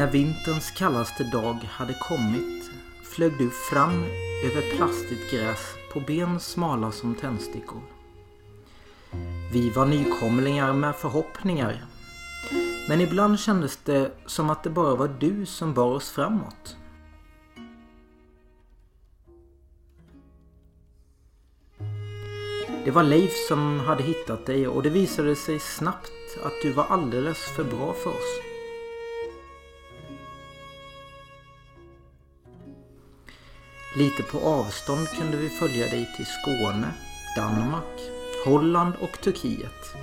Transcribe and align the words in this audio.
När 0.00 0.06
vinterns 0.06 0.70
kallaste 0.70 1.24
dag 1.24 1.68
hade 1.70 1.94
kommit 1.94 2.70
flög 3.02 3.38
du 3.38 3.50
fram 3.50 4.04
över 4.44 4.76
plastigt 4.76 5.30
gräs 5.30 5.74
på 5.92 6.00
ben 6.00 6.40
smala 6.40 6.92
som 6.92 7.14
tändstickor. 7.14 7.82
Vi 9.52 9.70
var 9.70 9.86
nykomlingar 9.86 10.72
med 10.72 10.96
förhoppningar. 10.96 11.84
Men 12.88 13.00
ibland 13.00 13.40
kändes 13.40 13.76
det 13.76 14.12
som 14.26 14.50
att 14.50 14.62
det 14.62 14.70
bara 14.70 14.94
var 14.94 15.08
du 15.08 15.46
som 15.46 15.74
bar 15.74 15.92
oss 15.92 16.10
framåt. 16.10 16.76
Det 22.84 22.90
var 22.90 23.02
Leif 23.02 23.32
som 23.48 23.80
hade 23.80 24.02
hittat 24.02 24.46
dig 24.46 24.68
och 24.68 24.82
det 24.82 24.90
visade 24.90 25.36
sig 25.36 25.58
snabbt 25.58 26.38
att 26.44 26.62
du 26.62 26.72
var 26.72 26.84
alldeles 26.84 27.38
för 27.38 27.64
bra 27.64 27.92
för 27.92 28.10
oss. 28.10 28.49
Lite 33.94 34.22
på 34.22 34.38
avstånd 34.38 35.08
kunde 35.08 35.36
vi 35.36 35.48
följa 35.48 35.86
dig 35.86 36.08
till 36.16 36.26
Skåne, 36.26 36.90
Danmark, 37.36 38.00
Holland 38.44 38.94
och 39.00 39.20
Turkiet. 39.20 39.94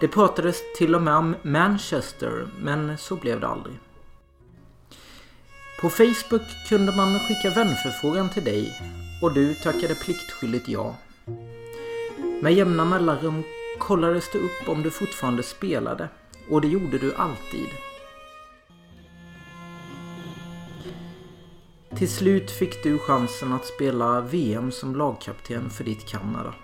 Det 0.00 0.08
pratades 0.08 0.56
till 0.76 0.94
och 0.94 1.02
med 1.02 1.14
om 1.14 1.36
Manchester, 1.42 2.48
men 2.58 2.98
så 2.98 3.16
blev 3.16 3.40
det 3.40 3.48
aldrig. 3.48 3.78
På 5.80 5.90
Facebook 5.90 6.68
kunde 6.68 6.96
man 6.96 7.18
skicka 7.18 7.50
vänförfrågan 7.50 8.28
till 8.30 8.44
dig 8.44 8.80
och 9.22 9.34
du 9.34 9.54
tackade 9.54 9.94
pliktskyldigt 9.94 10.68
ja. 10.68 10.94
Med 12.42 12.54
jämna 12.54 12.84
mellanrum 12.84 13.42
kollades 13.78 14.32
det 14.32 14.38
upp 14.38 14.68
om 14.68 14.82
du 14.82 14.90
fortfarande 14.90 15.42
spelade 15.42 16.08
och 16.50 16.60
det 16.60 16.68
gjorde 16.68 16.98
du 16.98 17.14
alltid. 17.14 17.68
Till 21.98 22.08
slut 22.08 22.50
fick 22.50 22.82
du 22.82 22.98
chansen 22.98 23.52
att 23.52 23.64
spela 23.64 24.20
VM 24.20 24.70
som 24.70 24.96
lagkapten 24.96 25.70
för 25.70 25.84
ditt 25.84 26.06
Kanada. 26.06 26.54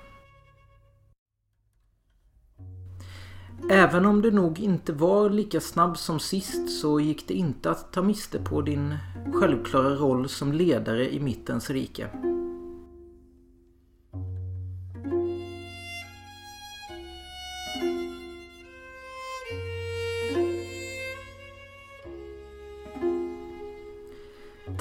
Även 3.70 4.06
om 4.06 4.22
du 4.22 4.30
nog 4.30 4.60
inte 4.60 4.92
var 4.92 5.30
lika 5.30 5.60
snabb 5.60 5.98
som 5.98 6.20
sist 6.20 6.80
så 6.80 7.00
gick 7.00 7.28
det 7.28 7.34
inte 7.34 7.70
att 7.70 7.92
ta 7.92 8.02
miste 8.02 8.38
på 8.38 8.62
din 8.62 8.96
självklara 9.32 9.94
roll 9.94 10.28
som 10.28 10.52
ledare 10.52 11.14
i 11.14 11.20
mittens 11.20 11.70
rike. 11.70 12.08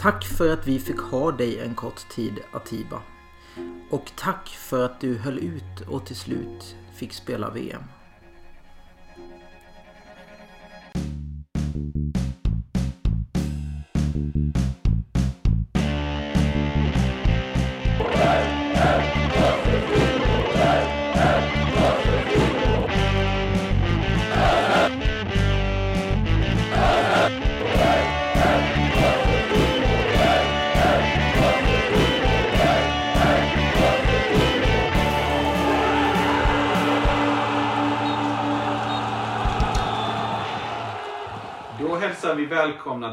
Tack 0.02 0.26
för 0.26 0.50
att 0.54 0.68
vi 0.68 0.80
fick 0.80 1.00
ha 1.00 1.32
dig 1.32 1.60
en 1.60 1.76
kort 1.76 2.10
tid 2.10 2.40
Atiba. 2.52 3.02
Och 3.90 4.12
tack 4.16 4.50
för 4.50 4.86
att 4.86 5.02
du 5.02 5.18
höll 5.18 5.40
ut 5.40 5.88
och 5.88 6.06
till 6.06 6.16
slut 6.16 6.76
fick 6.96 7.14
spela 7.14 7.50
VM. 7.50 7.84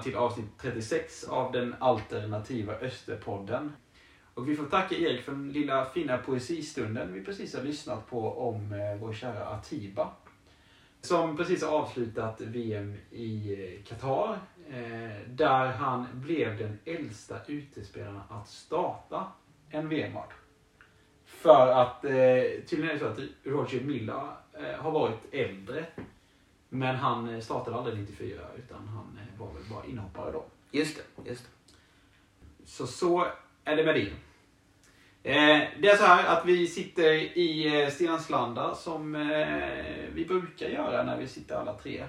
Till 0.08 0.16
avsnitt 0.16 0.58
36 0.58 1.24
av 1.24 1.52
den 1.52 1.74
alternativa 1.78 2.74
Österpodden. 2.74 3.72
Och 4.34 4.48
vi 4.48 4.56
får 4.56 4.64
tacka 4.64 4.94
Erik 4.94 5.22
för 5.22 5.32
den 5.32 5.52
lilla 5.52 5.84
fina 5.84 6.18
poesistunden 6.18 7.12
vi 7.12 7.24
precis 7.24 7.54
har 7.54 7.62
lyssnat 7.62 8.10
på 8.10 8.48
om 8.48 8.72
eh, 8.72 8.96
vår 9.00 9.12
kära 9.12 9.46
Atiba. 9.46 10.10
Som 11.00 11.36
precis 11.36 11.64
har 11.64 11.78
avslutat 11.78 12.40
VM 12.40 12.96
i 13.10 13.52
eh, 13.52 13.84
Qatar. 13.84 14.38
Eh, 14.70 15.28
där 15.28 15.66
han 15.66 16.06
blev 16.12 16.58
den 16.58 16.78
äldsta 16.84 17.36
utespelaren 17.46 18.20
att 18.28 18.48
starta 18.48 19.26
en 19.70 19.88
VM-match. 19.88 20.32
För 21.24 21.68
att 21.72 22.02
tydligen 22.02 22.88
är 22.88 22.92
det 22.92 22.98
så 22.98 23.06
att 23.06 23.18
Roger 23.44 23.80
Milla 23.80 24.36
har 24.78 24.90
varit 24.90 25.34
äldre. 25.34 25.86
Men 26.68 26.96
han 26.96 27.42
startade 27.42 27.76
aldrig 27.76 27.98
94 27.98 28.40
utan 28.56 28.88
han 28.88 29.18
var 29.38 29.46
väl 29.46 29.62
bara 29.70 29.84
inhoppare 29.86 30.32
då. 30.32 30.44
Just 30.70 30.96
det, 30.96 31.30
just 31.30 31.44
det. 31.44 31.74
Så 32.64 32.86
så 32.86 33.26
är 33.64 33.76
det 33.76 33.84
med 33.84 33.94
det. 33.94 34.10
Eh, 35.22 35.68
det 35.80 35.88
är 35.88 35.96
så 35.96 36.04
här 36.04 36.26
att 36.36 36.46
vi 36.46 36.66
sitter 36.66 37.12
i 37.38 37.82
eh, 37.82 38.74
som 38.74 39.14
eh, 39.14 40.12
vi 40.12 40.24
brukar 40.24 40.68
göra 40.68 41.02
när 41.02 41.18
vi 41.18 41.26
sitter 41.26 41.56
alla 41.56 41.74
tre. 41.74 42.04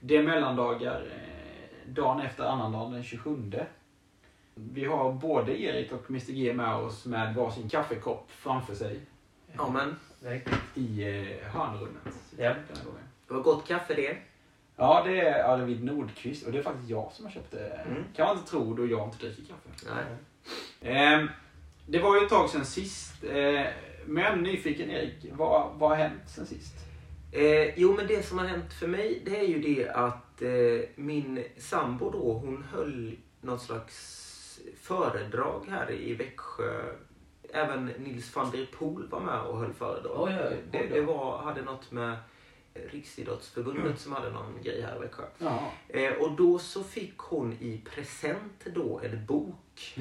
Det 0.00 0.16
är 0.16 0.22
mellandagar 0.22 1.06
eh, 1.06 1.92
dagen 1.92 2.20
efter 2.20 2.44
annandagen 2.44 2.92
den 2.92 3.04
27. 3.04 3.52
Vi 4.54 4.84
har 4.84 5.12
både 5.12 5.60
Erik 5.60 5.92
och 5.92 6.10
Mr 6.10 6.32
G 6.32 6.52
med 6.52 6.74
oss 6.74 7.06
med 7.06 7.34
varsin 7.34 7.68
kaffekopp 7.68 8.30
framför 8.30 8.74
sig. 8.74 9.00
Ja 9.56 9.70
men, 9.70 9.96
verkligen. 10.20 10.60
I 10.74 11.04
hörnrummet. 11.42 12.14
Ja. 12.38 12.54
Det 13.28 13.34
var 13.34 13.40
gott 13.40 13.68
kaffe 13.68 13.94
det. 13.94 14.16
Ja, 14.80 15.02
det 15.06 15.20
är 15.20 15.44
Arvid 15.44 15.84
Nordqvist 15.84 16.46
och 16.46 16.52
det 16.52 16.58
är 16.58 16.62
faktiskt 16.62 16.90
jag 16.90 17.12
som 17.12 17.24
har 17.24 17.32
köpt 17.32 17.50
det. 17.50 17.68
Mm. 17.68 18.04
Kan 18.16 18.26
man 18.26 18.36
inte 18.38 18.50
tro 18.50 18.74
då 18.74 18.86
jag 18.86 19.08
inte 19.08 19.18
dricker 19.18 19.42
kaffe. 19.42 19.94
Nej. 19.94 20.94
Ehm, 20.94 21.28
det 21.86 21.98
var 21.98 22.16
ju 22.16 22.22
ett 22.22 22.28
tag 22.28 22.50
sedan 22.50 22.64
sist. 22.64 23.24
Eh, 23.24 23.66
men 24.06 24.22
jag 24.24 24.32
är 24.32 24.36
nyfiken 24.36 24.90
Erik, 24.90 25.26
vad, 25.32 25.72
vad 25.74 25.90
har 25.90 25.96
hänt 25.96 26.22
sen 26.26 26.46
sist? 26.46 26.74
Eh, 27.32 27.78
jo 27.78 27.94
men 27.96 28.06
det 28.06 28.26
som 28.26 28.38
har 28.38 28.46
hänt 28.46 28.72
för 28.72 28.86
mig 28.86 29.22
det 29.24 29.40
är 29.40 29.48
ju 29.48 29.60
det 29.60 29.88
att 29.88 30.42
eh, 30.42 30.88
min 30.96 31.44
sambo 31.56 32.10
då 32.10 32.32
hon 32.32 32.64
höll 32.72 33.16
något 33.40 33.62
slags 33.62 34.60
föredrag 34.80 35.64
här 35.70 35.90
i 35.90 36.14
Växjö. 36.14 36.82
Även 37.52 37.86
Nils 37.86 38.36
van 38.36 38.50
der 38.50 38.66
Poel 38.78 39.08
var 39.08 39.20
med 39.20 39.40
och 39.40 39.58
höll 39.58 39.72
föredrag. 39.72 40.28
Oj, 40.28 40.38
oj, 40.40 40.48
oj. 40.50 40.56
det 40.70 40.86
det 40.94 41.00
var, 41.00 41.38
hade 41.38 41.62
något 41.62 41.92
med 41.92 42.16
Riksidrottsförbundet 42.90 44.00
som 44.00 44.12
hade 44.12 44.30
någon 44.30 44.62
grej 44.62 44.82
här 44.82 44.96
i 44.96 44.98
Växjö. 44.98 45.22
Ja. 45.38 45.70
Eh, 45.88 46.12
och 46.12 46.32
då 46.32 46.58
så 46.58 46.84
fick 46.84 47.18
hon 47.18 47.52
i 47.52 47.80
present 47.94 48.64
då 48.74 49.00
en 49.04 49.26
bok. 49.26 49.94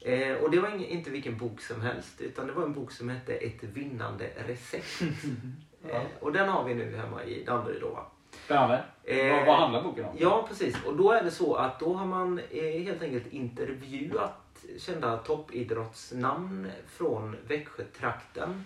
Eh, 0.00 0.32
och 0.36 0.50
det 0.50 0.60
var 0.60 0.68
ing- 0.68 0.86
inte 0.88 1.10
vilken 1.10 1.38
bok 1.38 1.60
som 1.60 1.80
helst 1.80 2.20
utan 2.20 2.46
det 2.46 2.52
var 2.52 2.62
en 2.62 2.72
bok 2.72 2.92
som 2.92 3.08
hette 3.08 3.32
Ett 3.34 3.62
vinnande 3.62 4.30
recept. 4.46 5.02
eh, 5.88 6.02
och 6.20 6.32
den 6.32 6.48
har 6.48 6.64
vi 6.64 6.74
nu 6.74 6.96
hemma 6.96 7.24
i 7.24 7.44
Danderyd 7.44 7.80
då 7.80 7.88
va? 7.88 8.06
Spännande. 8.44 8.84
Eh, 9.04 9.36
vad, 9.36 9.46
vad 9.46 9.56
handlar 9.58 9.82
boken 9.82 10.04
om? 10.04 10.16
Ja 10.18 10.44
precis 10.48 10.76
och 10.86 10.96
då 10.96 11.12
är 11.12 11.24
det 11.24 11.30
så 11.30 11.54
att 11.54 11.80
då 11.80 11.94
har 11.94 12.06
man 12.06 12.38
eh, 12.50 12.82
helt 12.82 13.02
enkelt 13.02 13.32
intervjuat 13.32 14.64
kända 14.78 15.16
toppidrottsnamn 15.16 16.70
från 16.86 17.36
Växjötrakten. 17.46 18.64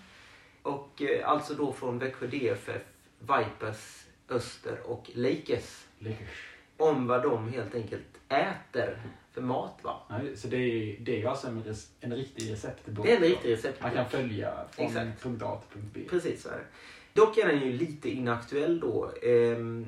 Och 0.61 1.01
eh, 1.01 1.29
alltså 1.29 1.53
då 1.53 1.73
från 1.73 1.99
Växjö 1.99 2.27
DFF, 2.27 2.81
Vipers, 3.19 4.05
Öster 4.29 4.79
och 4.85 5.09
Lakers. 5.13 5.85
Lakers. 5.99 6.53
Om 6.77 7.07
vad 7.07 7.23
de 7.23 7.49
helt 7.53 7.75
enkelt 7.75 8.07
äter 8.27 9.01
för 9.31 9.41
mat 9.41 9.79
va. 9.81 10.01
Ja, 10.09 10.19
så 10.35 10.47
det 10.47 10.57
är, 10.57 10.97
det 10.99 11.21
är 11.21 11.27
alltså 11.27 11.47
en, 11.47 11.63
res, 11.63 11.91
en 11.99 12.15
riktig 12.15 12.51
receptbok? 12.51 13.05
Det 13.05 13.11
är 13.11 13.15
en 13.15 13.21
riktig 13.21 13.51
receptbok. 13.51 13.83
Man 13.83 13.91
kan 13.91 14.09
följa 14.09 14.53
från 14.71 14.85
Exakt. 14.85 15.23
punkt 15.23 15.43
A 15.43 15.61
till 15.61 15.81
punkt 15.81 15.91
B. 15.93 16.01
Precis 16.09 16.43
så 16.43 16.49
är 16.49 16.53
det. 16.57 16.65
Dock 17.13 17.37
är 17.37 17.47
den 17.47 17.59
ju 17.59 17.73
lite 17.73 18.09
inaktuell 18.09 18.79
då. 18.79 19.11
Ehm, 19.23 19.85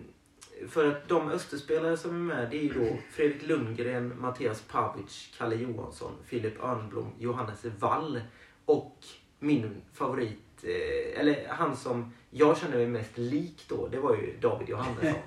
för 0.68 0.88
att 0.88 1.08
de 1.08 1.30
Österspelare 1.30 1.98
som 1.98 2.16
är 2.16 2.36
med 2.36 2.50
det 2.52 2.58
är 2.58 2.64
ju 2.64 2.74
då 2.74 2.98
Fredrik 3.12 3.48
Lundgren, 3.48 4.22
Mattias 4.22 4.62
Pavic, 4.62 5.34
Kalle 5.38 5.56
Johansson, 5.56 6.12
Filip 6.26 6.64
Örnblom, 6.64 7.12
Johannes 7.20 7.66
Wall 7.66 8.22
och 8.66 8.98
min 9.40 9.82
favorit, 9.94 10.64
eh, 10.64 11.20
eller 11.20 11.48
han 11.48 11.78
som 11.78 12.14
jag 12.32 12.58
känner 12.58 12.78
mig 12.78 12.88
mest 12.88 13.18
lik 13.18 13.66
då, 13.68 13.88
det 13.88 14.00
var 14.00 14.16
ju 14.16 14.38
David 14.42 14.70
Johannesson. 14.70 15.22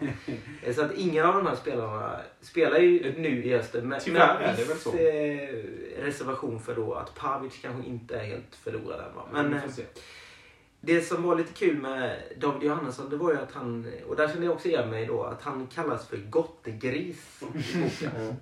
Eh, 0.63 0.75
så 0.75 0.83
att 0.83 0.93
ingen 0.95 1.27
av 1.27 1.35
de 1.35 1.47
här 1.47 1.57
spelarna 1.57 2.21
spelar 2.41 2.79
ju 2.79 3.15
nu 3.19 3.45
i 3.45 3.55
Öster. 3.55 3.83
Men, 3.83 4.01
Tyvärr 4.01 4.39
men 4.41 4.51
är 4.51 4.57
det 4.57 4.65
väl 4.65 4.77
så. 4.77 4.97
Eh, 4.97 6.05
reservation 6.05 6.61
för 6.61 6.75
då 6.75 6.95
att 6.95 7.15
Pavic 7.15 7.59
kanske 7.63 7.89
inte 7.89 8.17
är 8.17 8.25
helt 8.25 8.55
förlorad 8.55 9.01
än. 9.01 9.15
Va? 9.15 9.27
Men, 9.33 9.55
eh. 9.55 9.63
Det 10.81 11.01
som 11.01 11.23
var 11.23 11.37
lite 11.37 11.53
kul 11.53 11.77
med 11.77 12.23
David 12.37 12.69
Johannesson 12.69 13.11
det 13.11 13.17
var 13.17 13.33
ju 13.33 13.39
att 13.39 13.53
han, 13.53 13.93
och 14.09 14.17
där 14.17 14.29
kände 14.29 14.45
jag 14.45 14.55
också 14.55 14.69
igen 14.69 14.91
mig 14.91 15.07
då, 15.07 15.23
att 15.23 15.43
han 15.43 15.67
kallas 15.67 16.09
för 16.09 16.17
gottegris 16.17 17.43
i 17.43 17.79
boken. 17.79 18.37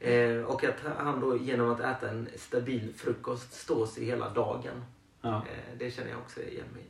Eh, 0.00 0.42
och 0.44 0.64
att 0.64 0.76
han 0.98 1.20
då 1.20 1.36
genom 1.36 1.70
att 1.70 1.80
äta 1.80 2.10
en 2.10 2.28
stabil 2.36 2.92
frukost 2.96 3.52
står 3.52 3.86
sig 3.86 4.04
hela 4.04 4.28
dagen. 4.28 4.84
Ja. 5.20 5.36
Eh, 5.36 5.78
det 5.78 5.90
känner 5.90 6.10
jag 6.10 6.18
också 6.18 6.42
igen 6.42 6.66
mig 6.74 6.82
i. 6.82 6.86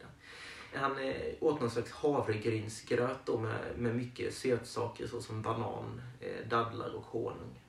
Han 0.75 0.99
eh, 0.99 1.15
åt 1.41 1.61
någon 1.61 1.71
slags 1.71 1.93
havregrynsgröt 1.93 3.19
då 3.25 3.39
med, 3.39 3.59
med 3.77 3.95
mycket 3.95 4.35
sötsaker 4.35 5.07
såsom 5.07 5.43
banan, 5.43 6.03
eh, 6.21 6.49
dadlar 6.49 6.95
och 6.95 7.05
honung. 7.05 7.61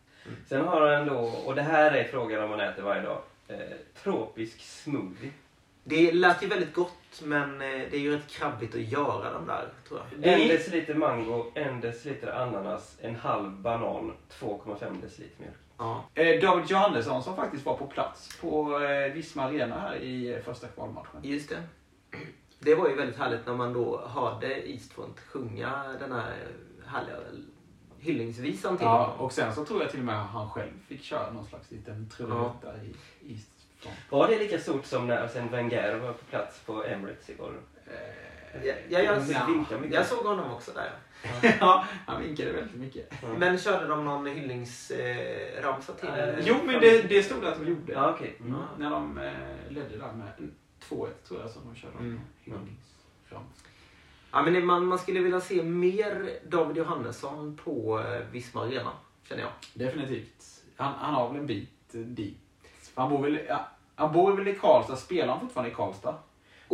Sen 0.49 0.67
har 0.67 0.91
han 0.91 1.07
då, 1.07 1.19
och 1.19 1.55
det 1.55 1.61
här 1.61 1.91
är 1.91 2.03
frågan 2.03 2.43
om 2.43 2.49
man 2.49 2.59
äter 2.59 2.83
varje 2.83 3.01
dag, 3.01 3.21
eh, 3.47 3.57
tropisk 4.03 4.61
smoothie. 4.61 5.31
Det 5.83 6.11
lät 6.11 6.43
ju 6.43 6.47
väldigt 6.47 6.73
gott 6.73 7.21
men 7.23 7.59
det 7.59 7.93
är 7.93 7.99
ju 7.99 8.15
rätt 8.15 8.27
krabbigt 8.27 8.75
att 8.75 8.81
göra 8.81 9.33
de 9.33 9.47
där 9.47 9.69
tror 9.87 9.99
jag. 9.99 10.33
En 10.33 10.47
deciliter 10.47 10.93
mango, 10.93 11.51
en 11.55 11.81
deciliter 11.81 12.31
ananas, 12.31 12.97
en 13.01 13.15
halv 13.15 13.51
banan, 13.51 14.13
2,5 14.29 15.01
deciliter 15.01 15.41
mjölk. 15.41 15.55
Ja. 15.81 16.03
Eh, 16.13 16.41
David 16.41 16.65
Johannesson 16.71 17.23
som 17.23 17.35
faktiskt 17.35 17.65
var 17.65 17.77
på 17.77 17.85
plats 17.87 18.37
på 18.41 18.79
eh, 18.83 19.13
Visma 19.13 19.43
Arena 19.43 19.79
här 19.79 19.95
i 19.95 20.33
eh, 20.33 20.39
första 20.41 20.67
kvalmatchen. 20.67 21.19
Just 21.23 21.49
det. 21.49 21.63
Det 22.59 22.75
var 22.75 22.89
ju 22.89 22.95
väldigt 22.95 23.17
härligt 23.17 23.45
när 23.45 23.53
man 23.55 23.73
då 23.73 24.01
hörde 24.07 24.69
Eastfront 24.69 25.19
sjunga 25.19 25.83
den 25.99 26.11
här 26.11 26.33
härliga 26.85 27.15
hyllningsvisan 27.99 28.77
till 28.77 28.85
Ja, 28.85 29.03
honom. 29.03 29.19
och 29.19 29.31
sen 29.31 29.55
så 29.55 29.65
tror 29.65 29.81
jag 29.81 29.91
till 29.91 29.99
och 29.99 30.05
med 30.05 30.15
han 30.15 30.49
själv 30.49 30.71
fick 30.87 31.03
köra 31.03 31.31
någon 31.31 31.45
slags 31.45 31.71
liten 31.71 32.09
trudelutt 32.09 32.61
där 32.61 32.79
i 32.83 33.31
East 33.33 33.49
Front. 33.79 33.95
Var 34.09 34.27
det 34.27 34.39
lika 34.39 34.59
stort 34.59 34.85
som 34.85 35.07
när 35.07 35.27
sen 35.27 35.49
Wenger 35.51 35.95
var 35.95 36.13
på 36.13 36.25
plats 36.25 36.59
på 36.65 36.83
Emirates 36.83 37.29
igår? 37.29 37.53
Eh, 37.87 37.93
Ja, 38.63 38.74
jag, 38.89 39.03
jag, 39.03 39.18
Ja. 39.30 39.45
vinkar 39.48 39.77
mycket. 39.77 39.94
jag 39.94 40.06
såg 40.06 40.25
honom 40.25 40.51
också 40.51 40.71
där. 40.71 40.92
ja, 41.59 41.86
han 42.07 42.21
vinkade 42.21 42.51
väldigt 42.51 42.75
mycket. 42.75 43.24
Mm. 43.24 43.39
Men 43.39 43.57
körde 43.57 43.88
de 43.88 44.06
någon 44.06 44.25
hyllningsramsa 44.27 45.94
till? 45.94 46.09
Eh, 46.09 46.39
Jo, 46.42 46.56
men 46.65 46.81
det, 46.81 47.01
det 47.01 47.24
stod 47.24 47.42
det 47.42 47.51
att 47.51 47.59
de 47.59 47.69
gjorde. 47.69 47.94
Ja, 47.94 48.09
okej. 48.15 48.36
Mm. 48.39 48.53
Mm. 48.53 48.65
När 48.77 48.89
de 48.89 49.18
eh, 49.18 49.31
ledde 49.69 49.98
där 49.98 50.13
med 50.13 50.51
2-1 50.89 51.09
tror 51.27 51.42
jag 51.42 51.50
som 51.50 51.62
de 51.74 51.75
körde 51.75 51.98
Mm. 51.98 52.19
Ja, 54.31 54.42
men 54.42 54.65
man, 54.65 54.86
man 54.86 55.00
skulle 55.00 55.19
vilja 55.19 55.42
se 55.42 55.63
mer 55.63 56.30
David 56.48 56.77
Johannesson 56.77 57.59
på 57.63 58.00
eh, 58.00 58.21
Visma 58.31 58.63
Arena, 58.63 58.92
känner 59.24 59.42
jag. 59.42 59.51
Definitivt. 59.74 60.63
Han, 60.75 60.94
han 60.98 61.13
har 61.13 61.30
väl 61.30 61.38
en 61.39 61.48
bit 61.48 61.95
eh, 61.95 62.00
dit. 62.01 62.38
Han 62.95 63.09
bor 63.09 63.21
väl, 63.24 63.39
ja, 63.48 63.68
han 63.95 64.13
bor 64.13 64.31
väl 64.38 64.48
i 64.48 64.56
Karlstad. 64.56 64.95
Spelar 64.95 65.27
han 65.33 65.39
fortfarande 65.39 65.71
i 65.71 65.74
Karlstad? 65.75 66.15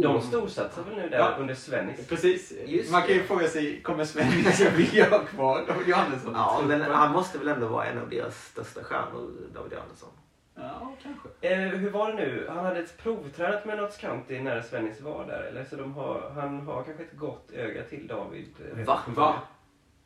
De 0.02 0.16
Oh. 0.16 0.22
storsatsar 0.22 0.84
väl 0.84 0.96
nu 0.96 1.10
där 1.10 1.18
Ja. 1.18 1.36
under 1.40 1.56
Svennis? 1.56 2.08
Precis. 2.08 2.54
Just 2.66 2.92
Man 2.92 3.02
kan 3.02 3.12
ju 3.12 3.18
det. 3.22 3.24
fråga 3.28 3.48
sig, 3.48 3.82
kommer 3.82 4.06
Svennis 4.06 4.62
att 4.68 4.76
bli 4.76 5.02
ha 5.02 5.20
kvar 5.20 5.64
David 5.68 5.88
Johannesson? 5.88 6.32
i 6.32 6.36
Ja, 6.36 6.62
men 6.68 6.82
han 6.82 7.12
måste 7.12 7.38
väl 7.38 7.48
ändå 7.48 7.68
vara 7.68 7.86
en 7.86 7.98
av 7.98 8.10
deras 8.10 8.46
största 8.46 8.84
stjärnor, 8.84 9.32
David 9.54 9.74
Johannesson. 9.74 10.10
Ja, 10.56 10.94
kanske. 11.04 11.30
Eh, 11.42 11.58
hur 11.60 11.90
var 11.90 12.08
det 12.12 12.16
nu? 12.18 12.48
Han 12.50 12.66
hade 12.66 12.80
ett 12.80 12.98
provtränat 12.98 13.66
med 13.66 13.78
Notts 13.78 13.98
County 13.98 14.40
när 14.42 14.62
Svennis 14.62 15.02
var 15.02 15.26
där, 15.26 15.40
eller? 15.42 15.66
Så 15.66 15.76
de 15.76 15.94
har, 15.94 16.32
han 16.36 16.60
har 16.68 16.84
kanske 16.84 17.04
ett 17.04 17.18
gott 17.18 17.52
öga 17.52 17.84
till 17.84 18.08
David. 18.08 18.54
eh, 18.78 18.86
Va? 18.86 19.00
Va? 19.08 19.42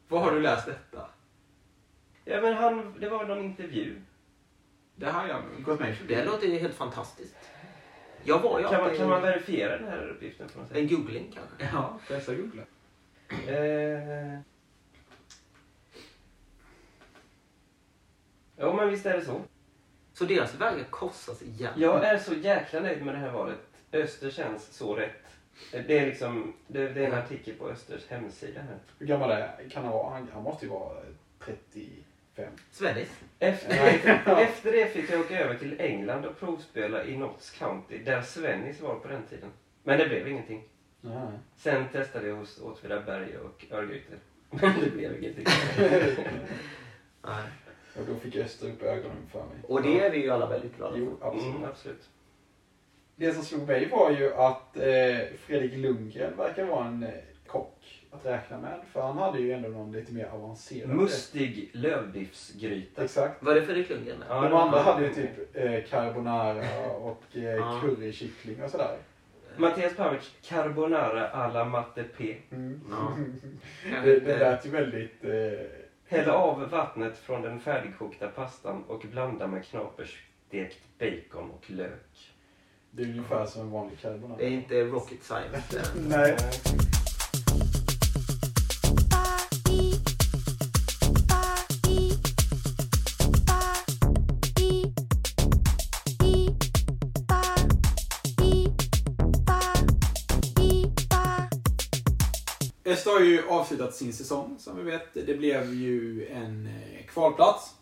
Var 0.07 0.19
har 0.19 0.31
du 0.31 0.39
läst 0.41 0.65
detta? 0.65 1.05
Ja, 2.25 2.41
men 2.41 2.53
han, 2.53 2.95
det 2.99 3.09
var 3.09 3.25
någon 3.25 3.39
intervju. 3.43 4.01
Det 4.95 5.05
har 5.11 5.27
jag 5.27 5.41
gått 5.65 5.79
mig 5.79 5.95
förbi. 5.95 6.15
Det 6.15 6.25
låter 6.25 6.47
ju 6.47 6.59
helt 6.59 6.75
fantastiskt. 6.75 7.35
Jag 8.23 8.39
var 8.39 8.59
ju 8.59 8.67
Kan 8.67 8.81
man, 8.81 8.95
kan 8.95 9.09
man 9.09 9.21
verifiera 9.21 9.77
den 9.77 9.87
här 9.87 10.07
uppgiften 10.07 10.47
på 10.49 10.59
något 10.59 10.67
sätt? 10.67 10.77
En 10.77 10.87
googling 10.87 11.31
kanske? 11.33 11.75
Ja, 11.75 11.99
pressa 12.07 12.35
googla. 12.35 12.61
Eh... 13.47 14.39
Jo, 18.57 18.73
men 18.73 18.89
visst 18.89 19.05
är 19.05 19.17
det 19.17 19.25
så. 19.25 19.41
Så 20.13 20.25
deras 20.25 20.55
vägar 20.55 20.83
korsas 20.89 21.41
igen? 21.41 21.73
Jag 21.77 22.03
är 22.03 22.17
så 22.17 22.33
jäkla 22.33 22.79
nöjd 22.79 23.05
med 23.05 23.15
det 23.15 23.19
här 23.19 23.31
valet. 23.31 23.59
Öster 23.91 24.31
känns 24.31 24.73
så 24.73 24.95
rätt. 24.95 25.25
Det 25.71 25.99
är 25.99 26.05
liksom, 26.05 26.53
det, 26.67 26.89
det 26.89 27.05
är 27.05 27.07
en 27.11 27.19
artikel 27.19 27.55
på 27.55 27.69
Östers 27.69 28.07
hemsida 28.07 28.61
här. 28.61 28.77
Hur 28.99 29.07
gammal 29.07 29.31
är, 29.31 29.69
kan 29.69 29.83
han 29.83 29.93
vara? 29.93 30.13
Han, 30.13 30.27
han 30.33 30.43
måste 30.43 30.65
ju 30.65 30.71
vara 30.71 30.97
35. 31.39 32.03
Svennis? 32.71 33.19
Efter, 33.39 34.37
efter 34.37 34.71
det 34.71 34.85
fick 34.85 35.11
jag 35.11 35.19
åka 35.19 35.39
över 35.39 35.55
till 35.55 35.75
England 35.79 36.25
och 36.25 36.39
provspela 36.39 37.05
i 37.05 37.17
Notts 37.17 37.49
County, 37.49 37.97
där 37.97 38.21
Svennis 38.21 38.81
var 38.81 38.95
på 38.95 39.07
den 39.07 39.23
tiden. 39.29 39.49
Men 39.83 39.99
det 39.99 40.07
blev 40.07 40.27
ingenting. 40.27 40.63
Nej. 41.01 41.31
Sen 41.55 41.85
testade 41.91 42.27
jag 42.27 42.35
hos 42.35 42.61
Åtvidaberg 42.61 43.37
och 43.37 43.65
Örgryte. 43.71 44.13
Men 44.49 44.79
det 44.79 44.89
blev 44.89 45.23
ingenting. 45.23 45.45
Nej. 47.21 47.43
Och 47.95 48.05
då 48.07 48.15
fick 48.15 48.35
Öster 48.35 48.67
upp 48.67 48.83
ögonen 48.83 49.27
för 49.31 49.39
mig. 49.39 49.57
Och 49.67 49.81
det 49.81 49.99
är 49.99 50.11
vi 50.11 50.17
ju 50.17 50.29
alla 50.29 50.49
väldigt 50.49 50.77
glada 50.77 50.93
för. 50.93 50.99
Jo, 50.99 51.17
absolut. 51.21 51.55
Mm, 51.55 51.69
absolut. 51.69 52.09
Det 53.15 53.33
som 53.33 53.43
slog 53.43 53.67
mig 53.67 53.89
var 53.89 54.11
ju 54.11 54.33
att 54.33 54.77
eh, 54.77 55.17
Fredrik 55.39 55.73
Lundgren 55.73 56.37
verkar 56.37 56.65
vara 56.65 56.87
en 56.87 57.03
eh, 57.03 57.09
att 58.11 58.25
räkna 58.25 58.57
med. 58.57 58.79
För 58.93 59.01
han 59.01 59.17
hade 59.17 59.39
ju 59.39 59.51
ändå 59.53 59.69
någon 59.69 59.91
lite 59.91 60.13
mer 60.13 60.25
avancerad... 60.25 60.89
Mustig 60.89 61.69
lövbiffsgryta. 61.73 63.03
Exakt. 63.03 63.43
Var 63.43 63.55
det 63.55 63.65
Fredrik 63.65 63.89
Lundgren? 63.89 64.23
Ja, 64.29 64.41
De 64.41 64.53
andra 64.53 64.79
hade 64.79 65.05
ju 65.05 65.13
typ 65.13 65.55
eh, 65.55 65.83
carbonara 65.89 66.91
och 66.91 67.37
eh, 67.37 67.81
currykyckling 67.81 68.63
och 68.63 68.69
sådär. 68.69 68.97
Mattias 69.57 69.95
Pavic, 69.95 70.31
carbonara 70.41 71.29
alla 71.29 71.65
matte 71.65 72.03
P. 72.17 72.37
Mm. 72.51 72.81
Ja. 72.89 73.17
Det, 74.03 74.19
det 74.19 74.37
lät 74.37 74.65
ju 74.65 74.69
väldigt... 74.69 75.23
Eh, 75.23 75.31
Häll 76.07 76.29
av 76.29 76.69
vattnet 76.69 77.17
från 77.17 77.41
den 77.41 77.59
färdigkokta 77.59 78.27
pastan 78.27 78.83
och 78.87 79.05
blanda 79.11 79.47
med 79.47 79.65
knaperstekt 79.65 80.79
bacon 80.99 81.51
och 81.51 81.71
lök. 81.71 82.33
det 82.91 83.03
är 83.03 83.07
ungefär 83.07 83.45
som 83.45 83.61
en 83.61 83.71
vanlig 83.71 83.99
carbonara. 84.01 84.37
Det 84.37 84.45
är 84.45 84.49
inte 84.49 84.83
rocket 84.83 85.23
science. 85.23 85.81
Nej. 86.07 86.37
Ju 103.41 103.47
avslutat 103.49 103.95
sin 103.95 104.13
säsong 104.13 104.55
som 104.59 104.77
vi 104.77 104.83
vet. 104.83 105.13
Det 105.13 105.37
blev 105.37 105.73
ju 105.73 106.27
en 106.27 106.67
eh, 106.67 107.05
kvalplats. 107.05 107.75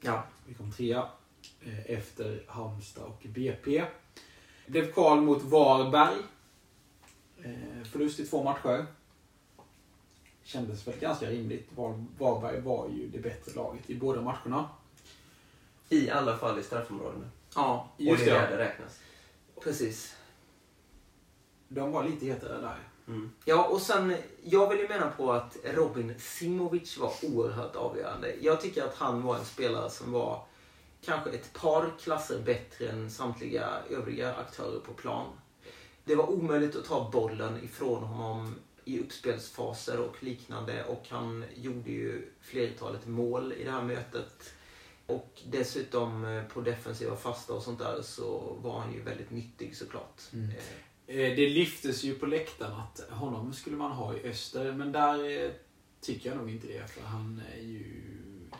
Ja. 0.00 0.22
Vi 0.46 0.54
kom 0.54 0.72
trea 0.72 1.08
eh, 1.60 1.90
efter 1.90 2.44
Halmstad 2.48 3.04
och 3.04 3.22
BP. 3.28 3.84
Det 4.66 4.70
blev 4.72 4.92
kval 4.92 5.20
mot 5.20 5.42
Varberg. 5.42 6.16
Eh, 7.42 7.84
Förlust 7.84 8.20
i 8.20 8.26
två 8.26 8.42
matcher. 8.44 8.86
Kändes 10.42 10.86
väl 10.88 10.98
ganska 11.00 11.30
rimligt. 11.30 11.68
Var- 11.74 12.04
Varberg 12.18 12.60
var 12.60 12.88
ju 12.88 13.08
det 13.08 13.18
bättre 13.18 13.52
laget 13.54 13.90
i 13.90 13.94
båda 13.94 14.20
matcherna. 14.22 14.68
I 15.88 16.10
alla 16.10 16.36
fall 16.38 16.58
i 16.58 16.62
straffområdena. 16.62 17.30
ja, 17.54 17.88
och 17.96 18.00
Just 18.02 18.24
det 18.24 18.30
är 18.30 18.34
det. 18.34 18.40
där 18.40 18.50
det 18.58 18.64
räknas. 18.64 19.00
precis. 19.62 20.16
De 21.68 21.92
var 21.92 22.04
lite 22.08 22.26
hetare 22.26 22.60
där. 22.60 22.78
Mm. 23.08 23.30
Ja, 23.44 23.64
och 23.64 23.80
sen, 23.80 24.16
jag 24.42 24.70
vill 24.70 24.78
ju 24.78 24.88
mena 24.88 25.10
på 25.10 25.32
att 25.32 25.56
Robin 25.64 26.14
Simovic 26.18 26.98
var 26.98 27.12
oerhört 27.22 27.76
avgörande. 27.76 28.34
Jag 28.40 28.60
tycker 28.60 28.84
att 28.84 28.94
han 28.94 29.22
var 29.22 29.36
en 29.36 29.44
spelare 29.44 29.90
som 29.90 30.12
var 30.12 30.46
kanske 31.04 31.30
ett 31.30 31.52
par 31.52 31.92
klasser 32.00 32.42
bättre 32.42 32.88
än 32.88 33.10
samtliga 33.10 33.68
övriga 33.90 34.34
aktörer 34.34 34.80
på 34.80 34.92
plan. 34.92 35.26
Det 36.04 36.14
var 36.14 36.30
omöjligt 36.30 36.76
att 36.76 36.84
ta 36.84 37.10
bollen 37.10 37.64
ifrån 37.64 38.02
honom 38.02 38.54
i 38.84 39.00
uppspelsfaser 39.00 40.00
och 40.00 40.22
liknande 40.22 40.84
och 40.84 41.06
han 41.08 41.44
gjorde 41.54 41.90
ju 41.90 42.28
flertalet 42.40 43.06
mål 43.06 43.52
i 43.52 43.64
det 43.64 43.70
här 43.70 43.82
mötet. 43.82 44.54
Och 45.06 45.42
dessutom 45.46 46.24
eh, 46.24 46.44
på 46.44 46.60
defensiva 46.60 47.16
fasta 47.16 47.52
och 47.52 47.62
sånt 47.62 47.78
där 47.78 48.02
så 48.02 48.56
var 48.62 48.80
han 48.80 48.92
ju 48.92 49.02
väldigt 49.02 49.30
nyttig 49.30 49.76
såklart. 49.76 50.22
Mm. 50.32 50.50
Eh, 51.06 51.36
det 51.36 51.48
lyftes 51.48 52.04
ju 52.04 52.14
på 52.14 52.26
läktaren 52.26 52.80
att 52.80 53.10
honom 53.10 53.52
skulle 53.52 53.76
man 53.76 53.92
ha 53.92 54.16
i 54.16 54.28
öster, 54.28 54.72
men 54.72 54.92
där 54.92 55.44
eh, 55.44 55.50
tycker 56.00 56.30
jag 56.30 56.38
nog 56.38 56.50
inte 56.50 56.66
det. 56.66 56.90
För 56.90 57.02
han 57.02 57.42
är 57.56 57.62
ju 57.62 57.84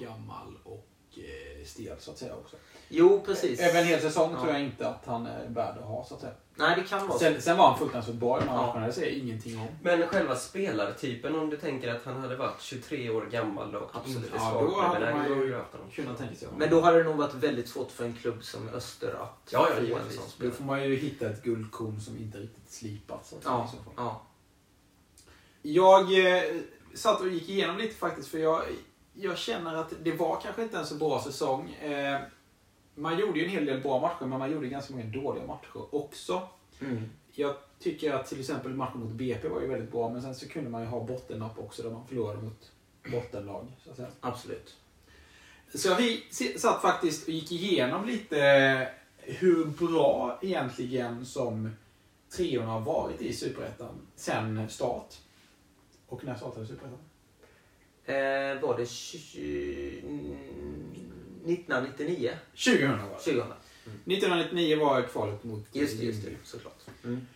gammal 0.01 0.59
och 0.65 0.89
eh, 1.17 1.65
stel 1.65 1.97
så 2.01 2.11
att 2.11 2.19
säga 2.19 2.37
också. 2.37 2.57
Jo, 2.97 3.23
precis. 3.27 3.61
Över 3.61 3.81
en 3.81 3.87
hel 3.87 4.01
säsong 4.01 4.33
Ja. 4.35 4.41
tror 4.41 4.53
jag 4.53 4.63
inte 4.63 4.89
att 4.89 5.03
han 5.07 5.27
är 5.27 5.47
värd 5.49 5.79
att 5.79 5.85
ha 5.85 6.05
så 6.05 6.15
att 6.15 6.21
säga. 6.21 6.33
Nej, 6.57 6.77
det 6.83 6.89
kan 6.89 7.01
vara 7.09 7.13
så. 7.13 7.25
Sen, 7.25 7.43
sen 7.43 7.57
var 7.57 7.69
han 7.69 7.79
fruktansvärt 7.79 8.15
bra 8.15 8.39
i 8.39 8.41
de 8.45 8.49
här 8.49 8.57
Ja. 8.57 8.67
matcherna, 8.67 8.87
det 8.87 8.93
säger 8.93 9.09
jag 9.09 9.19
ingenting 9.19 9.59
om. 9.61 9.67
Men 9.83 10.07
själva 10.09 10.37
spelartypen, 10.37 11.35
om 11.35 11.51
du 11.51 11.57
tänker 11.57 11.95
att 11.95 12.05
han 12.05 12.21
hade 12.21 12.37
varit 12.37 12.61
23 12.63 13.11
år 13.11 13.27
gammal 13.27 13.75
och 13.77 13.91
Absolut. 13.97 14.17
inte 14.19 14.31
Ja, 14.35 14.51
svag 14.51 14.63
då 14.71 14.81
hade 14.81 15.15
man 15.15 15.23
då 15.23 15.29
ju- 15.29 15.35
hade 15.35 15.47
du 15.47 15.57
haft 15.57 15.73
honom. 15.73 15.91
Kunna 15.91 16.15
tänka 16.15 16.35
sig. 16.35 16.49
Men 16.57 16.71
då 16.71 16.81
hade 16.81 16.99
det 16.99 17.05
nog 17.05 17.17
varit 17.17 17.35
väldigt 17.35 17.69
svårt 17.69 17.91
för 17.91 18.05
en 18.05 18.15
klubb 18.15 18.45
som 18.45 18.69
Öster 18.69 19.09
att 19.23 19.49
Ja, 19.53 19.69
ja, 19.69 19.75
få 19.89 19.97
en 19.97 20.11
sån 20.11 20.17
Då 20.25 20.31
spelare. 20.31 20.55
får 20.55 20.65
man 20.65 20.85
ju 20.85 20.97
hitta 20.97 21.27
ett 21.31 21.43
guldkorn 21.43 22.01
som 22.01 22.17
inte 22.17 22.39
riktigt 22.39 22.71
slipat. 22.73 23.27
Så 23.27 23.37
att 23.37 23.43
säga, 23.43 23.55
Ja, 23.55 23.69
så 23.73 23.77
ja. 23.97 24.23
Jag 25.63 26.37
eh, 26.37 26.43
satt 26.95 27.21
och 27.21 27.29
gick 27.29 27.49
igenom 27.49 27.79
lite 27.79 27.95
faktiskt 27.95 28.29
för 28.29 28.39
jag, 28.39 28.63
jag 29.15 29.39
känner 29.39 29.75
att 29.75 29.93
det 30.03 30.13
var 30.13 30.41
kanske 30.43 30.63
inte 30.63 30.79
en 30.79 30.87
så 30.87 30.95
bra 30.95 31.23
säsong. 31.23 31.71
Eh, 31.75 32.21
man 32.95 33.19
gjorde 33.19 33.39
ju 33.39 33.45
en 33.45 33.51
hel 33.51 33.67
del 33.67 33.81
bra 33.81 34.01
matcher 34.01 34.27
men 34.27 34.39
man 34.39 34.53
gjorde 34.53 34.69
ganska 34.69 34.95
många 34.95 35.05
dåliga 35.05 35.47
matcher 35.47 35.95
också. 35.95 36.49
Mm. 36.81 37.03
Jag 37.33 37.57
tycker 37.79 38.13
att 38.13 38.27
till 38.27 38.41
exempel 38.41 38.75
matchen 38.75 39.01
mot 39.01 39.11
BP 39.11 39.49
var 39.49 39.61
ju 39.61 39.67
väldigt 39.67 39.93
bra 39.93 40.09
men 40.09 40.23
sen 40.23 40.35
så 40.35 40.49
kunde 40.49 40.71
man 40.71 40.83
ju 40.83 40.87
ha 40.87 41.05
bottennapp 41.05 41.59
också 41.59 41.83
där 41.83 41.91
man 41.91 42.07
förlorade 42.07 42.43
mot 42.43 42.73
bottenlag. 43.13 43.67
Så. 43.85 44.07
Absolut. 44.21 44.77
så 45.75 45.95
vi 45.95 46.23
satt 46.59 46.83
faktiskt 46.83 47.29
och 47.29 47.35
gick 47.35 47.53
igenom 47.53 48.05
lite 48.05 48.89
hur 49.19 49.65
bra 49.65 50.39
egentligen 50.43 51.27
som 51.27 51.71
trion 52.37 52.67
har 52.67 52.81
varit 52.81 53.23
i 53.23 53.33
Superettan 53.33 54.07
sen 54.17 54.69
start. 54.69 55.15
Och 56.07 56.25
när 56.25 56.35
startade 56.35 56.67
Superettan? 56.67 56.99
Eh, 58.05 58.61
var 58.63 58.79
det 58.79 58.87
20... 58.87 60.03
mm, 61.45 61.55
1999? 61.55 62.31
2000 62.51 62.89
var 62.91 62.97
det. 62.97 63.25
2000. 63.25 63.53
1999 63.85 64.79
var 64.79 65.03
kvalet 65.03 65.45
mot 65.45 65.67
Just 65.73 65.99
det, 65.99 66.05
just 66.05 66.25
det. 66.25 66.31
Såklart. 66.45 66.81
Mm. 67.05 67.27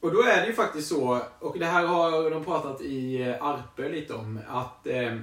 Och 0.00 0.12
då 0.12 0.22
är 0.22 0.40
det 0.40 0.46
ju 0.46 0.52
faktiskt 0.52 0.88
så, 0.88 1.22
och 1.38 1.58
det 1.58 1.66
här 1.66 1.86
har 1.86 2.30
de 2.30 2.44
pratat 2.44 2.80
i 2.80 3.22
eh, 3.22 3.44
Arpe 3.44 3.88
lite 3.88 4.14
om, 4.14 4.40
att 4.48 4.86
eh, 4.86 5.18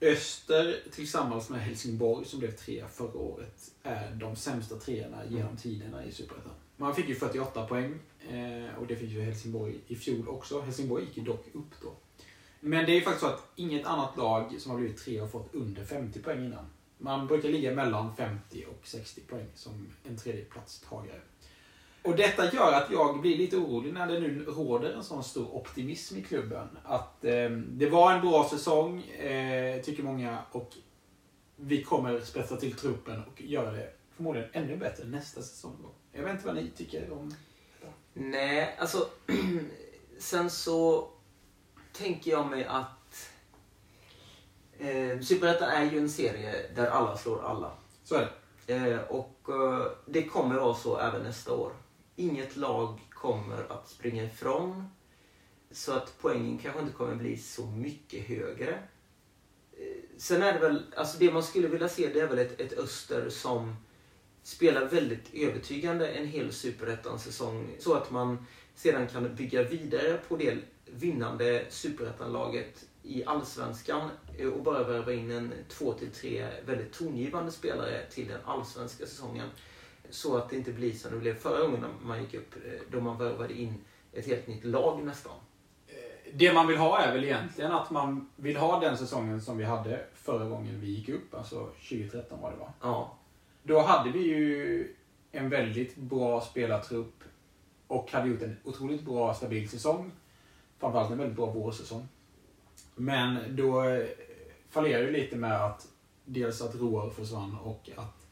Öster 0.00 0.80
tillsammans 0.92 1.50
med 1.50 1.60
Helsingborg 1.60 2.26
som 2.26 2.38
blev 2.38 2.50
trea 2.50 2.88
förra 2.88 3.18
året 3.18 3.70
är 3.82 4.14
de 4.14 4.36
sämsta 4.36 4.76
treorna 4.76 5.22
genom 5.28 5.56
tiderna 5.56 6.04
i 6.04 6.12
Superettan. 6.12 6.52
Man 6.76 6.94
fick 6.94 7.08
ju 7.08 7.14
48 7.14 7.66
poäng 7.66 7.98
eh, 8.30 8.78
och 8.78 8.86
det 8.86 8.96
fick 8.96 9.10
ju 9.10 9.20
Helsingborg 9.20 9.74
i 9.86 9.96
fjol 9.96 10.28
också. 10.28 10.60
Helsingborg 10.60 11.04
gick 11.04 11.16
ju 11.16 11.22
dock 11.22 11.46
upp 11.52 11.80
då. 11.82 11.94
Men 12.66 12.86
det 12.86 12.92
är 12.92 12.94
ju 12.94 13.00
faktiskt 13.00 13.20
så 13.20 13.26
att 13.26 13.48
inget 13.56 13.86
annat 13.86 14.16
lag 14.16 14.56
som 14.58 14.70
har 14.70 14.78
blivit 14.78 15.04
tre 15.04 15.18
har 15.18 15.28
fått 15.28 15.54
under 15.54 15.84
50 15.84 16.20
poäng 16.20 16.44
innan. 16.44 16.66
Man 16.98 17.26
brukar 17.26 17.48
ligga 17.48 17.74
mellan 17.74 18.16
50 18.16 18.64
och 18.64 18.86
60 18.86 19.20
poäng 19.20 19.46
som 19.54 19.86
en 20.04 20.16
tredjeplatstagare. 20.16 21.20
Och 22.02 22.16
detta 22.16 22.54
gör 22.54 22.72
att 22.72 22.90
jag 22.90 23.20
blir 23.20 23.38
lite 23.38 23.56
orolig 23.56 23.92
när 23.92 24.06
det 24.06 24.20
nu 24.20 24.44
råder 24.44 24.92
en 24.92 25.04
sån 25.04 25.24
stor 25.24 25.54
optimism 25.54 26.16
i 26.16 26.22
klubben. 26.22 26.68
Att 26.84 27.24
eh, 27.24 27.50
det 27.50 27.88
var 27.90 28.12
en 28.12 28.20
bra 28.20 28.48
säsong, 28.50 29.02
eh, 29.02 29.82
tycker 29.82 30.02
många, 30.02 30.38
och 30.52 30.72
vi 31.56 31.82
kommer 31.82 32.20
spetsa 32.20 32.56
till 32.56 32.72
truppen 32.72 33.22
och 33.24 33.42
göra 33.42 33.72
det 33.72 33.92
förmodligen 34.16 34.48
ännu 34.52 34.76
bättre 34.76 35.04
nästa 35.04 35.42
säsong. 35.42 35.76
Då. 35.82 35.88
Jag 36.12 36.22
vet 36.22 36.32
inte 36.32 36.46
vad 36.46 36.56
ni 36.56 36.70
tycker 36.76 37.12
om 37.12 37.34
detta. 37.80 37.92
Nej, 38.12 38.76
alltså... 38.78 39.08
sen 40.18 40.50
så 40.50 41.08
tänker 41.98 42.30
jag 42.30 42.50
mig 42.50 42.64
att... 42.64 43.30
Eh, 44.78 45.20
Superettan 45.20 45.68
är 45.68 45.90
ju 45.90 45.98
en 45.98 46.10
serie 46.10 46.70
där 46.74 46.86
alla 46.86 47.16
slår 47.16 47.44
alla. 47.44 47.72
Så 48.04 48.14
är 48.14 48.32
det. 48.66 48.74
Eh, 48.74 49.00
och 49.00 49.40
eh, 49.48 49.86
det 50.06 50.22
kommer 50.22 50.54
vara 50.54 50.74
så 50.74 50.98
även 50.98 51.22
nästa 51.22 51.52
år. 51.52 51.72
Inget 52.16 52.56
lag 52.56 53.00
kommer 53.10 53.72
att 53.72 53.88
springa 53.88 54.24
ifrån. 54.24 54.90
Så 55.70 55.92
att 55.92 56.14
poängen 56.20 56.58
kanske 56.58 56.80
inte 56.80 56.92
kommer 56.92 57.14
bli 57.14 57.36
så 57.36 57.66
mycket 57.66 58.26
högre. 58.26 58.72
Eh, 59.72 59.86
sen 60.16 60.42
är 60.42 60.52
det 60.52 60.58
väl, 60.58 60.82
alltså 60.96 61.18
det 61.18 61.32
man 61.32 61.42
skulle 61.42 61.68
vilja 61.68 61.88
se 61.88 62.08
det 62.08 62.20
är 62.20 62.28
väl 62.28 62.38
ett, 62.38 62.60
ett 62.60 62.78
Öster 62.78 63.30
som 63.30 63.76
spelar 64.42 64.84
väldigt 64.86 65.34
övertygande 65.34 66.08
en 66.08 66.26
hel 66.26 66.52
superettan-säsong. 66.52 67.76
Så 67.78 67.94
att 67.94 68.10
man 68.10 68.46
sedan 68.74 69.08
kan 69.08 69.34
bygga 69.34 69.62
vidare 69.62 70.20
på 70.28 70.36
det 70.36 70.58
vinnande 70.86 71.64
superettanlaget 71.68 72.86
i 73.02 73.24
allsvenskan 73.24 74.10
eh, 74.38 74.48
och 74.48 74.62
bara 74.62 74.82
värva 74.82 75.12
in 75.12 75.30
en 75.30 75.52
två 75.68 75.92
till 75.92 76.10
tre 76.10 76.48
väldigt 76.66 76.92
tongivande 76.92 77.52
spelare 77.52 78.06
till 78.10 78.28
den 78.28 78.40
allsvenska 78.44 79.06
säsongen. 79.06 79.48
Så 80.10 80.36
att 80.36 80.50
det 80.50 80.56
inte 80.56 80.72
blir 80.72 80.92
som 80.92 81.10
det 81.10 81.18
blev 81.18 81.34
förra 81.34 81.60
gången 81.60 81.80
när 81.80 82.06
man 82.06 82.22
gick 82.22 82.34
upp, 82.34 82.54
eh, 82.66 82.80
då 82.90 83.00
man 83.00 83.18
värvade 83.18 83.54
in 83.54 83.74
ett 84.12 84.26
helt 84.26 84.46
nytt 84.46 84.64
lag 84.64 85.04
nästan. 85.04 85.32
Det 86.32 86.52
man 86.52 86.66
vill 86.66 86.76
ha 86.76 86.98
är 86.98 87.12
väl 87.12 87.24
egentligen 87.24 87.72
att 87.72 87.90
man 87.90 88.30
vill 88.36 88.56
ha 88.56 88.80
den 88.80 88.96
säsongen 88.96 89.40
som 89.40 89.58
vi 89.58 89.64
hade 89.64 90.04
förra 90.14 90.48
gången 90.48 90.80
vi 90.80 90.86
gick 90.86 91.08
upp, 91.08 91.34
alltså 91.34 91.66
2013 91.88 92.40
var 92.40 92.50
det 92.50 92.56
va? 92.56 92.72
Ja, 92.80 93.18
Då 93.62 93.80
hade 93.80 94.10
vi 94.10 94.18
ju 94.18 94.94
en 95.32 95.48
väldigt 95.48 95.96
bra 95.96 96.40
spelartrupp 96.40 97.24
och 97.86 98.12
hade 98.12 98.28
gjort 98.28 98.42
en 98.42 98.56
otroligt 98.64 99.02
bra 99.02 99.34
stabil 99.34 99.68
säsong. 99.68 100.10
Framförallt 100.80 101.10
en 101.10 101.18
väldigt 101.18 101.36
bra 101.36 101.46
vårsäsong. 101.46 102.08
Men 102.94 103.56
då 103.56 103.84
eh, 103.84 104.06
fallerade 104.70 105.06
det 105.06 105.12
lite 105.12 105.36
med 105.36 105.64
att 105.64 105.88
dels 106.24 106.62
att 106.62 106.74
Roar 106.74 107.10
försvann 107.10 107.56
och 107.64 107.90
att 107.96 108.26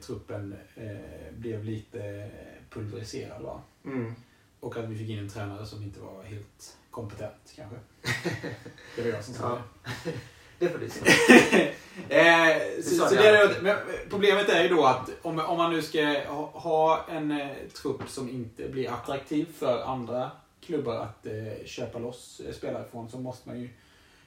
truppen 0.00 0.54
eh, 0.74 1.34
blev 1.38 1.64
lite 1.64 2.30
pulveriserad. 2.70 3.42
Va? 3.42 3.60
mm. 3.84 4.14
Och 4.60 4.76
att 4.76 4.84
vi 4.84 4.98
fick 4.98 5.08
in 5.08 5.18
en 5.18 5.28
tränare 5.28 5.66
som 5.66 5.82
inte 5.82 6.00
var 6.00 6.22
helt 6.22 6.76
kompetent 6.90 7.52
kanske. 7.56 7.76
Det 8.96 9.02
var 9.02 9.08
jag 9.08 9.24
som 9.24 9.34
sa 9.34 9.42
Ja. 9.48 9.88
det. 10.04 10.12
det 10.58 10.68
får 10.68 10.78
du 10.78 10.88
säga. 10.90 11.72
Eh, 12.08 12.82
så, 12.82 12.94
så 13.08 13.14
det 13.14 13.28
är, 13.28 13.60
men 13.62 13.76
problemet 14.10 14.48
är 14.48 14.62
ju 14.62 14.68
då 14.68 14.84
att 14.84 15.10
om, 15.22 15.38
om 15.40 15.56
man 15.58 15.72
nu 15.72 15.82
ska 15.82 16.02
ha, 16.28 16.50
ha 16.54 17.06
en 17.10 17.30
eh, 17.30 17.48
trupp 17.82 18.08
som 18.08 18.28
inte 18.28 18.68
blir 18.68 18.90
attraktiv 18.90 19.46
för 19.58 19.82
andra 19.82 20.30
klubbar 20.66 20.96
att 20.96 21.26
eh, 21.26 21.64
köpa 21.64 21.98
loss 21.98 22.40
eh, 22.40 22.52
spelare 22.52 22.84
från 22.90 23.10
så 23.10 23.18
måste 23.18 23.48
man 23.48 23.60
ju, 23.60 23.68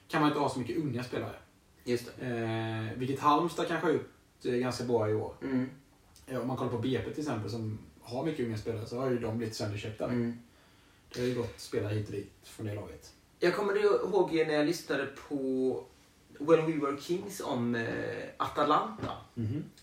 kan 0.08 0.20
man 0.20 0.30
inte 0.30 0.40
ha 0.40 0.48
så 0.48 0.58
mycket 0.58 0.76
unga 0.78 1.04
spelare. 1.04 1.34
Just 1.84 2.10
det. 2.18 2.26
Eh, 2.26 2.98
vilket 2.98 3.20
Halmstad 3.20 3.68
kanske 3.68 3.86
har 3.86 3.92
gjort 3.94 4.10
eh, 4.44 4.52
ganska 4.52 4.84
bra 4.84 5.10
i 5.10 5.14
år. 5.14 5.34
Mm. 5.42 5.70
Om 6.40 6.46
man 6.48 6.56
kollar 6.56 6.70
på 6.70 6.78
BP 6.78 7.10
till 7.10 7.20
exempel 7.22 7.50
som 7.50 7.78
har 8.02 8.24
mycket 8.24 8.46
unga 8.46 8.58
spelare 8.58 8.86
så 8.86 8.98
har 9.00 9.10
ju 9.10 9.18
de 9.18 9.38
blivit 9.38 9.56
sönderköpta. 9.56 10.04
Mm. 10.04 10.38
Det 11.14 11.20
har 11.20 11.26
ju 11.26 11.34
gått 11.34 11.60
spelare 11.60 11.94
hit 11.94 12.06
och 12.06 12.12
dit 12.12 12.32
från 12.42 12.66
det 12.66 12.74
laget. 12.74 13.12
Jag 13.38 13.56
kommer 13.56 13.84
ihåg 13.84 14.32
när 14.32 14.54
jag 14.54 14.66
lyssnade 14.66 15.06
på 15.06 15.84
When 16.38 16.66
We 16.66 16.86
Were 16.86 17.00
Kings 17.00 17.40
om 17.40 17.74
eh, 17.74 17.84
Atalanta. 18.36 19.12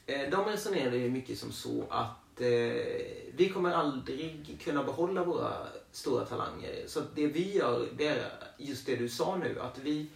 Eh, 0.06 0.30
De 0.32 0.46
resonerade 0.46 0.98
ju 0.98 1.10
mycket 1.10 1.38
som 1.38 1.52
så 1.52 1.84
att 1.90 2.18
eh, 2.42 2.86
vi 3.36 3.50
kommer 3.54 3.72
aldrig 3.72 4.60
kunna 4.64 4.84
behålla 4.84 5.24
våra 5.24 5.54
stora 5.92 6.26
talanger. 6.26 6.84
Så 6.88 7.02
det 7.16 7.28
vi 7.28 7.54
gör, 7.54 7.88
det 7.98 8.08
är 8.08 8.32
just 8.58 8.86
det 8.86 8.96
du 8.96 9.10
sa 9.10 9.36
nu, 9.36 9.60
att 9.60 9.80
vi 9.80 10.08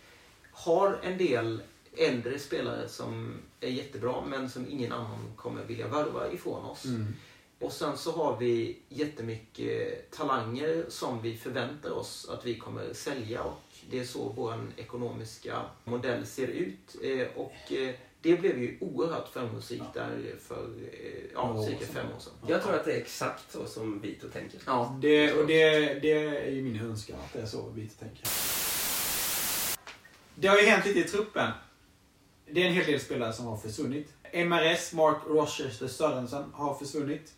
har 0.51 0.99
en 1.03 1.17
del 1.17 1.61
äldre 1.97 2.39
spelare 2.39 2.89
som 2.89 3.33
är 3.59 3.69
jättebra 3.69 4.21
men 4.27 4.49
som 4.49 4.67
ingen 4.69 4.91
annan 4.91 5.33
kommer 5.35 5.63
vilja 5.63 5.87
värva 5.87 6.31
ifrån 6.31 6.65
oss. 6.65 6.85
Mm. 6.85 7.13
Och 7.59 7.71
sen 7.71 7.97
så 7.97 8.11
har 8.11 8.37
vi 8.37 8.77
jättemycket 8.89 10.11
talanger 10.11 10.85
som 10.89 11.21
vi 11.21 11.37
förväntar 11.37 11.91
oss 11.91 12.29
att 12.29 12.45
vi 12.45 12.55
kommer 12.55 12.93
sälja 12.93 13.43
och 13.43 13.61
det 13.89 13.99
är 13.99 14.03
så 14.05 14.33
vår 14.35 14.59
ekonomiska 14.77 15.61
modell 15.83 16.25
ser 16.25 16.47
ut. 16.47 16.95
Eh, 17.03 17.27
Och 17.35 17.71
eh, 17.71 17.95
det 18.21 18.35
blev 18.35 18.59
ju 18.59 18.77
oerhört 18.81 19.29
framgångsrikt 19.29 19.93
där 19.93 20.35
för 20.39 20.63
eh, 20.63 21.31
ja, 21.33 21.53
år 21.53 21.63
cirka 21.63 21.85
fem 21.85 22.05
år 22.15 22.19
sedan. 22.19 22.33
Jag 22.47 22.63
tror 22.63 22.75
att 22.75 22.85
det 22.85 22.93
är 22.93 23.01
exakt 23.01 23.51
så 23.51 23.65
som 23.65 24.01
Vito 24.01 24.29
tänker. 24.29 24.59
Ja, 24.65 24.97
Det, 25.01 25.33
och 25.33 25.47
det, 25.47 25.93
det 25.99 26.11
är 26.11 26.51
ju 26.51 26.61
min 26.61 26.81
önskan 26.81 27.17
att 27.25 27.33
det 27.33 27.41
är 27.41 27.45
så 27.45 27.69
vi 27.69 27.87
tänker. 27.87 28.27
Det 30.35 30.47
har 30.47 30.57
ju 30.57 30.65
hänt 30.65 30.85
lite 30.85 30.99
i 30.99 31.03
truppen. 31.03 31.51
Det 32.51 32.63
är 32.63 32.67
en 32.67 32.73
hel 32.73 32.85
del 32.85 32.99
spelare 32.99 33.33
som 33.33 33.45
har 33.45 33.57
försvunnit. 33.57 34.13
MRS, 34.33 34.93
Mark 34.93 35.17
Rochester 35.27 35.87
Sörensen, 35.87 36.43
har 36.53 36.75
försvunnit. 36.75 37.33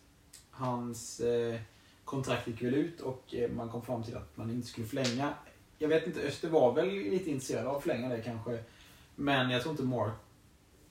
Hans 0.50 1.20
eh, 1.20 1.60
kontrakt 2.04 2.46
gick 2.46 2.62
väl 2.62 2.74
ut 2.74 3.00
och 3.00 3.34
eh, 3.34 3.50
man 3.50 3.68
kom 3.68 3.82
fram 3.82 4.02
till 4.02 4.16
att 4.16 4.36
man 4.36 4.50
inte 4.50 4.68
skulle 4.68 4.86
förlänga. 4.86 5.34
Jag 5.78 5.88
vet 5.88 6.06
inte, 6.06 6.20
Öster 6.20 6.48
var 6.48 6.72
väl 6.74 6.88
lite 6.88 7.30
intresserad 7.30 7.66
av 7.66 7.76
att 7.76 7.82
förlänga 7.82 8.08
det 8.08 8.22
kanske. 8.22 8.58
Men 9.14 9.50
jag 9.50 9.62
tror 9.62 9.72
inte 9.72 9.84
Mark 9.84 10.12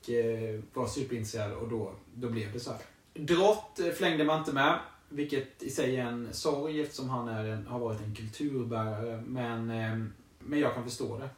eh, 0.09 0.61
var 0.73 0.87
superintresserad 0.87 1.53
och 1.53 1.69
då, 1.69 1.91
då 2.13 2.29
blev 2.29 2.53
det 2.53 2.59
så 2.59 2.71
här. 2.71 2.81
Drott 3.13 3.79
eh, 3.79 3.91
förlängde 3.91 4.23
man 4.23 4.39
inte 4.39 4.53
med. 4.53 4.79
Vilket 5.09 5.63
i 5.63 5.69
sig 5.69 5.95
är 5.95 6.05
en 6.05 6.33
sorg 6.33 6.81
eftersom 6.81 7.09
han 7.09 7.27
är 7.27 7.45
en, 7.45 7.67
har 7.67 7.79
varit 7.79 8.01
en 8.01 8.15
kulturbärare. 8.15 9.23
Men, 9.27 9.69
eh, 9.69 10.05
men 10.39 10.59
jag 10.59 10.73
kan 10.73 10.83
förstå 10.83 11.17
det. 11.17 11.29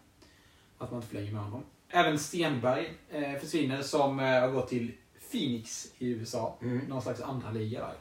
Att 0.78 0.92
man 0.92 1.02
inte 1.02 1.08
förlänger 1.08 1.32
med 1.32 1.42
honom. 1.42 1.64
Även 1.90 2.20
Stenberg 2.20 2.94
eh, 3.10 3.36
försvinner 3.40 3.82
som 3.82 4.20
eh, 4.20 4.26
har 4.26 4.52
gått 4.52 4.70
till 4.70 4.92
Phoenix 5.32 5.88
i 5.98 6.08
USA. 6.08 6.58
Mm. 6.62 6.78
Någon 6.78 7.02
slags 7.02 7.22
andra 7.22 7.52
liga 7.52 7.80
där. 7.80 7.96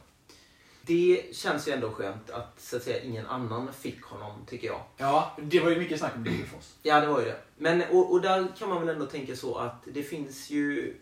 Det 0.85 1.35
känns 1.35 1.67
ju 1.67 1.71
ändå 1.71 1.91
skönt 1.91 2.29
att, 2.29 2.61
så 2.61 2.77
att 2.77 2.83
säga, 2.83 3.03
ingen 3.03 3.25
annan 3.25 3.73
fick 3.73 4.03
honom, 4.03 4.45
tycker 4.47 4.67
jag. 4.67 4.81
Ja, 4.97 5.37
det 5.41 5.59
var 5.59 5.69
ju 5.69 5.79
mycket 5.79 5.99
snack 5.99 6.15
om 6.15 6.23
Degerfors. 6.23 6.73
Ja, 6.83 7.01
det 7.01 7.07
var 7.07 7.19
ju 7.19 7.25
det. 7.25 7.37
Men, 7.57 7.83
och, 7.91 8.11
och 8.11 8.21
där 8.21 8.47
kan 8.57 8.69
man 8.69 8.79
väl 8.79 8.95
ändå 8.95 9.05
tänka 9.05 9.35
så 9.35 9.55
att 9.55 9.83
det 9.85 10.03
finns 10.03 10.49
ju... 10.49 10.95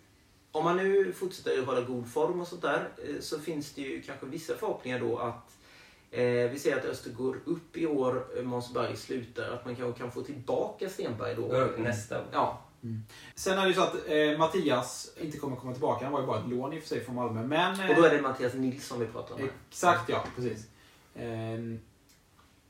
Om 0.52 0.64
man 0.64 0.78
nu 0.78 1.14
fortsätter 1.14 1.60
att 1.60 1.66
hålla 1.66 1.82
god 1.82 2.12
form 2.12 2.42
och 2.42 2.48
sånt 2.48 2.62
där 2.62 2.90
eh, 2.98 3.20
så 3.20 3.40
finns 3.40 3.74
det 3.74 3.82
ju 3.82 4.02
kanske 4.02 4.26
vissa 4.26 4.56
förhoppningar 4.56 5.00
då 5.00 5.18
att 5.18 5.58
eh, 6.12 6.24
vi 6.24 6.60
säger 6.60 6.78
att 6.78 6.86
Öster 6.86 7.12
går 7.12 7.40
upp 7.46 7.78
i 7.78 7.86
år, 7.86 8.28
eh, 8.38 8.44
Måns 8.44 8.74
Berg 8.74 8.98
slutar, 8.98 9.52
att 9.52 9.66
man 9.66 9.76
kanske 9.76 10.00
kan 10.00 10.12
få 10.12 10.22
tillbaka 10.22 10.90
Stenberg 10.90 11.36
då. 11.36 11.42
Går 11.42 11.62
upp 11.62 11.80
nästa 11.80 12.20
år. 12.20 12.26
Ja, 12.32 12.62
Sen 13.36 13.58
är 13.58 13.62
det 13.62 13.68
ju 13.68 13.74
så 13.74 13.82
att 13.82 13.96
eh, 14.08 14.38
Mattias 14.38 15.12
inte 15.22 15.38
kommer 15.38 15.56
komma 15.56 15.72
tillbaka. 15.74 16.06
Han 16.06 16.14
var 16.14 16.22
ju 16.22 16.28
bara 16.28 16.40
ett 16.40 16.50
lån 16.50 16.74
i 16.74 16.78
och 16.78 16.82
för 16.82 16.90
sig 16.90 17.06
från 17.06 17.16
Malmö. 17.16 17.44
Men, 17.44 17.80
eh, 17.80 17.90
och 17.90 17.96
då 17.96 18.04
är 18.04 18.16
det 18.16 18.22
Mattias 18.22 18.54
Nilsson 18.54 19.00
vi 19.00 19.06
pratar 19.06 19.36
om. 19.36 19.42
här. 19.42 19.50
Exakt 19.70 20.10
ja, 20.10 20.24
precis. 20.36 20.68
Ehm, 21.16 21.80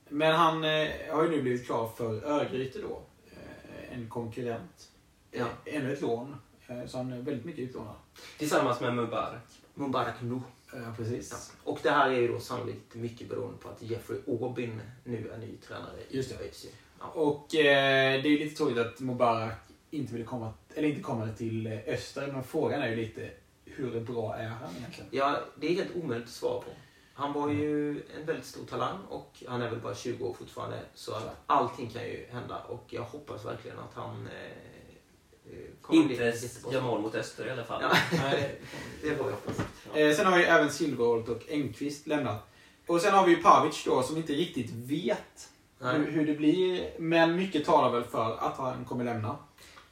men 0.10 0.36
han 0.36 0.64
eh, 0.64 0.88
har 1.12 1.24
ju 1.24 1.30
nu 1.30 1.42
blivit 1.42 1.66
klar 1.66 1.92
för 1.98 2.26
Örgryte 2.26 2.80
då. 2.80 3.02
Eh, 3.32 3.98
en 3.98 4.10
konkurrent. 4.10 4.92
Ja. 5.32 5.46
Eh, 5.66 5.76
ännu 5.76 5.94
ett 5.94 6.02
lån. 6.02 6.36
Eh, 6.68 6.86
så 6.86 6.98
han 6.98 7.14
är 7.14 7.22
väldigt 7.22 7.46
mycket 7.46 7.62
utlånad. 7.62 7.96
Tillsammans 8.38 8.82
med 8.82 8.96
Mubarak. 8.96 9.42
Mubarak 9.74 10.16
Nu. 10.22 10.42
Ja, 10.74 10.94
precis. 10.98 11.32
Ja. 11.32 11.72
Och 11.72 11.80
det 11.84 11.90
här 11.90 12.10
är 12.10 12.20
ju 12.20 12.28
då 12.28 12.40
sannolikt 12.40 12.96
mycket 12.96 13.30
beroende 13.30 13.58
på 13.58 13.70
att 13.70 13.82
Jeffrey 13.82 14.20
Aubin 14.28 14.82
nu 15.04 15.30
är 15.34 15.38
ny 15.38 15.58
tränare 15.68 16.00
i. 16.10 16.18
ÖIS. 16.18 16.66
Ja. 17.00 17.06
Och 17.06 17.56
eh, 17.56 18.22
det 18.22 18.28
är 18.28 18.32
ju 18.32 18.40
lite 18.40 18.56
tråkigt 18.56 18.78
att 18.78 19.00
Mubarak 19.00 19.54
inte 19.94 20.14
vill 20.14 20.26
komma, 20.26 20.54
eller 20.76 20.88
inte 20.88 21.02
kommer 21.02 21.34
till 21.34 21.68
eh, 21.68 21.80
Öster. 21.88 22.32
Men 22.32 22.44
frågan 22.44 22.82
är 22.82 22.90
ju 22.90 22.96
lite, 22.96 23.30
hur 23.66 24.00
bra 24.00 24.36
är 24.36 24.48
han 24.48 24.76
egentligen? 24.78 25.10
ja, 25.12 25.40
det 25.56 25.68
är 25.68 25.76
helt 25.76 25.96
omöjligt 25.96 26.28
att 26.28 26.34
svara 26.34 26.62
på. 26.62 26.70
Han 27.14 27.34
var 27.34 27.50
ju 27.50 27.90
en 27.92 28.26
väldigt 28.26 28.46
stor 28.46 28.66
talang 28.66 28.98
och 29.10 29.44
han 29.48 29.62
är 29.62 29.70
väl 29.70 29.80
bara 29.80 29.96
20 29.96 30.26
år 30.26 30.34
fortfarande. 30.34 30.80
Så 30.94 31.14
att 31.14 31.36
allting 31.46 31.90
kan 31.90 32.04
ju 32.04 32.26
hända 32.32 32.58
och 32.68 32.86
jag 32.90 33.02
hoppas 33.02 33.46
verkligen 33.46 33.80
att 33.80 33.94
han 33.94 34.28
eh, 34.28 35.54
eh, 35.54 35.96
Inte 35.96 36.34
gör 36.72 36.82
mål 36.82 37.02
mot 37.02 37.16
Öster 37.16 37.48
i 37.48 37.50
alla 37.50 37.64
fall. 37.64 37.82
Ja, 37.82 37.98
Nej, 38.12 38.60
det 39.02 39.16
får 39.16 39.24
vi 39.26 39.32
hoppas. 39.32 39.60
Eh, 39.96 40.16
sen 40.16 40.26
har 40.26 40.38
vi 40.38 40.44
även 40.44 40.70
Silverholt 40.70 41.30
och 41.30 41.42
Engqvist 41.50 42.08
lämnat. 42.08 42.50
Och 42.88 43.02
sen 43.02 43.14
har 43.14 43.26
vi 43.26 43.36
ju 43.36 43.44
Pavic 43.44 43.84
då 43.86 44.04
som 44.04 44.18
inte 44.18 44.34
riktigt 44.34 44.72
vet 44.72 45.50
hur, 45.80 46.12
hur 46.12 46.28
det 46.28 46.34
blir. 46.34 46.94
Men 47.00 47.36
mycket 47.36 47.66
talar 47.66 47.92
väl 47.92 48.04
för 48.04 48.38
att 48.38 48.58
han 48.58 48.86
kommer 48.86 49.06
lämna. 49.06 49.38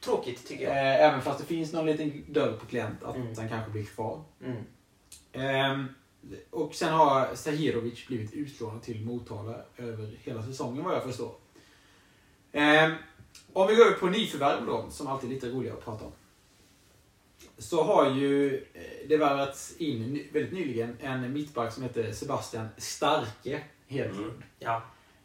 Tråkigt 0.04 0.46
tycker 0.48 0.64
jag. 0.64 0.72
Eh, 0.76 1.00
även 1.08 1.22
fast 1.22 1.38
det 1.40 1.44
finns 1.46 1.72
någon 1.72 1.86
liten 1.86 2.24
dörr 2.28 2.52
på 2.56 2.66
klient 2.66 3.02
att 3.02 3.16
Mm. 3.16 3.34
han 3.36 3.48
kanske 3.48 3.70
blir 3.70 3.84
kvar. 3.84 4.24
Mm. 4.44 4.62
Ehm, 5.32 5.86
och 6.50 6.74
sen 6.74 6.92
har 6.92 7.34
Sahirovic 7.34 8.06
blivit 8.06 8.32
utlånad 8.32 8.82
till 8.82 9.04
Motala 9.04 9.56
över 9.76 10.10
hela 10.22 10.42
säsongen 10.42 10.84
vad 10.84 10.94
jag 10.94 11.02
förstår. 11.02 11.34
Ehm, 12.52 12.92
om 13.52 13.66
vi 13.68 13.74
går 13.74 13.86
över 13.86 13.96
på 13.98 14.06
nyförvärv 14.06 14.66
då, 14.66 14.90
som 14.90 15.06
alltid 15.06 15.30
är 15.30 15.34
lite 15.34 15.48
roligare 15.48 15.76
att 15.78 15.84
prata 15.84 16.04
om. 16.04 16.12
Så 17.58 17.82
har 17.82 18.10
ju 18.10 18.56
eh, 18.74 19.08
det 19.08 19.16
värvats 19.16 19.76
in 19.76 20.28
väldigt 20.32 20.52
nyligen 20.52 20.96
en 21.00 21.32
mittback 21.32 21.72
som 21.72 21.82
heter 21.82 22.12
Sebastian 22.12 22.68
Starke 22.76 23.62
Hedlund. 23.86 24.26
Mm. 24.30 24.42
Ja. 24.58 24.82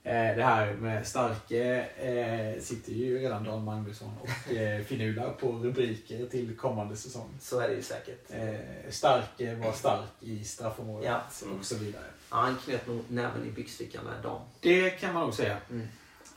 Eh, 0.07 0.35
Det 0.37 0.43
här 0.43 0.73
med 0.73 1.07
Starke 1.07 1.85
eh, 1.97 2.61
sitter 2.61 2.91
ju 2.91 3.19
redan 3.19 3.43
Dan 3.43 3.63
Magnusson 3.63 4.11
och 4.21 4.53
eh, 4.53 4.83
Finula 4.83 5.29
på 5.29 5.51
rubriker 5.51 6.25
till 6.25 6.57
kommande 6.57 6.95
säsong. 6.95 7.29
Så 7.41 7.59
är 7.59 7.67
det 7.67 7.75
ju 7.75 7.81
säkert. 7.81 8.31
Eh, 8.31 8.89
Starke 8.89 9.55
var 9.55 9.71
stark 9.71 10.09
i 10.19 10.43
straffområdet 10.43 11.09
Ja. 11.09 11.21
och 11.59 11.65
så 11.65 11.75
vidare. 11.75 12.03
Ja, 12.31 12.37
han 12.37 12.57
knöt 12.65 12.87
nog 12.87 13.03
näven 13.07 13.47
i 13.47 13.51
byxfickan 13.51 14.05
där 14.05 14.23
dagen. 14.23 14.41
Det 14.61 14.89
kan 14.89 15.13
man 15.13 15.23
nog 15.23 15.33
säga. 15.33 15.57
Mm. 15.69 15.87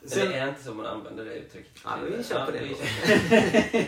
Sen, 0.05 0.29
det 0.29 0.35
är 0.39 0.49
inte 0.49 0.63
så 0.63 0.75
man 0.75 0.87
använder 0.87 1.25
det 1.25 1.35
uttrycket. 1.35 1.73
Ja, 1.85 1.91
vi 2.19 2.25
kör 2.25 2.47
på 2.47 2.51
det 2.53 2.61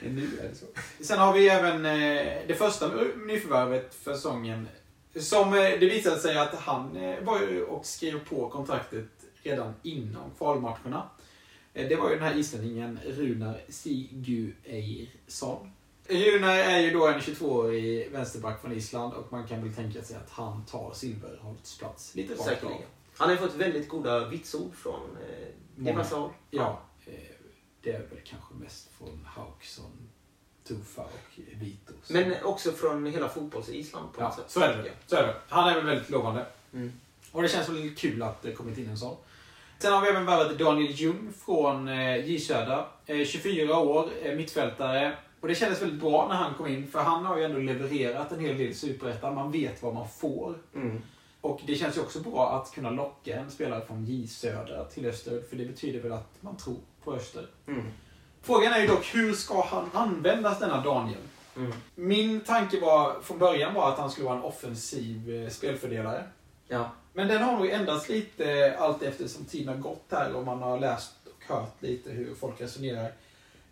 nu 0.00 0.28
är 0.42 0.48
det 0.48 0.54
så. 0.54 0.66
Sen 1.04 1.18
har 1.18 1.32
vi 1.32 1.48
även 1.48 1.86
eh, 1.86 2.32
det 2.46 2.54
första 2.54 2.90
nyförvärvet 3.26 3.94
för 3.94 4.14
säsongen. 4.14 4.68
Som 5.14 5.54
eh, 5.54 5.60
det 5.60 5.86
visade 5.86 6.18
sig 6.18 6.38
att 6.38 6.54
han 6.54 6.96
eh, 6.96 7.20
var 7.20 7.40
ju 7.40 7.64
och 7.64 7.86
skrev 7.86 8.28
på 8.28 8.48
kontraktet 8.48 9.08
redan 9.42 9.74
innan 9.82 10.30
kvalmatcherna. 10.38 11.10
Eh, 11.74 11.88
det 11.88 11.96
var 11.96 12.10
ju 12.10 12.14
den 12.14 12.24
här 12.24 12.36
islänningen 12.36 13.00
Runar 13.06 13.60
Sigurðeirsson. 13.68 15.72
Runar 16.08 16.56
är 16.56 16.78
ju 16.78 16.90
då 16.90 17.08
en 17.08 17.20
22-årig 17.20 18.10
vänsterback 18.10 18.60
från 18.60 18.72
Island 18.72 19.14
och 19.14 19.32
man 19.32 19.46
kan 19.46 19.62
väl 19.62 19.74
tänka 19.74 20.02
sig 20.02 20.16
att 20.16 20.30
han 20.30 20.66
tar 20.66 20.92
Silverholts 20.94 21.78
plats 21.78 22.14
lite 22.14 22.34
rakt 22.34 22.64
av. 22.64 22.72
Han 23.16 23.28
har 23.28 23.36
ju 23.36 23.40
fått 23.40 23.54
väldigt 23.54 23.88
goda 23.88 24.28
vitsord 24.28 24.74
från 24.74 25.16
eh, 25.16 25.48
diverse 25.76 26.14
håll. 26.14 26.30
Ja, 26.50 26.80
det 27.82 27.92
är 27.92 27.98
väl 27.98 28.20
kanske 28.24 28.54
mest 28.54 28.88
från 28.98 29.24
Hauksson, 29.24 30.08
Tufa 30.72 31.02
och 31.02 31.38
Vitos. 31.60 32.10
Men 32.10 32.34
också 32.44 32.72
från 32.72 33.06
hela 33.06 33.28
fotbolls-Island 33.28 34.12
på 34.12 34.20
något 34.20 34.34
ja, 34.36 34.42
sätt. 34.42 34.50
så 34.50 34.60
är 34.60 34.68
det. 34.68 34.90
Så 35.06 35.16
är 35.16 35.26
det. 35.26 35.34
Han 35.48 35.68
är 35.68 35.74
väl 35.74 35.86
väldigt 35.86 36.10
lovande. 36.10 36.46
Mm. 36.72 36.92
Och 37.32 37.42
det 37.42 37.48
känns 37.48 37.68
väl 37.68 37.94
kul 37.94 38.22
att 38.22 38.42
det 38.42 38.52
kommit 38.52 38.78
in 38.78 38.88
en 38.88 38.98
sån. 38.98 39.16
Sen 39.78 39.92
har 39.92 40.00
vi 40.00 40.08
även 40.08 40.26
värvat 40.26 40.58
Daniel 40.58 40.92
Ljung 40.92 41.32
från 41.44 41.88
eh, 41.88 42.16
J 42.30 42.38
Södra. 42.38 42.86
Eh, 43.06 43.24
24 43.24 43.78
år, 43.78 44.08
eh, 44.22 44.34
mittfältare. 44.34 45.16
Och 45.40 45.48
det 45.48 45.54
kändes 45.54 45.82
väldigt 45.82 46.00
bra 46.00 46.28
när 46.28 46.34
han 46.34 46.54
kom 46.54 46.66
in, 46.66 46.88
för 46.90 46.98
han 46.98 47.24
har 47.24 47.38
ju 47.38 47.44
ändå 47.44 47.58
levererat 47.58 48.32
en 48.32 48.40
hel 48.40 48.58
del 48.58 48.74
Superettan. 48.74 49.34
Man 49.34 49.52
vet 49.52 49.82
vad 49.82 49.94
man 49.94 50.08
får. 50.08 50.58
Mm. 50.74 51.02
Och 51.40 51.60
det 51.66 51.74
känns 51.74 51.96
ju 51.96 52.00
också 52.00 52.20
bra 52.20 52.60
att 52.60 52.74
kunna 52.74 52.90
locka 52.90 53.36
en 53.36 53.50
spelare 53.50 53.86
från 53.86 54.04
J 54.04 54.26
Södra 54.26 54.84
till 54.84 55.06
Öster, 55.06 55.42
för 55.50 55.56
det 55.56 55.64
betyder 55.64 56.00
väl 56.00 56.12
att 56.12 56.36
man 56.40 56.56
tror 56.56 56.76
på 57.04 57.14
Öster. 57.14 57.46
Mm. 57.66 57.84
Frågan 58.42 58.72
är 58.72 58.80
ju 58.80 58.86
dock, 58.86 59.14
hur 59.14 59.32
ska 59.32 59.64
han 59.64 59.90
användas 59.92 60.58
denna 60.58 60.82
Daniel? 60.82 61.20
Mm. 61.56 61.72
Min 61.94 62.40
tanke 62.40 62.80
var 62.80 63.20
från 63.22 63.38
början 63.38 63.74
var 63.74 63.92
att 63.92 63.98
han 63.98 64.10
skulle 64.10 64.26
vara 64.26 64.36
en 64.36 64.42
offensiv 64.42 65.34
eh, 65.34 65.50
spelfördelare. 65.50 66.24
Ja. 66.68 66.90
Men 67.12 67.28
den 67.28 67.42
har 67.42 67.56
nog 67.56 67.70
ändrats 67.70 68.08
lite 68.08 68.76
allt 68.78 69.02
eftersom 69.02 69.44
tiden 69.44 69.68
har 69.68 69.80
gått 69.80 70.06
här 70.10 70.34
och 70.34 70.44
man 70.44 70.62
har 70.62 70.80
läst 70.80 71.12
och 71.26 71.54
hört 71.54 71.82
lite 71.82 72.10
hur 72.10 72.34
folk 72.34 72.60
resonerar. 72.60 73.12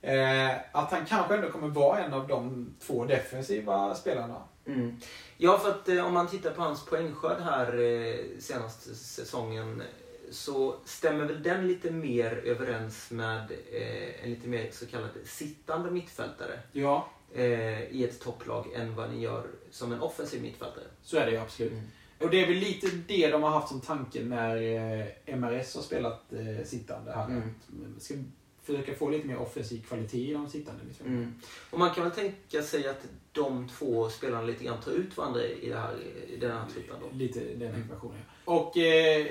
Eh, 0.02 0.50
att 0.72 0.90
han 0.90 1.06
kanske 1.06 1.34
ändå 1.34 1.50
kommer 1.50 1.68
vara 1.68 1.98
en 1.98 2.14
av 2.14 2.28
de 2.28 2.74
två 2.80 3.04
defensiva 3.04 3.94
spelarna. 3.94 4.42
Mm. 4.66 4.96
Ja, 5.36 5.58
för 5.58 5.70
att 5.70 5.88
eh, 5.88 6.06
om 6.06 6.14
man 6.14 6.28
tittar 6.28 6.50
på 6.50 6.62
hans 6.62 6.84
poängskörd 6.84 7.40
här 7.40 7.80
eh, 7.80 8.40
senaste 8.40 8.94
säsongen 8.94 9.82
så 10.30 10.76
stämmer 10.84 11.24
väl 11.24 11.42
den 11.42 11.68
lite 11.68 11.90
mer 11.90 12.32
överens 12.44 13.10
med 13.10 13.50
eh, 13.72 14.24
en 14.24 14.30
lite 14.30 14.48
mer 14.48 14.68
så 14.72 14.86
kallad 14.86 15.10
sittande 15.24 15.90
mittfältare 15.90 16.60
Ja, 16.72 17.08
eh, 17.34 17.82
i 17.82 18.04
ett 18.04 18.20
topplag 18.20 18.72
än 18.74 18.94
vad 18.94 19.10
ni 19.10 19.20
gör 19.20 19.46
som 19.70 19.92
en 19.92 20.00
offensiv 20.00 20.42
mittfältare. 20.42 20.84
så 21.02 21.16
är 21.16 21.26
det 21.26 21.32
ju 21.32 21.38
absolut. 21.38 21.72
Och 22.18 22.30
det 22.30 22.42
är 22.42 22.46
väl 22.46 22.56
lite 22.56 22.86
det 23.06 23.30
de 23.30 23.42
har 23.42 23.50
haft 23.50 23.68
som 23.68 23.80
tanke 23.80 24.24
när 24.24 24.56
eh, 24.56 25.06
MRS 25.36 25.74
har 25.74 25.82
spelat 25.82 26.32
eh, 26.32 26.64
sittande 26.64 27.12
här. 27.12 27.26
Mm. 27.26 27.54
Ska 27.98 28.14
försöka 28.62 28.94
få 28.94 29.08
lite 29.10 29.26
mer 29.26 29.36
offensiv 29.38 29.82
kvalitet 29.88 30.30
i 30.30 30.32
de 30.32 30.48
sittande 30.48 30.84
mittfältarna. 30.84 31.16
Mm. 31.18 31.34
Och 31.70 31.78
man 31.78 31.94
kan 31.94 32.04
väl 32.04 32.12
tänka 32.12 32.62
sig 32.62 32.88
att 32.88 33.06
de 33.32 33.68
två 33.68 34.08
spelarna 34.10 34.42
lite 34.42 34.64
grann 34.64 34.80
tar 34.80 34.92
ut 34.92 35.16
varandra 35.16 35.44
i, 35.44 35.68
det 35.68 35.76
här, 35.78 35.96
i 36.28 36.36
den 36.36 36.50
här 36.50 36.66
truppen 36.74 36.96
då. 37.00 37.16
Lite 37.16 37.40
den 37.40 37.82
ekvationen. 37.84 38.18
ja. 38.46 38.52
Och 38.52 38.76
eh, 38.76 39.26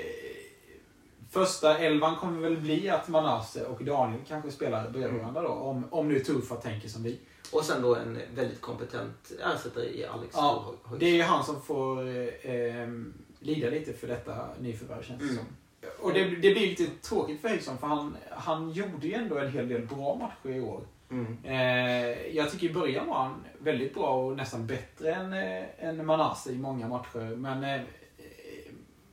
första 1.30 1.78
elvan 1.78 2.16
kommer 2.16 2.40
väl 2.40 2.56
bli 2.56 2.88
att 2.88 3.08
Manasse 3.08 3.64
och 3.64 3.84
Daniel 3.84 4.20
kanske 4.28 4.50
spelar 4.50 4.90
bredvid 4.90 5.20
varandra 5.20 5.42
då. 5.42 5.48
Om, 5.48 5.84
om 5.90 6.08
nu 6.08 6.20
Tufa 6.20 6.54
tänker 6.54 6.88
som 6.88 7.02
vi. 7.02 7.18
Och 7.52 7.64
sen 7.64 7.82
då 7.82 7.94
en 7.96 8.18
väldigt 8.34 8.60
kompetent 8.60 9.32
ersättare 9.54 9.84
i 9.84 10.04
Alex 10.06 10.34
Ja. 10.36 10.72
Det 11.00 11.06
är 11.06 11.14
ju 11.14 11.22
han 11.22 11.44
som 11.44 11.62
får 11.62 12.08
eh, 12.08 12.54
eh, 12.54 12.88
lida 13.40 13.70
lite 13.70 13.92
för 13.92 14.06
detta 14.06 14.48
nyförvärv 14.60 15.02
känns 15.02 15.18
det 15.20 15.24
Mm. 15.24 15.36
som. 15.36 15.46
Och 16.00 16.12
det, 16.12 16.24
det 16.24 16.36
blir 16.54 16.54
lite 16.66 16.86
tråkigt 16.86 17.40
för 17.40 17.48
Höjsson 17.48 17.78
för 17.78 17.86
han, 17.86 18.16
han 18.30 18.70
gjorde 18.70 19.06
ju 19.06 19.14
ändå 19.14 19.38
en 19.38 19.52
hel 19.52 19.68
del 19.68 19.86
bra 19.86 20.14
matcher 20.14 20.56
i 20.56 20.60
år. 20.60 20.80
Mm. 21.10 21.36
Eh, 21.44 22.36
jag 22.36 22.50
tycker 22.50 22.70
i 22.70 22.72
början 22.72 23.06
var 23.06 23.14
han 23.22 23.44
väldigt 23.58 23.94
bra 23.94 24.24
och 24.24 24.36
nästan 24.36 24.66
bättre 24.66 25.14
än, 25.14 25.32
eh, 25.32 25.88
än 25.88 26.06
Manasse 26.06 26.52
i 26.52 26.58
många 26.58 26.88
matcher. 26.88 27.36
Men 27.36 27.64
eh, 27.64 27.80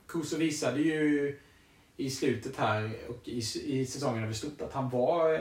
Kuso 0.06 0.36
visade 0.36 0.80
ju 0.80 1.38
i 1.98 2.10
slutet 2.10 2.56
här 2.56 2.90
och 3.08 3.28
i, 3.28 3.38
i 3.64 3.86
säsongen 3.86 4.24
över 4.24 4.32
stort 4.32 4.60
att 4.60 4.72
han 4.72 4.90
var 4.90 5.34
eh, 5.34 5.40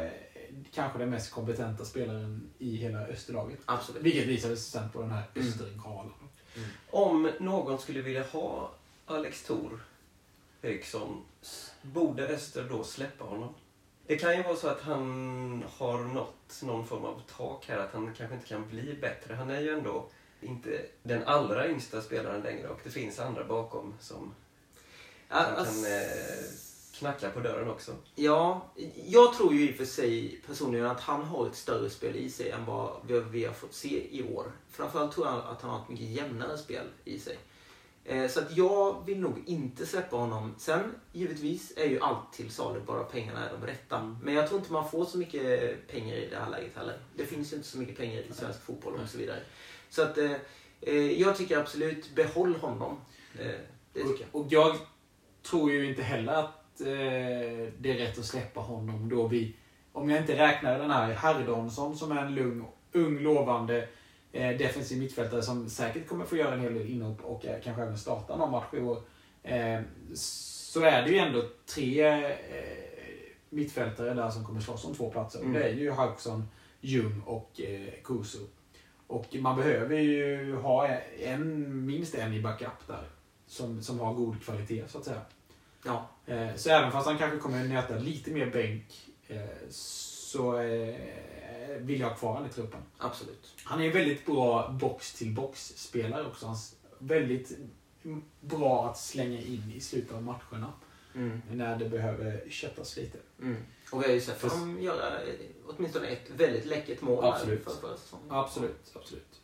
kanske 0.73 0.99
den 0.99 1.09
mest 1.09 1.31
kompetenta 1.31 1.85
spelaren 1.85 2.49
i 2.57 2.75
hela 2.75 3.07
Österlaget. 3.07 3.59
Absolut. 3.65 4.03
Vilket 4.03 4.27
visade 4.27 4.57
sig 4.57 4.71
sen 4.81 4.89
på 4.89 5.01
den 5.01 5.11
här 5.11 5.23
Mm. 5.35 5.47
Östergalan. 5.47 6.13
Om 6.89 7.31
någon 7.39 7.79
skulle 7.79 8.01
vilja 8.01 8.23
ha 8.23 8.71
Alex 9.05 9.43
Thor 9.43 9.79
Eriksson, 10.61 11.21
borde 11.81 12.27
Öster 12.27 12.67
då 12.69 12.83
släppa 12.83 13.23
honom? 13.23 13.53
Det 14.07 14.15
kan 14.15 14.37
ju 14.37 14.43
vara 14.43 14.55
så 14.55 14.67
att 14.67 14.81
han 14.81 15.63
har 15.77 16.03
nått 16.03 16.61
någon 16.63 16.87
form 16.87 17.05
av 17.05 17.21
tak 17.37 17.65
här, 17.67 17.77
att 17.77 17.93
han 17.93 18.13
kanske 18.17 18.35
inte 18.35 18.47
kan 18.47 18.67
bli 18.69 18.97
bättre. 19.01 19.33
Han 19.33 19.49
är 19.49 19.61
ju 19.61 19.69
ändå 19.69 20.09
inte 20.41 20.85
den 21.03 21.23
allra 21.23 21.67
yngsta 21.69 22.01
spelaren 22.01 22.41
längre 22.41 22.67
och 22.67 22.79
det 22.83 22.89
finns 22.89 23.19
andra 23.19 23.43
bakom 23.43 23.93
som, 23.99 24.33
Alltså- 25.29 25.83
kan 25.83 25.91
eh, 25.91 26.01
knacka 26.93 27.29
på 27.29 27.39
dörren 27.39 27.69
också. 27.69 27.91
Ja, 28.15 28.65
jag 29.05 29.33
tror 29.33 29.53
ju 29.53 29.69
i 29.69 29.71
och 29.71 29.75
för 29.75 29.85
sig 29.85 30.41
personligen 30.47 30.85
att 30.85 30.99
han 30.99 31.23
har 31.23 31.47
ett 31.47 31.55
större 31.55 31.89
spel 31.89 32.15
i 32.15 32.29
sig 32.29 32.49
än 32.51 32.65
vad 32.65 32.97
vi- 33.31 33.45
har 33.45 33.53
fått 33.53 33.73
se 33.73 34.17
i 34.17 34.23
år. 34.33 34.51
Framförallt 34.71 35.11
tror 35.15 35.27
jag 35.27 35.35
att 35.35 35.61
han 35.61 35.71
har 35.71 35.81
ett 35.81 35.89
mycket 35.89 36.05
jämnare 36.07 36.57
spel 36.57 36.85
i 37.05 37.19
sig. 37.19 37.37
Eh, 38.05 38.29
Så 38.29 38.39
att 38.39 38.57
jag 38.57 39.05
vill 39.05 39.19
nog 39.19 39.43
inte 39.45 39.85
släppa 39.85 40.15
honom. 40.15 40.55
Sen 40.57 40.95
givetvis 41.13 41.73
är 41.77 41.85
ju 41.85 41.99
allt 41.99 42.33
till 42.33 42.51
salu, 42.51 42.79
bara 42.79 43.03
pengarna 43.03 43.49
är 43.49 43.53
de 43.59 43.65
rätta. 43.67 44.15
Men 44.23 44.33
jag 44.33 44.47
tror 44.47 44.59
inte 44.59 44.73
man 44.73 44.89
får 44.89 45.05
så 45.05 45.17
mycket 45.17 45.87
pengar 45.87 46.15
i 46.15 46.27
det 46.29 46.35
här 46.39 46.49
läget 46.49 46.75
heller. 46.75 46.99
Det 47.15 47.25
finns 47.25 47.51
ju 47.53 47.55
inte 47.57 47.67
så 47.69 47.77
mycket 47.77 47.97
pengar 47.97 48.21
i 48.21 48.33
svensk 48.33 48.61
fotboll 48.61 48.93
och 49.03 49.09
så 49.09 49.17
vidare. 49.17 49.39
Så 49.89 50.01
att 50.01 50.17
eh, 50.17 50.31
eh, 50.81 51.11
jag 51.21 51.37
tycker 51.37 51.57
absolut, 51.57 52.15
behåll 52.15 52.55
honom. 52.55 52.99
Eh, 53.39 53.45
Det 53.93 54.03
tycker 54.03 54.27
jag. 54.31 54.41
Och 54.41 54.47
jag 54.49 54.77
tror 55.49 55.71
ju 55.71 55.89
inte 55.89 56.03
heller 56.03 56.33
att 56.33 56.81
eh, 56.81 56.87
det 57.77 57.91
är 57.91 57.97
rätt 57.97 58.19
att 58.19 58.25
släppa 58.25 58.59
honom 58.59 59.09
då 59.09 59.27
vi, 59.27 59.55
om 59.91 60.09
jag 60.09 60.19
inte 60.19 60.37
räknar 60.37 60.79
den 60.79 60.91
här 60.91 61.13
Herdonsson 61.13 61.97
som 61.97 62.11
är 62.11 62.25
en 62.25 62.35
lugn, 62.35 62.65
ung, 62.91 63.19
lovande 63.19 63.87
eh, 64.31 64.57
defensiv 64.57 64.99
mittfältare 64.99 65.41
som 65.41 65.69
säkert 65.69 66.07
kommer 66.07 66.25
få 66.25 66.37
göra 66.37 66.53
en 66.53 66.61
hel 66.61 66.73
del 66.73 66.89
inhopp 66.89 67.23
och 67.23 67.45
eh, 67.45 67.61
kanske 67.63 67.83
även 67.83 67.97
starta 67.97 68.35
någon 68.35 68.51
match 68.51 68.73
i 68.73 68.79
år. 68.79 69.01
Eh, 69.43 69.81
så 70.13 70.81
är 70.81 71.03
det 71.03 71.09
ju 71.09 71.17
ändå 71.17 71.43
tre 71.75 72.07
eh, 72.23 72.37
mittfältare 73.49 74.13
där 74.13 74.29
som 74.29 74.45
kommer 74.45 74.61
slåss 74.61 74.85
om 74.85 74.95
två 74.95 75.09
platser. 75.09 75.39
Mm. 75.39 75.53
Det 75.53 75.63
är 75.63 75.73
ju 75.73 75.91
Hauksson, 75.91 76.49
Ljung 76.81 77.21
och 77.25 77.61
eh, 77.61 77.93
Kusu. 78.03 78.39
Och 79.07 79.35
man 79.39 79.57
behöver 79.57 79.95
ju 79.95 80.55
ha 80.55 80.87
en, 81.19 81.85
minst 81.85 82.15
en 82.15 82.33
i 82.33 82.41
backup 82.41 82.87
där. 82.87 83.03
Som, 83.47 83.83
som 83.83 83.99
har 83.99 84.13
god 84.13 84.43
kvalitet 84.43 84.83
så 84.87 84.97
att 84.97 85.05
säga. 85.05 85.21
Ja. 85.85 86.09
Eh, 86.25 86.55
så 86.55 86.69
även 86.69 86.91
fast 86.91 87.07
han 87.07 87.17
kanske 87.17 87.37
kommer 87.37 87.63
nöta 87.63 87.95
lite 87.95 88.31
mer 88.31 88.51
bänk 88.51 89.09
eh, 89.27 89.39
så 89.69 90.57
eh, 90.59 90.95
vill 91.79 91.99
jag 91.99 92.09
ha 92.09 92.15
kvar 92.15 92.33
honom 92.33 92.49
i 92.49 92.53
truppen. 92.53 92.81
Absolut. 92.97 93.53
Han 93.63 93.81
är 93.81 93.85
en 93.85 93.93
väldigt 93.93 94.25
bra 94.25 94.69
box-till-box-spelare 94.69 96.25
också. 96.25 96.45
Han 96.45 96.55
är 96.55 97.05
väldigt 97.07 97.57
bra 98.41 98.89
att 98.89 98.97
slänga 98.97 99.41
in 99.41 99.71
i 99.75 99.79
slutet 99.81 100.13
av 100.13 100.23
matcherna. 100.23 100.73
Mm. 101.15 101.41
När 101.51 101.77
det 101.79 101.89
behöver 101.89 102.49
köttas 102.49 102.97
lite. 102.97 103.17
Mm. 103.41 103.63
Och 103.91 104.01
vi 104.01 104.05
har 104.07 104.13
ju 104.13 104.21
sett 104.21 104.41
Fast- 104.41 104.55
honom 104.55 104.81
göra 104.81 105.19
åtminstone 105.67 106.07
ett 106.07 106.29
väldigt 106.29 106.65
läckert 106.65 107.01
mål 107.01 107.25
Absolut. 107.25 107.63
för 107.63 107.71
förra 107.71 107.97
säsongen. 107.97 108.25
Absolut, 108.29 108.91
absolut. 108.95 109.41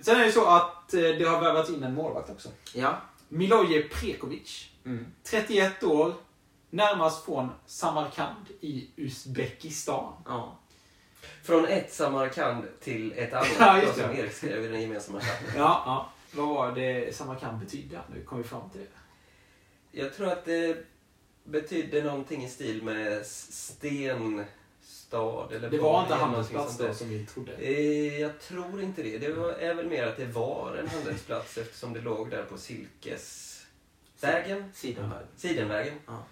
Sen 0.00 0.16
är 0.20 0.24
det 0.24 0.32
så 0.32 0.46
att 0.46 0.88
det 0.88 1.24
har 1.28 1.40
värvats 1.40 1.70
in 1.70 1.82
en 1.84 1.94
målvakt 1.94 2.30
också. 2.30 2.48
Ja. 2.74 3.00
Miloje 3.28 3.82
Prekovic. 3.88 4.70
Mm. 4.84 5.06
31 5.22 5.82
år. 5.82 6.14
Närmast 6.70 7.24
från 7.24 7.50
Samarkand 7.66 8.46
i 8.60 8.90
Uzbekistan. 8.96 10.12
ja. 10.26 10.58
Från 11.44 11.66
ett 11.66 11.92
Samarkand 11.92 12.64
till 12.80 13.12
ett 13.12 13.32
annat, 13.32 13.48
Ja, 13.58 13.82
just 13.82 13.98
som 13.98 14.08
det. 14.08 14.18
Erik 14.18 14.32
skrev 14.32 14.64
i 14.64 14.68
den 14.68 14.80
gemensamma 14.80 15.20
chatten. 15.20 15.46
Ja, 15.56 15.82
ja. 15.86 16.12
Vad 16.32 16.48
var 16.48 16.72
det 16.72 17.16
Samarkand 17.16 17.58
betydde? 17.58 18.00
Nu 18.14 18.22
kom 18.24 18.38
vi 18.38 18.44
fram 18.44 18.70
till 18.70 18.80
det. 18.80 20.00
Jag 20.00 20.14
tror 20.14 20.28
att 20.32 20.44
det 20.44 20.86
betydde 21.44 22.02
någonting 22.02 22.44
i 22.44 22.48
stil 22.48 22.82
med 22.82 23.20
s- 23.20 23.70
stenstad 25.06 25.52
eller 25.56 25.70
Det 25.70 25.78
var 25.78 26.02
inte 26.02 26.14
handelsplats 26.14 26.78
då 26.78 26.94
som 26.94 27.08
vi 27.08 27.26
trodde. 27.26 27.52
Eh, 27.52 28.20
Jag 28.20 28.40
tror 28.40 28.82
inte 28.82 29.02
det. 29.02 29.18
Det 29.18 29.32
var, 29.32 29.50
är 29.50 29.74
väl 29.74 29.86
mer 29.86 30.06
att 30.06 30.16
det 30.16 30.26
var 30.26 30.76
en 30.80 30.88
handelsplats 30.88 31.58
eftersom 31.58 31.92
det 31.92 32.00
låg 32.00 32.30
där 32.30 32.42
på 32.42 32.58
Silkesvägen, 32.58 34.64
Sidenberg. 34.74 35.24
Sidenvägen. 35.36 35.94
Ja. 36.06 36.22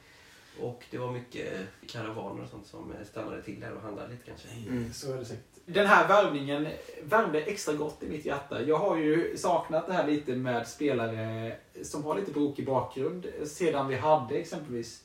Och 0.60 0.84
det 0.90 0.98
var 0.98 1.12
mycket 1.12 1.52
karavaner 1.86 2.42
och 2.42 2.48
sånt 2.50 2.66
som 2.66 2.92
stannade 3.10 3.42
till 3.42 3.60
där 3.60 3.72
och 3.72 3.82
handlade 3.82 4.08
lite 4.12 4.26
kanske. 4.26 4.48
Mm. 4.48 4.92
Så 4.92 5.12
är 5.12 5.16
det 5.16 5.24
säkert. 5.24 5.44
Den 5.66 5.86
här 5.86 6.08
värvningen 6.08 6.68
värmde 7.02 7.40
extra 7.40 7.74
gott 7.74 8.02
i 8.02 8.08
mitt 8.08 8.24
hjärta. 8.24 8.62
Jag 8.62 8.78
har 8.78 8.96
ju 8.96 9.36
saknat 9.36 9.86
det 9.86 9.92
här 9.92 10.06
lite 10.06 10.36
med 10.36 10.68
spelare 10.68 11.56
som 11.82 12.04
har 12.04 12.18
lite 12.18 12.32
brokig 12.32 12.66
bakgrund. 12.66 13.26
Sedan 13.46 13.88
vi 13.88 13.96
hade 13.96 14.34
exempelvis 14.34 15.03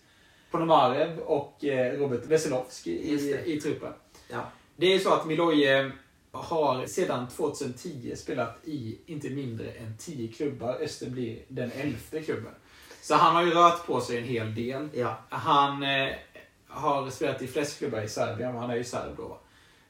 Ponomarev 0.51 1.19
och 1.19 1.65
eh, 1.65 1.99
Robert 1.99 2.25
Veselovski 2.25 2.91
i, 2.91 3.41
i 3.45 3.61
truppen. 3.61 3.93
Ja. 4.29 4.51
Det 4.75 4.93
är 4.93 4.99
så 4.99 5.13
att 5.13 5.25
Miloje 5.25 5.91
har 6.31 6.85
sedan 6.85 7.27
2010 7.27 8.15
spelat 8.15 8.57
i 8.63 8.97
inte 9.05 9.29
mindre 9.29 9.71
än 9.71 9.97
10 9.97 10.31
klubbar. 10.31 10.77
Öster 10.81 11.09
blir 11.09 11.39
den 11.47 11.71
elfte 11.71 12.21
klubben. 12.21 12.53
Så 13.01 13.15
han 13.15 13.35
har 13.35 13.43
ju 13.43 13.51
rört 13.51 13.85
på 13.85 14.01
sig 14.01 14.17
en 14.17 14.23
hel 14.23 14.55
del. 14.55 14.89
Ja. 14.93 15.17
Han 15.29 15.83
eh, 15.83 16.09
har 16.67 17.09
spelat 17.09 17.41
i 17.41 17.47
flest 17.47 17.77
klubbar 17.77 18.01
i 18.01 18.09
Serbien, 18.09 18.55
han 18.55 18.69
är 18.69 18.75
ju 18.75 18.83
serb 18.83 19.17
då. 19.17 19.37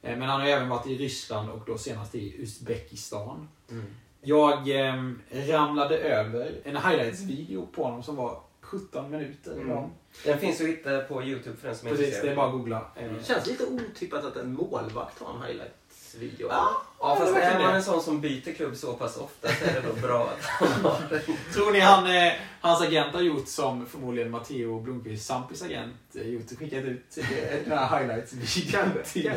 Eh, 0.02 0.18
men 0.18 0.30
han 0.30 0.42
har 0.42 0.48
även 0.48 0.70
varit 0.70 0.88
i 0.88 0.98
Ryssland 0.98 1.50
och 1.50 1.62
då 1.66 1.78
senast 1.78 2.16
i 2.16 2.42
Uzbekistan. 2.42 3.48
Mm. 3.72 3.86
Jag 4.22 4.70
eh, 4.70 5.04
ramlade 5.32 5.98
över 5.98 6.62
en 6.64 6.78
highlights-video 6.78 7.66
på 7.66 7.84
honom 7.84 8.04
som 8.04 8.16
var 8.16 8.42
17 8.72 9.12
minuter 9.12 9.52
Mm. 9.52 9.68
lång. 9.68 9.92
Den 10.26 10.40
finns 10.40 10.62
att 10.62 10.68
hitta 10.68 11.00
på 11.00 11.24
Youtube 11.24 11.58
för 11.58 11.68
den 11.68 11.78
som 11.78 11.88
är 11.88 11.92
Precis, 11.92 12.06
det 12.08 12.12
är 12.12 12.16
intresserad. 12.16 12.36
bara 12.38 12.46
att 12.48 12.52
googla. 12.54 12.92
Eh, 12.96 13.12
Det 13.12 13.24
känns 13.26 13.48
lite 13.48 13.66
otippat 13.66 14.26
att 14.26 14.36
en 14.36 14.54
målvakt 14.54 15.20
har 15.22 15.34
en 15.36 15.42
highlights-video. 15.42 16.48
Ja, 16.50 16.82
Ja, 17.00 17.16
fast 17.16 17.36
det 17.36 17.42
är 17.42 17.60
man 17.60 17.76
en 17.76 17.84
sån 17.84 18.02
som 18.02 18.22
byter 18.22 18.54
klubb 18.54 18.76
så 18.76 18.94
pass 18.94 19.18
ofta 19.18 19.48
så 19.48 19.66
är 19.66 19.74
det 19.74 19.82
då 19.88 19.94
bra 20.08 20.24
att 20.38 20.46
han 20.46 20.82
har 20.92 21.00
den. 21.10 21.22
Tror 21.54 21.72
ni 21.72 21.80
han, 21.80 22.08
eh, 22.08 22.34
hans 22.62 22.82
agent 22.82 23.14
har 23.14 23.22
gjort 23.22 23.48
som 23.48 23.86
förmodligen 23.86 24.32
Matteo 24.32 24.80
Blomqvist, 24.80 25.26
Sampis 25.26 25.62
agent, 25.62 25.96
eh, 26.16 26.28
gjort? 26.28 26.58
Skickat 26.60 26.84
ut 26.84 27.18
eh, 27.18 27.26
den 27.68 27.78
här 27.78 28.00
highlights-videon 28.00 28.90
till, 29.06 29.32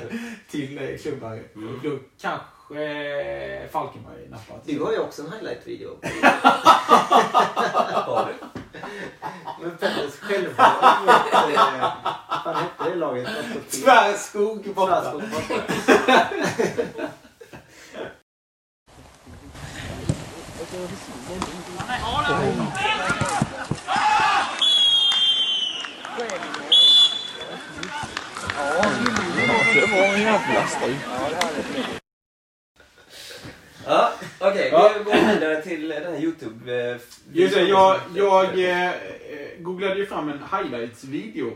till 0.50 0.78
eh, 0.78 0.96
klubbar. 0.98 1.42
Mm. 1.54 1.80
Då 1.82 1.98
kanske 2.20 2.84
eh, 2.84 3.68
Falkenberg 3.70 4.28
nappat. 4.30 4.62
Du 4.66 4.80
har 4.82 4.92
ju 4.92 4.98
också 4.98 5.22
en 5.22 5.32
highlight-video. 5.32 5.90
Har 8.80 9.54
du? 9.60 9.66
Men 9.68 9.76
Petters 9.78 10.14
självmål 10.20 10.66
mot... 11.00 11.08
eh, 11.54 11.84
Vad 12.44 12.56
hette 12.56 12.84
det 12.90 12.94
laget? 12.94 13.28
Tvärskog 13.70 14.74
borta. 14.74 15.00
Tvärskog 15.00 15.22
borta. 15.30 15.62
Ja, 33.92 34.12
okej. 34.38 34.68
Ja. 34.72 34.92
Vi 34.98 35.04
går 35.04 35.34
vidare 35.34 35.62
till 35.62 35.88
den 35.88 36.02
här 36.14 36.20
Youtube... 36.20 36.98
Just 37.32 37.54
det, 37.54 37.62
jag, 37.62 38.00
jag 38.14 38.58
eh, 38.58 38.86
eh, 38.86 38.92
googlade 39.58 39.94
ju 39.94 40.06
fram 40.06 40.28
en 40.28 40.38
highlights-video. 40.52 41.50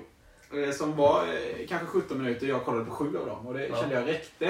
Eh, 0.54 0.70
som 0.72 0.96
var 0.96 1.22
eh, 1.22 1.66
kanske 1.68 1.86
17 1.86 2.18
minuter. 2.22 2.46
Jag 2.46 2.64
kollade 2.64 2.84
på 2.84 2.90
sju 2.90 3.18
av 3.18 3.26
dem 3.26 3.46
och 3.46 3.54
det 3.54 3.66
Ja. 3.66 3.76
kände 3.80 3.94
jag 3.94 4.08
räckte. 4.08 4.46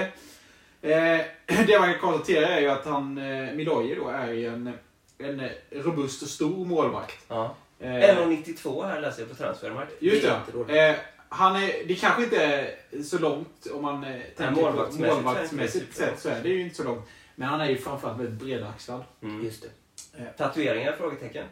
Eh, 0.81 1.21
det 1.67 1.79
man 1.79 1.91
kan 1.91 1.99
konstatera 1.99 2.47
är 2.47 2.61
ju 2.61 2.67
att 2.69 2.85
han, 2.85 3.17
eh, 3.17 3.53
Miloje 3.53 3.95
då, 3.95 4.09
är 4.09 4.31
ju 4.31 4.47
en, 4.47 4.73
en 5.17 5.49
robust 5.71 6.21
och 6.21 6.27
stor 6.29 6.65
målvakt. 6.65 7.17
Ja. 7.27 7.55
Eh, 7.79 7.89
1,92 7.89 8.85
här 8.85 9.01
läser 9.01 9.21
jag 9.21 9.29
på 9.29 9.35
Transfermarkt. 9.35 9.91
Just 9.99 10.21
Det 10.21 10.27
är 10.27 10.31
det. 10.31 10.37
inte 10.39 10.51
dåligt. 10.51 10.97
Eh, 10.97 11.03
han 11.29 11.55
är, 11.55 11.71
det 11.87 11.95
kanske 11.95 12.23
inte 12.23 12.43
är 12.43 12.75
så 13.03 13.19
långt 13.19 13.67
om 13.73 13.81
man 13.81 14.03
eh, 14.03 14.09
tänker 14.37 14.61
målvaktsmässigt 14.61 15.15
på 15.15 15.21
målvaktsmässigt 15.23 15.85
det 15.89 15.97
sett 15.97 16.19
så 16.19 16.29
är 16.29 16.39
det 16.43 16.49
ju 16.49 16.61
inte 16.61 16.75
så 16.75 16.83
långt. 16.83 17.07
Men 17.39 17.49
han 17.49 17.61
är 17.61 17.69
ju 17.69 17.77
framförallt 17.77 18.19
väldigt 18.19 18.39
bredaxlad. 18.39 19.03
Mm. 19.21 19.45
Just 19.45 19.65
det. 20.13 20.23
Tatueringar? 20.37 20.91
Frågetecken. 20.91 21.45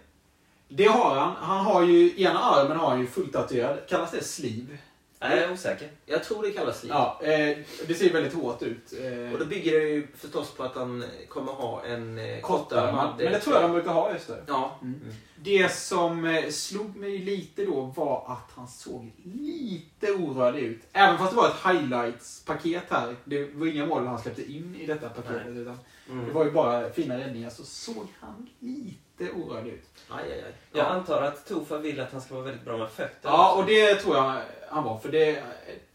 Det 0.68 0.86
har 0.86 1.16
han. 1.16 1.36
Han 1.36 1.66
har 1.66 1.84
ju, 1.84 2.22
ena 2.22 2.40
armen 2.40 2.78
har 2.78 2.90
han 2.90 3.00
ju 3.00 3.08
fulltatuerad. 3.08 3.80
Kallas 3.90 4.12
det 4.12 4.24
sleeve? 4.24 4.78
Nej, 5.20 5.38
jag 5.40 5.50
är 5.50 5.54
osäker. 5.54 5.90
Jag 6.06 6.24
tror 6.24 6.44
det 6.44 6.52
kallas 6.52 6.84
liv. 6.84 6.92
Ja, 6.96 7.20
eh, 7.24 7.58
det 7.88 7.94
ser 7.94 8.14
väldigt 8.14 8.34
hårt 8.34 8.62
ut. 8.62 8.94
Eh, 9.02 9.34
Och 9.34 9.40
då 9.40 9.46
bygger 9.46 9.80
det 9.80 9.88
ju 9.90 10.08
förstås 10.16 10.52
på 10.52 10.64
att 10.64 10.76
han 10.76 11.04
kommer 11.30 11.52
ha 11.52 11.84
en 11.86 12.18
eh, 12.18 12.42
kortare 12.42 12.92
man. 12.92 13.08
kortare 13.12 13.24
Men 13.24 13.34
det 13.34 13.40
tror 13.40 13.56
jag 13.56 13.64
de 13.64 13.72
brukar 13.72 13.92
ha 13.92 14.14
just 14.14 14.28
det. 14.28 14.44
Ja. 14.48 14.80
Mm. 14.82 15.00
Det 15.36 15.72
som 15.76 16.26
eh, 16.26 16.50
slog 16.50 16.96
mig 16.96 17.18
lite 17.18 17.66
då 17.66 17.82
var 17.82 18.32
att 18.32 18.52
han 18.56 18.68
såg 18.68 19.12
lite 19.24 20.12
orörd 20.12 20.56
ut. 20.56 20.82
Även 20.94 21.18
fast 21.18 21.32
det 21.32 21.38
var 21.38 21.48
ett 21.48 21.66
highlights-paket 21.76 22.84
här. 22.90 23.16
Det 23.26 23.46
var 23.54 23.68
inga 23.68 23.86
mål 23.86 24.08
han 24.08 24.20
släppte 24.20 24.52
in 24.52 24.76
i 24.76 24.86
detta 24.86 25.10
paketet. 25.10 25.48
Utan 25.48 25.80
Mm. 26.10 26.26
det 26.28 26.32
var 26.34 26.46
ju 26.46 26.52
bara 26.52 26.90
fina 26.90 27.18
räddningar. 27.18 27.50
Så 27.50 27.64
såg 27.64 28.08
han 28.20 28.50
lite 28.60 29.00
orörlig 29.20 29.74
ut. 29.74 29.88
Aj, 30.10 30.24
aj, 30.32 30.32
aj. 30.44 30.54
Jag 30.72 30.86
Ja. 30.86 30.90
antar 30.90 31.22
att 31.22 31.48
Tofa 31.48 31.78
vill 31.78 32.00
att 32.00 32.12
han 32.12 32.22
ska 32.22 32.34
vara 32.36 32.46
väldigt 32.46 32.66
bra 32.66 32.78
med 32.78 32.90
fötterna. 32.90 33.34
Ja, 33.34 33.50
också. 33.52 33.62
och 33.62 33.68
det 33.68 33.96
tror 33.96 34.16
jag 34.16 34.42
han 34.70 34.84
var. 34.84 35.00
För 35.00 35.10
det, 35.12 35.44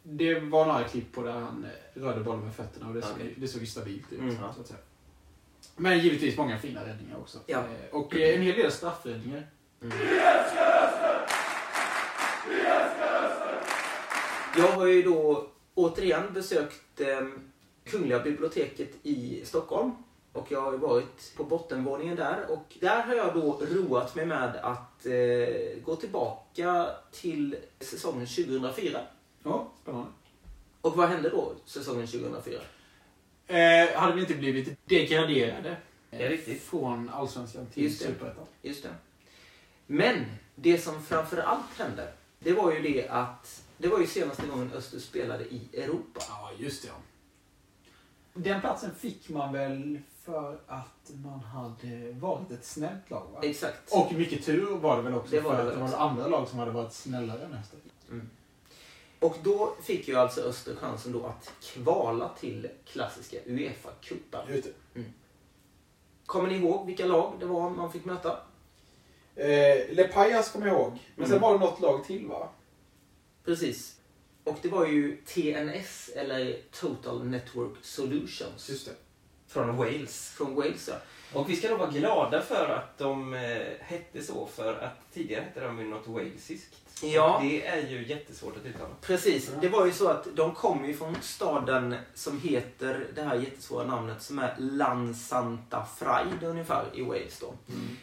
det 0.03 0.41
var 0.41 0.67
några 0.67 0.85
klipp 0.85 1.13
på 1.13 1.23
där 1.23 1.33
han 1.33 1.67
rörde 1.95 2.21
bollen 2.21 2.45
med 2.45 2.55
fötterna 2.55 2.89
och 2.89 2.95
det 2.95 3.03
såg, 3.03 3.35
det 3.37 3.49
såg 3.49 3.69
stabilt 3.69 4.13
ut. 4.13 4.19
Mm. 4.21 4.37
Så 4.55 4.61
att 4.61 4.67
säga. 4.67 4.81
Men 5.77 5.99
givetvis 5.99 6.37
många 6.37 6.59
fina 6.59 6.81
räddningar 6.87 7.17
också. 7.19 7.39
Ja. 7.47 7.59
Eh, 7.59 7.95
Och 7.95 8.17
eh, 8.17 8.35
en 8.37 8.43
hel 8.43 8.57
del 8.57 8.73
straffräddningar. 8.73 9.47
Mm. 9.83 9.97
Jag 14.57 14.69
har 14.73 14.87
ju 14.87 15.03
då 15.03 15.47
återigen 15.75 16.33
besökt 16.33 17.01
eh, 17.01 17.27
Kungliga 17.85 18.19
biblioteket 18.21 18.91
i 19.03 19.43
Stockholm. 19.45 19.91
Och 20.33 20.53
jag 20.53 20.61
har 20.61 20.73
ju 20.73 20.79
varit 20.79 21.37
på 21.37 21.45
bottenvåningen 21.45 22.17
där 22.17 22.51
och 22.51 22.77
där 22.81 23.03
har 23.03 23.15
jag 23.15 23.35
då 23.35 23.61
roat 23.71 24.15
mig 24.15 24.27
med 24.27 24.57
att 24.57 25.07
eh, 25.07 25.83
gå 25.85 25.97
tillbaka 25.97 26.91
till 27.13 27.57
säsongen 27.81 28.27
2004. 28.27 29.01
Ja, 29.43 29.73
spännande. 29.83 30.09
Och 30.81 30.97
vad 30.97 31.09
hände 31.09 31.29
då 31.29 31.53
säsongen 31.65 32.07
2004? 32.07 32.61
Eh, 33.47 33.93
hade 34.01 34.15
vi 34.15 34.21
inte 34.21 34.35
blivit 34.35 34.89
degraderade 34.89 35.77
Det 36.11 36.25
är 36.25 36.29
riktigt. 36.31 36.63
från 36.63 37.09
Allsvenskan 37.09 37.67
till. 37.67 37.99
Superettan? 37.99 38.47
Just 38.63 38.83
det. 38.83 38.95
Men 39.87 40.25
det 40.55 40.79
som 40.79 41.03
framför 41.03 41.37
allt 41.39 41.79
hände, 41.79 42.13
det 42.39 42.53
var 42.53 42.73
ju 42.73 42.83
det 42.83 43.09
att 43.09 43.63
det 43.79 43.89
var 43.89 43.99
ju 44.01 44.07
senaste 44.07 44.47
gången 44.47 44.73
Öster 44.73 44.99
spelade 44.99 45.45
i 45.45 45.69
Europa. 45.73 46.21
Ja, 46.29 46.51
just 46.59 46.83
det. 46.83 46.91
Den 48.35 48.61
platsen 48.61 48.95
fick 48.95 49.29
man 49.29 49.53
väl 49.53 49.99
för 50.31 50.61
att 50.67 51.11
man 51.25 51.41
hade 51.41 52.13
varit 52.13 52.51
ett 52.51 52.65
snällt 52.65 53.11
lag? 53.11 53.27
Va? 53.33 53.41
Exakt. 53.43 53.93
Och 53.93 54.13
mycket 54.13 54.45
tur 54.45 54.77
var 54.77 54.97
det 54.97 55.03
väl 55.03 55.15
också 55.15 55.31
Det 55.31 55.41
var 55.41 55.51
för 55.57 55.65
det 55.65 55.71
att 55.71 55.91
det 55.91 55.97
var 55.97 56.09
andra 56.09 56.27
lag 56.27 56.49
som 56.49 56.59
hade 56.59 56.71
varit 56.71 56.93
snällare 56.93 57.45
än 57.45 57.55
Öster. 57.55 57.79
Och 59.21 59.37
då 59.43 59.75
fick 59.83 60.09
ju 60.09 60.17
alltså 60.17 60.41
Öster 60.41 60.77
chansen 60.77 61.13
då 61.13 61.27
att 61.27 61.53
kvala 61.63 62.31
till 62.41 62.69
klassiska 62.85 63.37
Uefa-cupen. 63.47 64.51
Just 64.51 64.69
det. 64.95 65.03
Kommer 66.27 66.49
ni 66.49 66.55
ihåg 66.57 66.87
vilka 66.87 67.07
lag 67.07 67.33
det 67.41 67.47
var 67.47 67.71
man 67.71 67.93
fick 67.93 68.05
möta? 68.05 68.39
Eh, 69.35 69.95
Lepajas 69.95 70.53
kommer 70.53 70.67
jag 70.67 70.77
ihåg. 70.77 70.99
Men 71.17 71.27
sen 71.27 71.37
Mm. 71.37 71.43
var 71.43 71.59
det 71.59 71.65
något 71.65 71.81
lag 71.81 72.05
till 72.05 72.27
va? 72.27 72.49
Precis. 73.45 73.97
Och 74.45 74.57
det 74.63 74.69
var 74.69 74.87
ju 74.87 75.17
TNS, 75.17 76.09
eller 76.17 76.57
Total 76.71 77.25
Network 77.27 77.73
Solutions. 77.85 78.85
det. 78.85 78.95
Från 79.51 79.77
Wales. 79.77 80.31
Från 80.37 80.55
Wales, 80.55 80.89
ja. 80.89 80.95
Och 81.33 81.51
vi 81.51 81.57
ska 81.57 81.69
nog 81.69 81.79
vara 81.79 81.91
glada 81.91 82.43
för 82.43 82.69
att 82.69 82.99
de 82.99 83.35
eh, 83.35 83.41
hette 83.81 84.23
så, 84.23 84.47
för 84.47 84.75
att 84.75 85.13
tidigare 85.13 85.43
hette 85.43 85.61
de 85.61 85.79
ju 85.79 85.85
något 85.85 86.07
walesiskt. 86.07 86.77
Ja. 87.03 87.37
Och 87.37 87.45
Det 87.45 87.67
är 87.67 87.89
ju 87.89 88.07
jättesvårt 88.07 88.57
att 88.57 88.67
uttala. 88.67 88.95
Precis. 89.01 89.51
Det 89.61 89.69
var 89.69 89.87
ju 89.87 89.93
så 89.93 90.09
att 90.09 90.27
de 90.37 90.55
kom 90.55 90.85
ju 90.85 90.95
från 90.95 91.17
staden 91.21 91.95
som 92.15 92.41
heter 92.41 93.07
det 93.15 93.23
här 93.23 93.37
jättesvåra 93.37 93.85
namnet 93.85 94.23
som 94.23 94.39
är 94.39 94.55
Lansanta 94.59 95.87
Fraid 95.99 96.43
ungefär 96.43 96.85
i 96.95 97.03
Wales 97.03 97.41
då. 97.41 97.55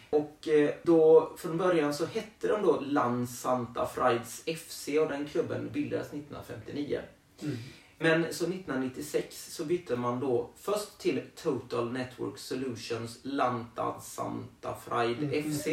Och 0.09 0.47
eh, 0.47 0.69
då 0.83 1.31
från 1.37 1.57
början 1.57 1.93
så 1.93 2.05
hette 2.05 2.47
de 2.47 2.61
då 2.61 2.79
Lansanta 2.79 3.85
Fraids 3.85 4.43
FC 4.57 4.87
och 4.87 5.09
den 5.09 5.25
klubben 5.27 5.69
bildades 5.73 6.07
1959. 6.07 7.01
Mm. 7.41 7.57
Men 7.99 8.23
så 8.23 8.45
1996 8.45 9.53
så 9.53 9.65
bytte 9.65 9.95
man 9.95 10.19
då 10.19 10.49
först 10.55 10.99
till 10.99 11.21
Total 11.35 11.91
Network 11.91 12.37
Solutions 12.37 13.19
Lantad 13.23 14.03
Santa 14.03 14.75
Fraid 14.85 15.45
FC. 15.45 15.67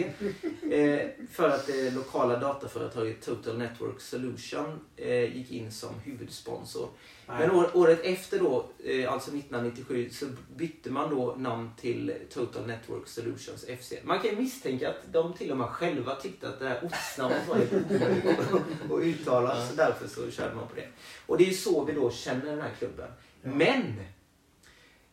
Eh, 0.70 1.08
för 1.32 1.48
att 1.50 1.66
det 1.66 1.90
lokala 1.90 2.38
dataföretaget 2.38 3.22
Total 3.22 3.58
Network 3.58 4.00
Solution 4.00 4.80
eh, 4.96 5.36
gick 5.36 5.50
in 5.50 5.72
som 5.72 5.90
huvudsponsor. 6.04 6.88
Men 7.26 7.50
år, 7.50 7.70
året 7.74 8.00
efter 8.04 8.38
då, 8.38 8.66
eh, 8.84 9.12
alltså 9.12 9.30
1997, 9.30 10.10
så 10.12 10.26
bytte 10.56 10.90
man 10.90 11.10
då 11.10 11.34
namn 11.38 11.70
till 11.80 12.14
Total 12.32 12.66
Network 12.66 13.08
Solutions 13.08 13.64
FC. 13.80 13.92
Man 14.04 14.20
kan 14.20 14.30
ju 14.30 14.36
misstänka 14.36 14.88
att 14.90 15.12
de 15.12 15.32
till 15.32 15.50
och 15.50 15.56
med 15.56 15.66
själva 15.68 16.14
tyckte 16.14 16.48
att 16.48 16.58
det 16.60 16.68
här 16.68 16.80
ortsnamnet 16.84 17.48
var 17.48 17.58
lite 17.58 17.76
omöjligt 17.76 18.26
att- 18.38 18.92
att 18.92 19.02
uttala, 19.02 19.66
så 19.66 19.74
därför 19.76 20.08
så 20.08 20.30
körde 20.30 20.54
man 20.54 20.68
på 20.68 20.74
det. 20.74 20.88
Och 21.26 21.38
det 21.38 21.44
är 21.44 21.48
ju 21.48 21.54
så 21.54 21.84
vi 21.84 21.92
då 21.92 22.10
känner 22.10 22.46
den 22.46 22.60
här 22.60 22.70
klubben. 22.78 23.08
Men! 23.42 24.00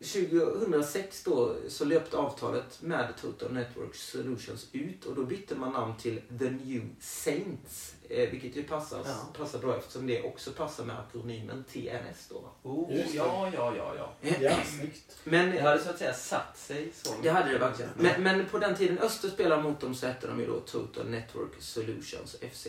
2006 0.02 1.22
då 1.24 1.54
så 1.68 1.84
löpte 1.84 2.16
avtalet 2.16 2.82
med 2.82 3.08
Total 3.20 3.52
Network 3.52 3.94
Solutions 3.94 4.66
ut 4.72 5.04
och 5.04 5.14
då 5.14 5.24
bytte 5.24 5.54
man 5.54 5.72
namn 5.72 5.96
till 5.96 6.20
The 6.38 6.50
New 6.50 6.88
Saints. 7.00 7.94
Eh, 8.08 8.30
vilket 8.30 8.56
ju 8.56 8.62
passar, 8.62 9.00
Ja. 9.04 9.14
passar 9.38 9.58
bra 9.58 9.76
eftersom 9.78 10.06
det 10.06 10.22
också 10.22 10.50
passar 10.50 10.84
med 10.84 10.98
akronymen 10.98 11.64
TNS 11.72 12.28
då. 12.28 12.50
Oh, 12.62 12.92
ja, 13.14 13.50
ja, 13.54 13.72
ja, 13.76 13.94
ja. 13.96 14.30
Ja, 14.40 14.56
snyggt. 14.64 15.16
Men 15.24 15.50
Det 15.50 15.60
hade 15.60 15.80
så 15.80 15.90
att 15.90 15.98
säga 15.98 16.14
satt 16.14 16.58
sig. 16.58 16.92
Så. 16.94 17.14
det 17.22 17.28
hade 17.28 17.52
det 17.52 17.58
verkligen. 17.58 17.90
Men, 17.96 18.22
men 18.22 18.46
på 18.46 18.58
den 18.58 18.74
tiden 18.76 18.98
Öster 18.98 19.28
spelade 19.28 19.62
mot 19.62 19.80
dem 19.80 19.94
så 19.94 20.06
hette 20.06 20.26
de 20.26 20.40
ju 20.40 20.46
då 20.46 20.60
Total 20.60 21.06
Network 21.06 21.50
Solutions 21.58 22.36
FC. 22.52 22.66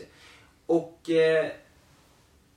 Och 0.66 1.10
eh, 1.10 1.50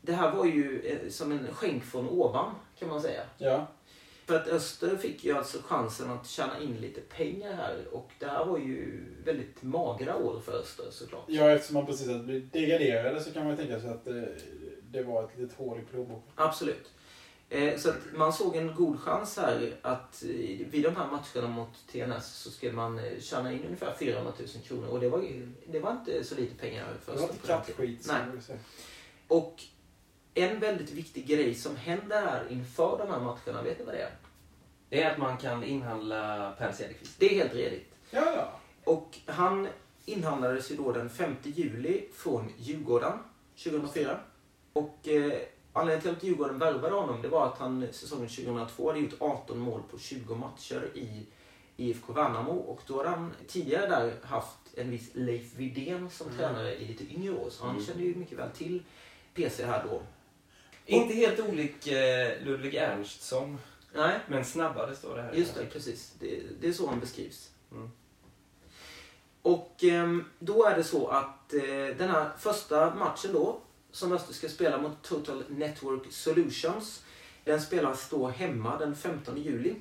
det 0.02 0.13
här 0.13 0.32
var 0.36 0.46
ju 0.46 0.82
eh, 0.82 1.10
som 1.10 1.32
en 1.32 1.48
skänk 1.54 1.84
från 1.84 2.10
ovan 2.10 2.56
kan 2.80 2.90
man 2.90 3.02
säga. 3.02 3.22
Ja. 3.38 3.68
För 4.28 4.36
att 4.36 4.48
Öster 4.48 4.98
fick 4.98 5.24
ju 5.24 5.38
alltså 5.38 5.58
chansen 5.63 6.12
att 6.12 6.28
tjäna 6.28 6.60
in 6.60 6.76
lite 6.76 7.02
pengar 7.02 7.54
här 7.54 7.86
och 7.92 8.12
det 8.20 8.26
här 8.26 8.46
var 8.46 8.58
ju 8.58 9.06
väldigt 9.26 9.63
magra 9.63 10.16
år 10.16 10.40
för 10.40 10.60
Öster 10.60 10.86
såklart. 10.92 11.24
Ja, 11.28 11.50
eftersom 11.50 11.74
man 11.74 11.86
precis 11.86 12.08
hade 12.08 12.24
blivit 12.24 12.54
degraderade 12.54 13.24
så 13.24 13.32
kan 13.32 13.44
man 13.44 13.52
ju 13.52 13.58
tänka 13.58 13.80
sig 13.80 13.90
att 13.90 14.08
eh, 14.08 14.13
det 14.92 15.04
var 15.04 15.24
ett 15.24 15.38
litet 15.38 15.58
hål 15.58 15.80
i 15.80 15.82
plånboken. 15.82 16.32
Absolut. 16.36 16.92
Eh, 17.50 17.78
så 17.78 17.90
att 17.90 17.98
man 18.16 18.34
såg 18.34 18.56
en 18.56 18.76
god 18.76 19.00
chans 19.00 19.38
här 19.38 19.76
att 19.82 20.24
eh, 20.24 20.30
vid 20.70 20.84
de 20.84 20.96
här 20.96 21.08
matcherna 21.08 21.56
mot 21.56 21.88
TNS 21.92 22.28
så 22.28 22.52
skulle 22.52 22.72
man 22.72 23.02
tjäna 23.20 23.52
in 23.52 23.63
ungefär 23.66 23.94
400 24.00 24.34
000 24.40 24.48
kronor 24.63 24.88
och 24.88 25.00
det 25.00 25.10
var, 25.10 25.24
det 25.68 25.80
var 25.80 25.92
inte 25.92 26.24
så 26.24 26.36
lite 26.36 26.56
pengar 26.56 26.86
för 27.06 27.12
Det 27.12 27.18
var 27.18 27.28
Öster 27.28 27.36
inte 27.36 27.48
kattskit 27.48 28.08
Nej. 28.08 28.58
Och 29.28 29.63
en 30.41 30.60
väldigt 30.60 30.91
viktig 30.91 31.28
grej 31.28 31.56
som 31.56 31.76
händer 31.76 32.21
här 32.21 32.43
inför 32.50 32.97
de 32.97 33.12
här 33.13 33.19
matcherna, 33.19 33.62
vet 33.63 33.80
ni 33.80 33.86
vad 33.86 33.93
det 33.95 34.02
är? 34.02 34.12
Det 34.89 35.02
är 35.04 35.12
att 35.12 35.17
man 35.17 35.38
kan 35.38 35.63
inhandla 35.63 36.52
Per 36.58 36.71
Cederqvist. 36.71 37.19
Det 37.19 37.26
är 37.26 37.36
helt 37.36 37.54
redigt. 37.54 37.93
Ja, 38.12 38.34
ja. 38.36 38.52
Och 38.91 39.17
han 39.26 39.67
inhandlades 40.06 40.71
ju 40.71 40.76
då 40.76 40.91
den 40.91 41.10
5 41.10 41.36
juli 41.43 42.08
från 42.13 42.50
Djurgården 42.58 43.19
2004. 43.63 44.19
Och 44.73 45.08
eh, 45.08 45.34
anledningen 45.73 46.02
till 46.02 46.12
att 46.12 46.23
Djurgården 46.23 46.60
värvade 46.60 46.95
honom 46.95 47.21
det 47.21 47.28
var 47.28 47.45
att 47.47 47.58
han 47.58 47.88
säsongen 47.91 48.28
2002 48.30 48.88
hade 48.88 49.00
gjort 49.00 49.15
18 49.19 49.60
mål 49.60 49.82
på 49.91 49.97
20 50.00 50.36
matcher 50.36 50.89
i 50.93 51.26
IFK 51.78 52.13
Värnamo. 52.13 52.52
Och 52.52 52.82
då 52.88 52.97
hade 52.97 53.10
han 53.10 53.34
tidigare 53.47 53.88
där 53.88 54.13
haft 54.23 54.58
en 54.78 54.91
viss 54.91 55.10
Leif 55.13 55.56
Widén 55.56 56.10
som 56.10 56.28
Mm. 56.28 56.39
tränare 56.39 56.76
i 56.76 56.86
lite 56.88 57.13
yngre 57.13 57.34
år. 57.34 57.50
Så 57.50 57.63
han 57.65 57.76
Mm. 57.76 57.86
kände 57.86 58.04
ju 58.04 58.15
mycket 58.15 58.38
väl 58.38 58.52
till 58.52 58.84
PC 59.34 59.65
här 59.65 59.84
då. 59.91 60.02
Inte 60.88 61.13
helt 61.13 61.39
olik 61.39 61.88
eh, 61.88 62.43
Ludvig 62.43 62.76
Ernstsson, 62.76 63.58
Nej, 63.97 64.19
men 64.28 64.45
snabbare 64.45 64.95
står 64.95 65.15
det 65.15 65.21
här. 65.21 65.34
Just 65.34 65.56
det, 65.56 65.65
precis. 65.65 66.13
Det, 66.19 66.41
det 66.62 66.67
är 66.67 66.73
så 66.73 66.88
han 66.88 67.00
beskrivs. 67.00 67.52
Mm. 67.71 67.91
Och 69.41 69.84
ehm, 69.84 70.26
då 70.39 70.65
är 70.65 70.76
det 70.76 70.84
så 70.84 71.08
att 71.08 71.54
eh, 71.54 71.97
den 71.97 72.10
här 72.10 72.30
första 72.38 72.95
matchen 72.95 73.34
då, 73.34 73.60
som 73.91 74.12
Öster 74.12 74.34
ska 74.34 74.50
spela 74.50 74.82
mot 74.82 75.04
Total 75.04 75.43
Network 75.50 76.12
Solutions, 76.13 77.04
den 77.43 77.62
spelas 77.62 78.10
då 78.10 78.28
hemma 78.28 78.78
den 78.78 78.95
15 78.95 79.38
juli. 79.38 79.76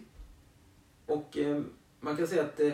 Och 1.07 1.37
ehm, 1.37 1.71
man 2.01 2.17
kan 2.17 2.27
säga 2.27 2.43
att 2.43 2.61
eh, 2.61 2.73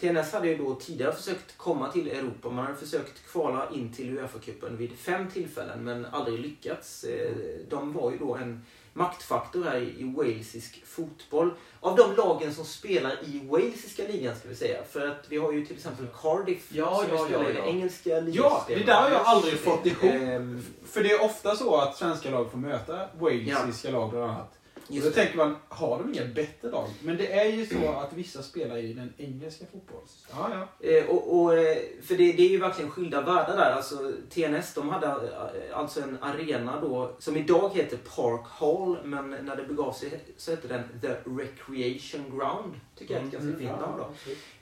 TNS 0.00 0.32
hade 0.32 0.48
ju 0.48 0.56
då 0.56 0.74
tidigare 0.74 1.12
försökt 1.12 1.56
komma 1.58 1.92
till 1.92 2.08
Europa. 2.08 2.50
Man 2.50 2.64
hade 2.64 2.78
försökt 2.78 3.26
kvala 3.32 3.70
in 3.70 3.92
till 3.92 4.18
Uefa-cupen 4.18 4.76
vid 4.76 4.92
fem 4.98 5.30
tillfällen 5.30 5.84
men 5.84 6.06
aldrig 6.06 6.40
lyckats. 6.40 7.04
Eh, 7.04 7.30
De 7.70 7.92
var 7.92 8.10
ju 8.10 8.18
då 8.18 8.34
en 8.34 8.64
maktfaktor 8.92 9.64
här 9.64 9.76
i 9.80 10.14
walesisk 10.16 10.82
fotboll. 10.86 11.50
Av 11.80 11.96
de 11.96 12.14
lagen 12.16 12.54
som 12.54 12.64
spelar 12.64 13.12
i 13.24 13.46
walesiska 13.48 14.02
ligan 14.08 14.36
ska 14.36 14.48
vi 14.48 14.54
säga. 14.54 14.78
För 14.90 15.06
att 15.08 15.24
vi 15.28 15.36
har 15.36 15.52
ju 15.52 15.66
till 15.66 15.76
exempel 15.76 16.06
Cardiff 16.22 16.66
Ja, 16.72 16.96
som 17.08 17.16
ja, 17.16 17.24
spelar 17.24 17.42
ja, 17.44 17.50
i 17.50 17.54
ja. 17.54 17.60
den 17.60 17.68
engelska 17.70 18.20
ligan. 18.20 18.44
Ja, 18.50 18.64
det 18.68 18.74
där 18.84 19.02
har 19.02 19.10
jag 19.10 19.22
aldrig 19.24 19.54
fått 19.58 19.86
ihop. 19.86 20.04
Ehm, 20.04 20.64
För 20.84 21.02
det 21.02 21.10
är 21.10 21.24
ofta 21.24 21.56
så 21.56 21.76
att 21.76 21.96
svenska 21.96 22.30
lag 22.30 22.50
får 22.50 22.58
möta 22.58 23.08
walesiska 23.18 23.90
lag 23.90 24.10
bland 24.10 24.24
annat. 24.24 24.58
Och 24.88 24.94
Just 24.94 25.04
då 25.06 25.10
det. 25.10 25.16
tänker 25.16 25.36
man, 25.36 25.56
har 25.68 25.98
de 25.98 26.14
inga 26.14 26.24
bättre 26.34 26.70
lag? 26.70 26.88
Men 27.02 27.16
det 27.16 27.32
är 27.32 27.44
ju 27.44 27.66
så 27.66 27.88
att 27.88 28.12
vissa 28.12 28.42
spelar 28.42 28.76
i 28.76 28.92
den 28.92 29.12
engelska 29.16 29.64
fotbollen. 29.72 30.06
Ja, 30.30 30.50
ja. 30.80 30.88
Eh, 30.88 31.06
och, 31.06 31.40
och, 31.40 31.58
eh, 31.58 31.76
för 32.02 32.16
det, 32.16 32.32
det 32.32 32.42
är 32.42 32.48
ju 32.48 32.58
verkligen 32.58 32.90
skilda 32.90 33.20
världar 33.20 33.56
där. 33.56 33.72
Alltså, 33.72 34.12
TNS 34.30 34.74
de 34.74 34.88
hade 34.88 35.06
eh, 35.06 35.78
alltså 35.78 36.00
en 36.00 36.18
arena 36.20 36.80
då 36.80 37.16
som 37.18 37.36
idag 37.36 37.70
heter 37.74 37.96
Park 37.96 38.46
Hall 38.46 38.98
men 39.04 39.30
när 39.30 39.56
det 39.56 39.64
begav 39.64 39.92
sig 39.92 40.20
så 40.36 40.50
hette 40.50 40.68
den 40.68 41.00
The 41.00 41.08
Recreation 41.08 42.38
Ground. 42.38 42.74
Tycker 42.98 43.14
jag 43.14 43.22
är 43.22 43.26
ett 43.26 43.32
ganska 43.32 43.58
fint 43.58 43.80
namn 43.80 43.98
då. 43.98 44.10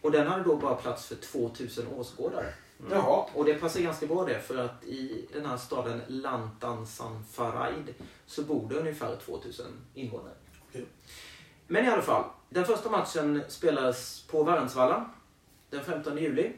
Och 0.00 0.10
den 0.10 0.26
hade 0.26 0.44
då 0.44 0.56
bara 0.56 0.74
plats 0.74 1.06
för 1.06 1.14
2000 1.14 1.86
åskådare. 1.98 2.46
Jaha. 2.90 3.26
Och 3.34 3.44
det 3.44 3.54
passar 3.54 3.80
ganska 3.80 4.06
bra 4.06 4.24
det 4.24 4.40
för 4.40 4.56
att 4.56 4.84
i 4.84 5.28
den 5.32 5.46
här 5.46 5.56
staden 5.56 6.00
Lantansanfaraid 6.06 7.94
så 8.26 8.42
bor 8.42 8.68
det 8.68 8.74
ungefär 8.74 9.16
2000 9.16 9.66
invånare. 9.94 10.34
Okej. 10.68 10.86
Men 11.66 11.84
i 11.84 11.88
alla 11.88 12.02
fall, 12.02 12.24
den 12.48 12.64
första 12.64 12.90
matchen 12.90 13.42
spelades 13.48 14.22
på 14.22 14.42
Värensvalla 14.42 15.10
den 15.70 15.84
15 15.84 16.18
juli. 16.18 16.52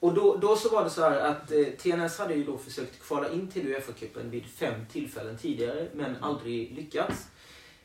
Och 0.00 0.14
då, 0.14 0.36
då 0.36 0.56
så 0.56 0.68
var 0.68 0.84
det 0.84 0.90
så 0.90 1.02
här 1.02 1.18
att 1.18 1.52
eh, 1.52 1.64
TNS 1.64 2.18
hade 2.18 2.34
ju 2.34 2.44
då 2.44 2.58
försökt 2.58 3.02
kvala 3.02 3.30
in 3.30 3.48
till 3.48 3.66
Uefa-cupen 3.66 4.30
vid 4.30 4.46
fem 4.46 4.86
tillfällen 4.92 5.38
tidigare 5.38 5.88
men 5.94 6.16
aldrig 6.16 6.72
lyckats. 6.72 7.28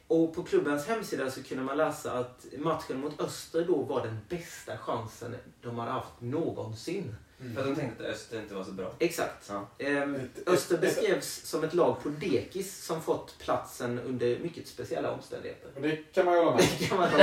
Och 0.08 0.34
på 0.36 0.44
klubbens 0.44 0.88
hemsida 0.88 1.32
så 1.32 1.44
kunde 1.44 1.64
man 1.64 1.78
läsa 1.78 2.12
att 2.20 2.46
matchen 2.58 3.00
mot 3.00 3.22
Öster 3.22 3.66
då 3.68 3.82
var 3.82 4.06
den 4.06 4.20
bästa 4.30 4.78
chansen 4.78 5.36
de 5.62 5.80
hade 5.80 5.92
haft 5.92 6.22
någonsin. 6.22 7.16
För 7.56 7.62
att 7.62 7.68
de 7.68 7.76
tänkte 7.76 8.04
att 8.04 8.10
Öster 8.10 8.40
inte 8.42 8.54
var 8.54 8.64
så 8.64 8.72
bra. 8.72 8.94
Exakt. 9.00 9.50
Ja. 9.50 9.68
Ehm, 9.78 10.30
Öster 10.46 10.78
beskrevs 10.78 11.42
som 11.46 11.64
ett 11.64 11.74
lag 11.74 12.04
på 12.04 12.10
dekis 12.10 12.84
som 12.86 13.02
fått 13.02 13.38
platsen 13.40 14.00
under 14.00 14.40
mycket 14.40 14.68
speciella 14.68 15.12
omständigheter. 15.12 15.70
Och 15.76 15.82
det 15.82 15.96
kan 16.14 16.26
man 16.26 16.34
ju 16.34 16.40
hålla 16.40 16.56
med 16.56 16.66
Det 16.80 16.86
kan 16.86 16.98
man 16.98 17.14
om. 17.14 17.22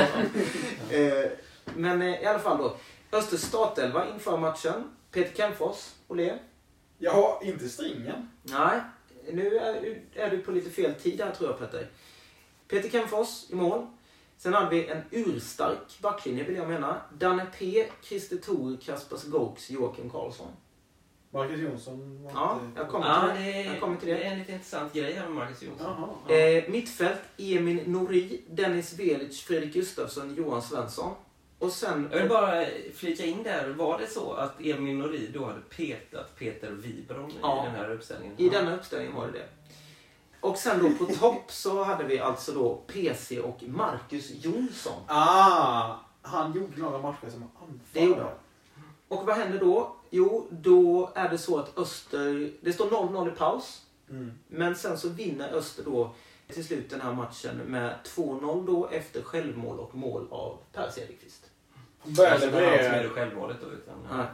Eh, 0.91 1.31
Men 1.77 2.03
eh, 2.03 2.23
i 2.23 2.27
alla 2.27 2.39
fall 2.39 2.59
då. 2.59 2.77
Östers 3.13 3.41
startelva 3.41 4.09
inför 4.15 4.37
matchen. 4.39 4.91
Peter 5.11 5.37
Kemfors, 5.37 5.91
Olé. 6.09 6.39
Jaha, 6.99 7.39
inte 7.43 7.69
stringen? 7.69 8.31
Nej, 8.43 8.81
nu 9.33 9.57
är, 9.59 9.99
är 10.15 10.31
du 10.31 10.39
på 10.39 10.53
lite 10.53 10.71
fel 10.71 10.95
tid 10.95 11.21
här 11.21 11.31
tror 11.31 11.51
jag 11.51 11.59
Petter. 11.59 11.89
Peter 12.69 12.89
Kemfors 12.89 13.51
i 13.51 13.55
mål. 13.55 13.87
Sen 14.39 14.55
hade 14.55 14.71
vi 14.71 14.89
en 14.89 15.03
urstark 15.11 15.99
backlinje 16.03 16.45
vill 16.45 16.57
jag 16.57 16.69
mena. 16.69 17.01
Danne 17.19 17.47
P, 17.59 17.87
Christer 18.03 18.37
Thor, 18.37 18.77
Kaspers 18.85 19.25
Goks, 19.25 19.71
Joakim 19.71 20.11
Karlsson. 20.11 20.47
Marcus 21.31 21.61
Jonsson 21.61 22.23
var 22.25 22.31
Ja, 22.35 22.61
inte... 22.65 22.81
jag 22.81 22.89
kommer 22.91 23.07
Ja, 23.07 23.33
till 23.37 23.45
det. 23.45 23.63
Jag 23.63 23.81
kommer 23.81 23.97
till 23.97 24.09
det. 24.09 24.15
det 24.15 24.23
är 24.25 24.33
en 24.33 24.39
lite 24.39 24.53
intressant 24.53 24.93
grej 24.93 25.13
här 25.13 25.23
med 25.23 25.33
Marcus 25.33 25.63
Jonsson. 25.63 25.87
Jaha. 26.27 26.39
Eh, 26.39 26.65
mittfält, 26.71 27.21
Emin 27.37 27.77
Nori, 27.87 28.43
Dennis 28.51 28.99
Velic, 28.99 29.41
Fredrik 29.43 29.73
Gustafsson, 29.73 30.35
Johan 30.35 30.63
Svensson. 30.63 31.13
Och 31.59 31.73
sen... 31.73 32.09
Jag 32.13 32.19
vill 32.21 32.29
bara 32.29 32.65
flika 32.95 33.25
in 33.25 33.43
där. 33.43 33.69
Var 33.69 33.99
det 33.99 34.07
så 34.07 34.33
att 34.33 34.61
Emil 34.61 34.97
Nori 34.97 35.31
då 35.35 35.45
hade 35.45 35.61
petat 35.61 36.37
Peter 36.39 36.71
Wibron 36.71 37.33
Ja. 37.43 37.63
i 37.63 37.67
den 37.67 37.77
här 37.77 37.91
uppställningen? 37.93 38.35
I 38.39 38.49
denna 38.49 38.77
uppställning 38.77 39.15
var 39.15 39.27
det 39.27 39.33
det. 39.33 39.49
Och 40.41 40.57
sen 40.57 40.79
då 40.83 41.07
på 41.07 41.13
topp 41.13 41.53
så 41.53 41.85
hade 41.85 42.05
vi 42.05 42.19
alltså 42.19 42.53
då 42.53 42.75
PC 42.75 43.41
och 43.41 43.63
Marcus 43.63 44.31
Jonsson. 44.45 45.03
Ah, 45.07 45.95
han 46.23 46.53
gjorde 46.53 46.81
några 46.81 46.99
matcher 46.99 47.31
som 47.31 47.43
anfallare. 47.43 47.81
Det 47.93 48.05
gjorde 48.05 48.23
han. 48.23 48.33
Och 49.09 49.27
vad 49.27 49.37
händer 49.37 49.59
då? 49.59 49.97
Jo, 50.11 50.47
då 50.51 51.11
är 51.15 51.29
det 51.29 51.39
så 51.39 51.59
att 51.59 51.79
Öster... 51.79 52.53
Det 52.61 52.73
står 52.73 52.91
0-0 52.91 53.33
i 53.33 53.37
paus. 53.37 53.83
Mm. 54.11 54.33
Men 54.49 54.77
sen 54.77 54.99
så 54.99 55.09
vinner 55.09 55.53
Öster 55.53 55.85
då 55.85 56.15
till 56.49 56.65
slut 56.65 56.91
den 56.91 57.01
här 57.01 57.13
matchen 57.13 57.57
med 57.57 57.95
2-0 58.05 58.67
då 58.67 58.89
efter 58.89 59.23
självmål 59.23 59.79
och 59.79 59.95
mål 59.95 60.27
av 60.31 60.59
Per 60.73 60.91
Cederqvist. 60.91 61.51
Han 61.99 62.15
började 62.15 62.35
Alltså 62.35 62.47
inte 62.47 62.59
han 62.59 62.65
som 62.65 62.83
leverera, 62.83 63.03
gjorde 63.03 63.15
självmålet 63.15 63.57
då. 63.61 63.67
Utan, 63.67 63.95
ja. 64.11 64.27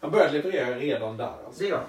han 0.00 0.10
började 0.10 0.32
leverera 0.32 0.78
redan 0.78 1.16
där. 1.16 1.36
Alltså. 1.46 1.62
Det 1.62 1.68
gör 1.68 1.76
han. 1.76 1.86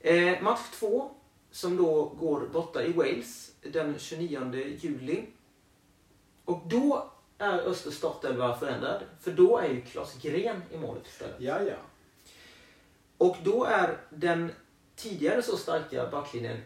Eh, 0.00 0.42
match 0.42 0.70
två, 0.74 1.10
som 1.50 1.76
då 1.76 2.04
går 2.04 2.40
borta 2.52 2.82
i 2.82 2.92
Wales 2.92 3.52
den 3.62 3.98
29 3.98 4.76
juli. 4.80 5.24
Och 6.44 6.60
då 6.66 7.10
är 7.38 7.58
Östers 7.58 7.94
startelva 7.94 8.56
förändrad. 8.58 9.02
För 9.20 9.30
då 9.30 9.58
är 9.58 9.68
ju 9.68 9.80
Klas 9.80 10.14
Gren 10.22 10.62
i 10.72 10.76
målet 10.78 11.06
istället. 11.06 11.36
Ja, 11.38 11.62
ja. 11.62 11.76
Och 13.18 13.36
då 13.44 13.64
är 13.64 13.96
den 14.10 14.52
tidigare 14.96 15.42
så 15.42 15.56
starka 15.56 16.06
backlinjen 16.10 16.56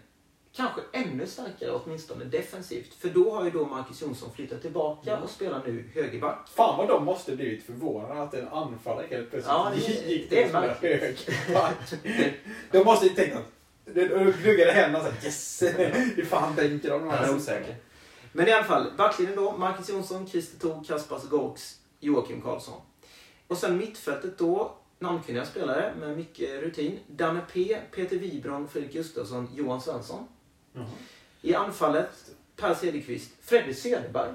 kanske 0.53 0.81
ännu 0.93 1.27
starkare, 1.27 1.71
åtminstone 1.71 2.25
defensivt. 2.25 2.95
För 2.95 3.09
då 3.09 3.35
har 3.35 3.45
ju 3.45 3.51
då 3.51 3.67
Marcus 3.67 4.03
Jonsson 4.03 4.33
flyttat 4.33 4.63
tillbaka 4.63 5.19
och 5.21 5.31
spelar 5.31 5.63
nu 5.67 5.91
högerback. 5.95 6.49
Fan 6.49 6.79
vad 6.79 6.89
de 6.89 7.05
måste 7.05 7.37
blivit 7.37 7.63
förvånade 7.67 8.23
att 8.23 8.35
en 8.35 8.49
anfallare 8.49 9.07
helt 9.11 9.31
plötsligt 9.31 9.47
Ja, 9.55 9.73
det- 9.75 10.11
gick 10.11 10.29
till 10.29 10.43
att 10.45 10.49
spela 10.49 10.75
högerback. 10.75 11.75
De 12.71 12.85
måste 12.85 13.07
ju 13.07 13.13
tänkt 13.15 13.37
att... 13.37 13.43
De 13.85 14.09
de 14.09 14.33
gnuggade 14.33 14.73
händerna 14.73 15.05
såhär 15.05 15.25
yes! 15.25 15.63
Hur 16.17 16.25
fan 16.25 16.57
tänker 16.57 16.91
de? 16.91 17.09
Han 17.09 17.25
är 17.25 17.35
osäker. 17.35 17.77
Men 18.33 18.49
i 18.49 18.53
alla 18.53 18.65
fall, 18.65 18.93
backlinjen 18.97 19.37
då. 19.37 19.57
Marcus 19.57 19.89
Jonsson, 19.89 20.29
Christer 20.29 20.59
Thor, 20.59 20.85
Kaspars 20.85 21.23
Gorks, 21.29 21.79
Joakim 22.01 22.43
Karlsson. 22.43 22.81
Och 23.47 23.59
sen 23.59 23.77
mittfältet 23.77 24.39
då. 24.39 24.77
Namnkunniga 24.99 25.45
spelare 25.45 25.95
med 26.01 26.17
mycket 26.17 26.63
rutin. 26.63 26.99
Danne 27.07 27.41
P, 27.53 27.79
Peter 27.95 28.17
Wibron, 28.17 28.69
Fredrik 28.69 28.93
Gustafsson, 28.93 29.49
Johan 29.55 29.81
Svensson. 29.81 30.29
Jaha. 30.73 30.87
I 31.43 31.55
anfallet 31.55 32.31
Per 32.57 32.75
Cederqvist, 32.75 33.31
Fredrik 33.41 33.77
Söderberg. 33.79 34.33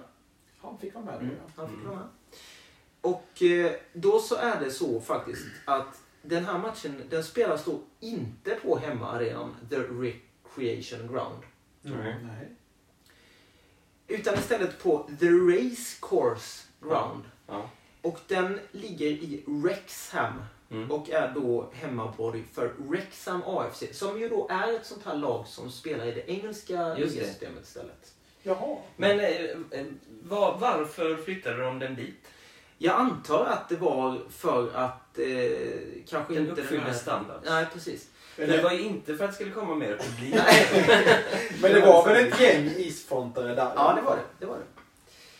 Han 0.61 0.77
fick 0.77 0.93
vara 0.93 1.05
med 1.05 1.15
Mm, 1.15 1.35
han 1.55 1.69
fick 1.69 1.85
vara 1.85 1.95
med. 1.95 2.07
Och 3.01 3.43
eh, 3.43 3.71
då 3.93 4.19
så 4.19 4.35
är 4.35 4.59
det 4.59 4.71
så 4.71 5.01
faktiskt 5.01 5.45
att 5.65 6.01
den 6.21 6.45
här 6.45 6.57
matchen 6.57 7.01
den 7.09 7.23
spelas 7.23 7.65
då 7.65 7.79
inte 7.99 8.55
på 8.55 8.77
hemmaarenan 8.77 9.55
The 9.69 9.77
Recreation 9.77 11.07
Ground. 11.07 11.43
Mm. 11.85 12.27
Nej. 12.27 12.55
Utan 14.07 14.33
istället 14.33 14.83
på 14.83 15.09
The 15.19 15.29
Race 15.29 15.97
Course 16.01 16.67
Ground. 16.81 17.23
Ja. 17.47 17.69
Och 18.01 18.19
den 18.27 18.59
ligger 18.71 19.07
i 19.07 19.43
Wrexham 19.47 20.33
Mm. 20.71 20.91
och 20.91 21.09
är 21.09 21.31
då 21.33 21.69
hemmaborg 21.73 22.43
för 22.53 22.73
Wrexham 22.77 23.41
AFC. 23.45 23.83
Som 23.91 24.19
ju 24.21 24.29
då 24.29 24.47
är 24.49 24.73
ett 24.73 24.85
sånt 24.85 25.05
här 25.05 25.15
lag 25.15 25.47
som 25.47 25.71
spelar 25.71 26.05
i 26.05 26.11
det 26.11 26.29
engelska 26.31 26.93
ligasystemet 26.93 27.63
istället. 27.63 28.13
Jaha. 28.43 28.77
Men 28.95 29.19
eh, 29.19 29.35
eh, 29.71 29.85
var, 30.23 30.57
varför 30.57 31.15
flyttade 31.15 31.63
de 31.63 31.79
den 31.79 31.95
dit? 31.95 32.27
Jag 32.77 32.95
antar 32.95 33.45
att 33.45 33.69
det 33.69 33.75
var 33.75 34.21
för 34.29 34.71
att 34.75 35.06
eh, 35.19 35.67
kanske 36.09 36.33
Den 36.33 36.49
inte 36.49 36.61
uppfyller 36.61 36.83
här... 36.83 36.93
standard. 36.93 37.41
Nej, 37.45 37.65
precis. 37.73 38.07
Men 38.35 38.49
Det 38.49 38.61
var 38.61 38.71
ju 38.71 38.81
inte 38.81 39.15
för 39.15 39.23
att 39.25 39.29
det 39.31 39.35
skulle 39.35 39.51
komma 39.51 39.75
mer 39.75 39.97
publik. 39.97 40.35
men 41.61 41.73
det 41.73 41.81
var 41.81 42.05
väl 42.05 42.27
ett 42.27 42.41
gäng 42.41 42.73
isfrontare 42.77 43.55
där? 43.55 43.71
Ja, 43.75 43.93
det 43.95 44.01
var 44.01 44.15
det. 44.15 44.21
det, 44.39 44.45
var 44.45 44.55
det. 44.55 44.63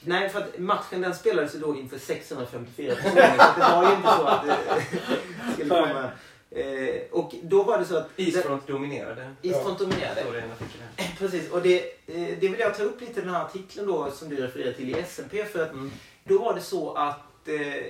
Nej, 0.02 0.30
för 0.30 0.40
att 0.40 0.60
matchen 0.60 1.02
den 1.02 1.16
spelades 1.16 1.56
ju 1.56 1.60
då 1.60 1.76
inför 1.76 1.98
654 1.98 2.96
personer. 2.96 3.38
så 3.38 3.60
det 3.60 3.76
var 3.76 3.90
ju 3.90 3.96
inte 3.96 4.08
så 4.18 4.26
att 4.26 4.46
det 4.46 5.54
skulle 5.54 5.70
komma... 5.70 6.10
Eh, 6.52 7.02
och 7.12 7.36
då 7.44 7.64
var 7.64 7.80
det 7.80 7.86
så 7.86 7.98
att... 7.98 8.10
Isfront 8.16 8.68
dominerade. 8.68 9.34
Isfront 9.42 9.80
dominerade. 9.80 10.22
Artikel 10.22 10.82
här. 10.98 11.16
Precis, 11.20 11.52
och 11.52 11.62
det, 11.62 11.78
eh, 12.08 12.38
det 12.40 12.48
vill 12.48 12.60
jag 12.60 12.78
ta 12.78 12.84
upp 12.84 13.02
lite 13.02 13.20
i 13.20 13.24
den 13.24 13.34
här 13.34 13.46
artikeln 13.46 13.88
då 13.88 14.12
som 14.12 14.30
du 14.30 14.36
refererar 14.36 14.74
till 14.74 14.90
i 14.90 14.94
SMP. 14.94 15.46
För 15.46 15.64
att 15.64 15.72
Mm. 15.72 15.92
då 16.24 16.38
var 16.38 16.56
det 16.56 16.62
så 16.62 16.94
att 16.94 17.48
eh, 17.48 17.84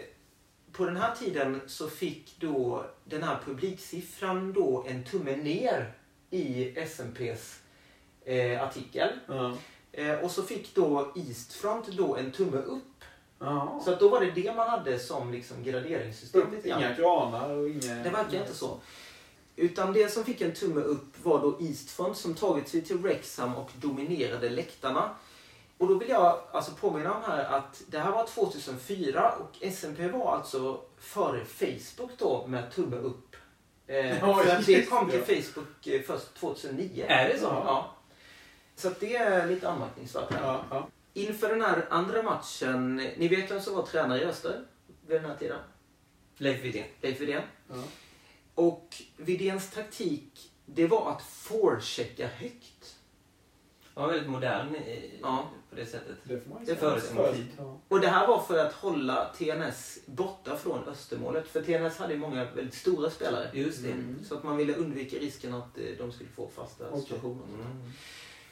på 0.78 0.86
den 0.86 0.98
här 0.98 1.16
tiden 1.16 1.62
så 1.68 1.90
fick 1.90 2.36
då 2.40 2.86
den 3.06 3.24
här 3.24 3.40
publiksiffran 3.46 4.54
då 4.54 4.86
en 4.88 5.04
tumme 5.04 5.36
ner 5.36 5.94
i 6.30 6.76
SMPs 6.86 7.60
eh, 8.26 8.64
artikel. 8.64 9.10
Ja. 9.28 9.54
Eh, 9.92 10.14
och 10.14 10.32
så 10.32 10.44
fick 10.44 10.76
då 10.76 11.14
Eastfront 11.16 11.88
då 11.88 12.16
en 12.16 12.32
tumme 12.32 12.58
upp. 12.58 12.84
Ja. 13.40 13.82
Så 13.86 13.94
att 13.94 14.00
då 14.00 14.10
var 14.10 14.22
det 14.22 14.32
det 14.32 14.56
man 14.56 14.70
hade 14.70 15.00
som 15.00 15.32
liksom 15.32 15.64
graderingssystem. 15.64 16.42
Inga 16.64 16.96
kranar 16.96 17.50
och 17.50 17.70
inga... 17.70 17.96
Det 18.04 18.10
verkar 18.10 18.40
inte 18.42 18.54
så. 18.54 18.78
Utan 19.56 19.94
det 19.94 20.12
som 20.12 20.24
fick 20.24 20.42
en 20.42 20.54
tumme 20.54 20.82
upp 20.82 21.26
var 21.26 21.42
då 21.42 21.58
Eastfront 21.62 22.18
som 22.18 22.36
tagit 22.36 22.68
sig 22.68 22.82
till 22.82 22.98
Wrexham 22.98 23.56
och 23.56 23.72
dominerade 23.76 24.50
läktarna. 24.50 25.16
Och 25.78 25.88
då 25.88 25.98
vill 25.98 26.10
jag 26.10 26.40
alltså 26.52 26.72
påminna 26.72 27.14
om 27.16 27.24
här 27.24 27.44
att 27.44 27.82
det 27.88 28.00
här 28.00 28.12
var 28.12 28.28
2004 28.28 29.32
och 29.32 29.58
SMP 29.62 30.08
var 30.08 30.36
alltså 30.36 30.82
före 30.98 31.46
Facebook 31.46 32.12
då 32.18 32.48
med 32.48 32.72
tumme 32.72 32.96
upp. 32.98 33.36
Eh, 33.88 34.20
Ja, 34.20 34.36
för 34.36 34.66
det 34.66 34.86
kom 34.90 35.10
till. 35.10 35.44
Facebook 35.44 35.88
eh, 35.88 36.02
först 36.02 36.34
2009. 36.36 37.06
Är 37.08 37.28
det 37.30 37.40
så? 37.40 37.46
Ja. 37.46 37.96
Så 38.76 38.88
att 38.88 39.00
det 39.00 39.16
är 39.16 39.48
lite 39.48 39.70
anmärkningsvärt. 39.70 40.30
Ja, 40.42 40.64
ja. 40.70 40.88
Inför 41.14 41.50
den 41.50 41.62
här 41.62 41.86
andra 41.90 42.24
matchen, 42.24 42.96
ni 42.96 43.28
vet 43.28 43.52
vem 43.52 43.62
som 43.62 43.76
var 43.76 43.86
tränare 43.86 44.22
i 44.22 44.26
Öster 44.26 44.66
vid 45.08 45.22
den 45.22 45.30
här 45.30 45.38
tiden? 45.38 45.60
Leif 46.38 46.64
Widén. 46.64 46.86
Leif 47.02 47.22
Widén. 47.22 47.42
Ja. 47.70 47.76
Och 48.56 48.88
Widéns 49.18 49.72
taktik, 49.72 50.52
det 50.66 50.88
var 50.88 51.12
att 51.12 51.22
forechecka 51.22 52.28
högt. 52.28 52.96
Var 53.94 54.08
väldigt 54.08 54.30
modern 54.30 54.76
i, 54.76 55.20
Ja. 55.22 55.48
På 55.78 55.84
det 55.84 55.90
sättet. 55.90 56.16
Det 56.24 56.40
får 56.40 56.50
man 56.50 56.60
ju 56.60 56.66
Det 56.74 56.80
säga. 56.80 56.92
före 56.92 57.02
sin 57.02 57.34
tid. 57.36 57.48
Ja. 57.58 57.80
Och 57.88 58.00
det 58.00 58.08
här 58.08 58.28
var 58.28 58.42
för 58.42 58.58
att 58.66 58.74
hålla 58.74 59.34
TNS 59.38 60.00
borta 60.06 60.58
från 60.58 60.84
Östermålet. 60.88 61.48
För 61.48 61.62
TNS 61.62 61.98
hade 61.98 62.14
ju 62.14 62.20
många 62.20 62.46
väldigt 62.46 62.74
stora 62.74 63.10
spelare. 63.10 63.50
Just 63.54 63.84
det. 63.84 63.92
Mm. 63.92 64.20
Så 64.26 64.36
att 64.38 64.44
man 64.44 64.58
ville 64.58 64.74
undvika 64.76 65.18
risken 65.18 65.54
att 65.54 65.78
eh, 65.78 65.84
de 65.98 66.12
skulle 66.12 66.30
få 66.30 66.48
fasta 66.56 66.84
Okej. 66.90 67.02
situationer. 67.02 67.44
Mm. 67.56 67.92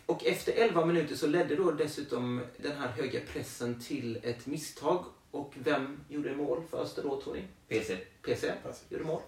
Och 0.05 0.26
efter 0.26 0.53
11 0.53 0.86
minuter 0.86 1.15
så 1.15 1.28
ledde 1.28 1.55
då 1.55 1.71
dessutom 1.71 2.41
den 2.57 2.78
här 2.78 2.88
höga 2.88 3.19
pressen 3.34 3.82
till 3.82 4.19
ett 4.23 4.45
misstag. 4.45 5.05
Och 5.32 5.53
vem 5.63 5.99
gjorde 6.09 6.36
mål 6.36 6.61
för 6.69 6.78
Öster 6.82 7.03
då, 7.03 7.21
tror 7.21 7.34
ni? 7.34 7.43
PC. 7.67 7.95
PC 8.26 8.53
Precis. 8.63 8.84
gjorde 8.89 9.03
mål. 9.03 9.21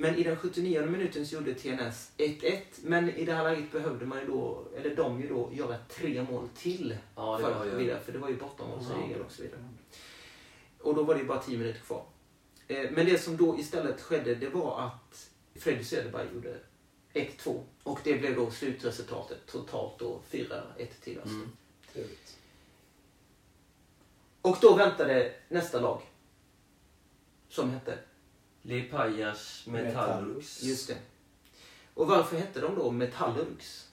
Men 0.00 0.14
i 0.14 0.22
den 0.22 0.36
79 0.36 0.86
minuten 0.86 1.26
så 1.26 1.34
gjorde 1.34 1.54
TNS 1.54 2.12
1-1. 2.16 2.60
Men 2.82 3.10
i 3.10 3.24
det 3.24 3.32
här 3.32 3.44
läget 3.44 3.72
behövde 3.72 4.06
man 4.06 4.18
ju 4.18 4.26
då, 4.26 4.64
eller 4.76 4.96
de 4.96 5.20
ju 5.20 5.28
då, 5.28 5.50
göra 5.52 5.76
tre 5.88 6.22
mål 6.22 6.48
till 6.56 6.96
Ja, 7.16 7.38
för 7.38 7.52
att 7.52 7.70
gå 7.70 7.76
vidare. 7.76 8.00
För 8.00 8.12
det 8.12 8.18
var 8.18 8.28
ju 8.28 8.36
bortamålsregel 8.36 9.20
och 9.20 9.32
så 9.32 9.42
vidare. 9.42 9.60
Och 10.80 10.94
då 10.94 11.02
var 11.02 11.14
det 11.14 11.20
ju 11.20 11.26
bara 11.26 11.42
10 11.42 11.58
minuter 11.58 11.80
kvar. 11.80 12.04
Eh, 12.68 12.90
Men 12.90 13.06
det 13.06 13.18
som 13.18 13.36
då 13.36 13.58
istället 13.58 14.00
skedde, 14.00 14.34
det 14.34 14.48
var 14.48 14.80
att 14.80 15.30
Freddy 15.54 15.84
Söderberg 15.84 16.26
gjorde 16.34 16.56
1-2. 17.12 17.62
Och 17.82 18.00
det 18.04 18.14
blev 18.14 18.36
då 18.36 18.50
slutresultatet 18.50 19.46
totalt 19.46 19.98
då 19.98 20.20
4-1 20.30 20.86
till 21.02 21.18
Öster. 21.18 21.30
Mm. 21.30 21.50
Trevligt. 21.92 22.36
Och 24.42 24.56
då 24.60 24.76
väntade 24.76 25.32
nästa 25.48 25.80
lag. 25.80 26.02
Som 27.48 27.70
hette, 27.70 27.98
Lipajas 28.68 29.66
Metallurgs. 29.66 30.62
just 30.62 30.88
det. 30.88 30.96
Och 31.94 32.06
varför 32.06 32.36
hette 32.36 32.60
de 32.60 32.74
då 32.74 32.90
Metallurgs? 32.90 33.88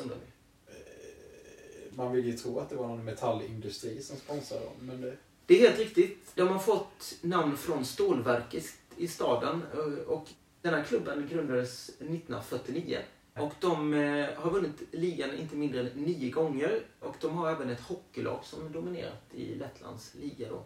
Undrar 0.00 0.16
vi. 0.16 0.72
Eh, 0.72 1.96
Man 1.96 2.12
vill 2.12 2.26
ju 2.26 2.32
tro 2.36 2.58
att 2.58 2.68
det 2.70 2.76
var 2.76 2.88
någon 2.88 3.04
metallindustri 3.04 4.02
som 4.02 4.16
sponsrade 4.16 4.64
dem. 4.64 4.74
Men 4.80 5.00
det, 5.00 5.16
Det 5.46 5.54
är 5.54 5.68
helt 5.68 5.78
riktigt. 5.78 6.32
De 6.34 6.48
har 6.48 6.58
fått 6.58 7.14
namn 7.20 7.56
från 7.56 7.84
stålverket 7.84 8.64
i 8.96 9.08
staden. 9.08 9.62
eh, 9.72 10.02
Och 10.06 10.28
den 10.62 10.74
här 10.74 10.84
klubben 10.84 11.28
grundades 11.30 11.88
1949. 11.88 12.98
Och 13.34 13.52
de 13.60 13.94
eh, 13.94 14.26
har 14.36 14.50
vunnit 14.50 14.82
ligan 14.90 15.34
inte 15.38 15.56
mindre 15.56 15.80
än 15.80 15.86
nio 15.86 16.30
gånger. 16.30 16.82
Och 17.00 17.14
de 17.20 17.36
har 17.36 17.50
även 17.50 17.70
ett 17.70 17.80
hockeylag 17.80 18.44
som 18.44 18.72
dominerat 18.72 19.22
i 19.34 19.54
Lettlands 19.54 20.14
liga 20.14 20.48
då. 20.48 20.64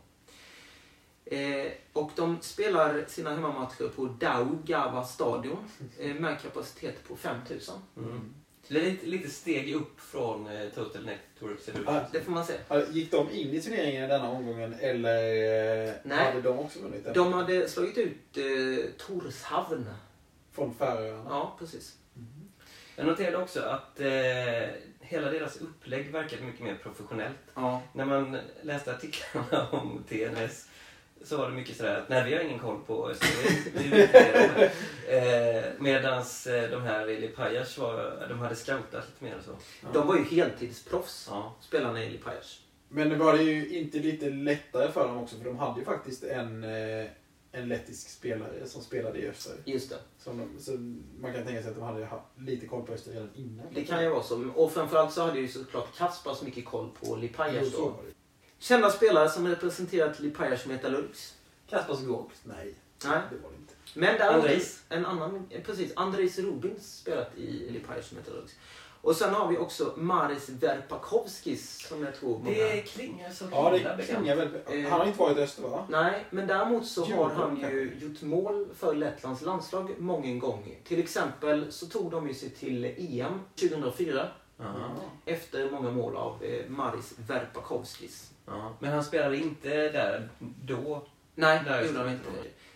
Eh, 1.26 1.72
och 1.92 2.10
de 2.16 2.38
spelar 2.40 3.04
sina 3.08 3.30
hemmamatcher 3.30 3.88
på 3.96 4.04
Daugava 4.06 5.04
stadion 5.04 5.68
eh, 5.98 6.14
med 6.14 6.40
kapacitet 6.40 7.08
på 7.08 7.16
5000. 7.16 7.74
Mm. 7.96 8.34
Det 8.68 8.78
är 8.78 8.82
lite, 8.82 9.06
lite 9.06 9.30
steg 9.30 9.74
upp 9.74 10.00
från 10.00 10.46
eh, 10.46 10.68
Total 10.68 11.02
eller 11.02 11.18
hur? 11.40 11.56
Ja, 11.86 12.04
Det 12.12 12.20
får 12.20 12.32
man 12.32 12.44
se. 12.46 12.52
Gick 12.90 13.10
de 13.10 13.30
in 13.30 13.54
i 13.54 13.60
turneringen 13.60 14.04
i 14.04 14.08
denna 14.08 14.28
omgången 14.30 14.74
eller 14.80 15.18
eh, 15.88 15.92
Nej. 16.02 16.18
hade 16.18 16.40
de 16.40 16.58
också 16.58 16.80
vunnit? 16.80 17.04
den? 17.04 17.14
De 17.14 17.32
hade 17.32 17.68
slagit 17.68 17.98
ut 17.98 18.36
eh, 18.36 18.90
Torshavn. 19.06 19.86
Från 20.52 20.74
Färöarna? 20.74 21.24
Ja, 21.28 21.56
precis. 21.58 21.96
Jag 22.96 23.06
noterade 23.06 23.36
också 23.36 23.60
att 23.60 24.00
eh, 24.00 24.06
hela 25.00 25.30
deras 25.30 25.56
upplägg 25.56 26.12
verkade 26.12 26.42
mycket 26.42 26.60
mer 26.60 26.74
professionellt. 26.82 27.36
Ja. 27.54 27.82
När 27.92 28.04
man 28.04 28.38
läste 28.62 28.94
artiklarna 28.94 29.68
om 29.70 30.04
TNS 30.08 30.68
så 31.24 31.36
var 31.36 31.48
det 31.50 31.54
mycket 31.56 31.76
sådär 31.76 31.96
att 32.00 32.08
nej 32.08 32.24
vi 32.30 32.34
har 32.36 32.40
ingen 32.42 32.58
koll 32.58 32.80
på 32.86 33.08
Österlen. 33.10 33.62
Vi 33.74 33.88
vet 33.88 34.00
inte 34.14 34.32
det 34.32 34.70
här." 35.08 35.64
eh, 35.66 35.72
Medans 35.78 36.46
eh, 36.46 36.70
de 36.70 36.82
här 36.82 37.08
i 37.10 37.20
Lipajas 37.20 37.78
var, 37.78 38.26
de 38.28 38.38
hade 38.38 38.54
scoutat 38.54 39.04
lite 39.08 39.24
mer 39.24 39.36
och 39.38 39.44
så. 39.44 39.56
De 39.92 40.06
var 40.06 40.16
ju 40.16 40.24
heltidsproffs, 40.24 41.26
Ja. 41.30 41.54
spelarna 41.60 42.04
i 42.04 42.10
Lipajas. 42.10 42.60
Men 42.88 43.18
var 43.18 43.32
det 43.36 43.42
ju 43.42 43.78
inte 43.78 43.98
lite 43.98 44.30
lättare 44.30 44.92
för 44.92 45.08
dem 45.08 45.18
också? 45.18 45.36
För 45.36 45.44
de 45.44 45.58
hade 45.58 45.78
ju 45.80 45.84
faktiskt 45.84 46.24
en, 46.24 46.64
eh, 46.64 47.06
en 47.52 47.68
lettisk 47.68 48.08
spelare 48.08 48.66
som 48.66 48.82
spelade 48.82 49.18
i 49.18 49.28
Öster. 49.28 49.52
Just 49.64 49.90
det. 49.90 49.96
Som 50.18 50.38
de, 50.38 50.62
så 50.62 50.72
man 51.20 51.32
kan 51.34 51.44
tänka 51.44 51.62
sig 51.62 51.70
att 51.70 51.76
de 51.76 51.84
hade 51.84 52.04
haft 52.04 52.24
lite 52.38 52.66
koll 52.66 52.82
på 52.86 52.92
Öster 52.92 53.12
redan 53.12 53.30
innan. 53.34 53.66
Det 53.74 53.84
kan 53.84 54.02
ju 54.02 54.08
vara 54.10 54.22
så. 54.22 54.48
Och 54.54 54.72
framförallt 54.72 55.12
så 55.12 55.22
hade 55.22 55.38
ju 55.38 55.48
såklart 55.48 55.96
Kaspars 55.98 56.42
mycket 56.42 56.64
koll 56.64 56.90
på 57.02 57.16
Lipajas 57.16 57.72
så 57.72 57.78
då. 57.80 57.96
Kända 58.58 58.90
spelare 58.90 59.28
som 59.28 59.48
representerat 59.48 60.20
Lipajas 60.20 60.66
Metallurgs. 60.66 61.34
Kaspars 61.70 62.00
Gogs? 62.00 62.34
Nej, 62.42 62.74
Nej. 63.04 63.20
det 63.30 63.36
var 63.42 63.50
det 63.50 63.56
inte. 63.56 63.74
Men 63.94 64.18
däremot 64.18 64.44
Andres. 64.44 64.82
en 64.88 65.06
annan, 65.06 65.46
eh, 65.50 65.62
precis, 65.62 65.92
Andres 65.96 66.38
Rubins 66.38 66.98
spelat 66.98 67.36
i 67.36 67.70
Lipajas 67.70 68.12
Metallurgs. 68.12 68.52
Och 69.00 69.16
sen 69.16 69.34
har 69.34 69.48
vi 69.48 69.58
också 69.58 69.92
Maris 69.96 70.48
Verpakovskis 70.48 71.86
som 71.88 72.02
jag 72.04 72.14
tror 72.14 72.38
många... 72.38 72.50
Det 72.50 72.80
klingar 72.82 73.30
så 73.30 73.44
Ja, 73.50 73.70
det 73.96 74.02
klingar 74.02 74.36
väl. 74.36 74.48
Eh. 74.66 74.90
Han 74.90 75.00
har 75.00 75.06
inte 75.06 75.18
varit 75.18 75.38
i 75.38 75.40
Öster 75.40 75.62
va? 75.62 75.86
Nej, 75.90 76.24
men 76.30 76.46
däremot 76.46 76.86
så 76.86 77.04
har 77.04 77.30
han 77.30 77.56
ju 77.60 77.96
gjort 78.00 78.22
mål 78.22 78.66
för 78.76 78.94
Lettlands 78.94 79.42
landslag 79.42 79.94
många 79.98 80.34
gånger. 80.34 80.76
Till 80.84 80.98
exempel 80.98 81.72
så 81.72 81.86
tog 81.86 82.10
de 82.10 82.28
ju 82.28 82.34
sig 82.34 82.50
till 82.50 82.84
EM 82.84 83.40
2004 83.60 84.28
Ja. 84.58 84.64
efter 85.24 85.70
många 85.70 85.90
mål 85.90 86.16
av 86.16 86.44
eh, 86.44 86.68
Maris 86.68 87.14
Verpakovskis. 87.28 88.30
Ja. 88.46 88.76
Men 88.80 88.92
han 88.92 89.04
spelade 89.04 89.36
inte 89.36 89.68
där 89.68 90.28
då? 90.38 91.06
Nej, 91.34 91.60
det 91.66 91.86
gjorde 91.86 91.98
de 91.98 92.10
inte. 92.10 92.30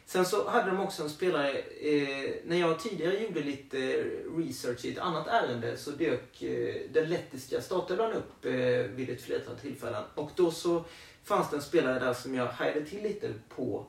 Sen 0.07 0.25
så 0.27 0.49
hade 0.49 0.71
de 0.71 0.81
också 0.81 1.03
en 1.03 1.11
spelare, 1.11 1.51
eh, 1.59 2.35
när 2.45 2.57
jag 2.57 2.81
tidigare 2.81 3.23
gjorde 3.23 3.41
lite 3.41 4.05
research 4.37 4.85
i 4.85 4.93
ett 4.93 4.99
annat 4.99 5.27
ärende 5.27 5.77
så 5.77 5.91
dök 5.91 6.43
eh, 6.43 6.75
den 6.93 7.09
lettiska 7.09 7.61
startelvan 7.61 8.13
upp 8.13 8.45
eh, 8.45 8.53
vid 8.97 9.11
ett 9.11 9.23
flertal 9.23 9.57
tillfällen. 9.57 10.05
Och 10.15 10.31
då 10.37 10.51
så 10.51 10.85
fanns 11.25 11.51
det 11.51 11.57
en 11.57 11.63
spelare 11.63 11.99
där 11.99 12.15
som 12.15 12.35
jag 12.35 12.47
hajade 12.47 12.85
till 12.85 13.03
lite 13.03 13.31
på. 13.49 13.87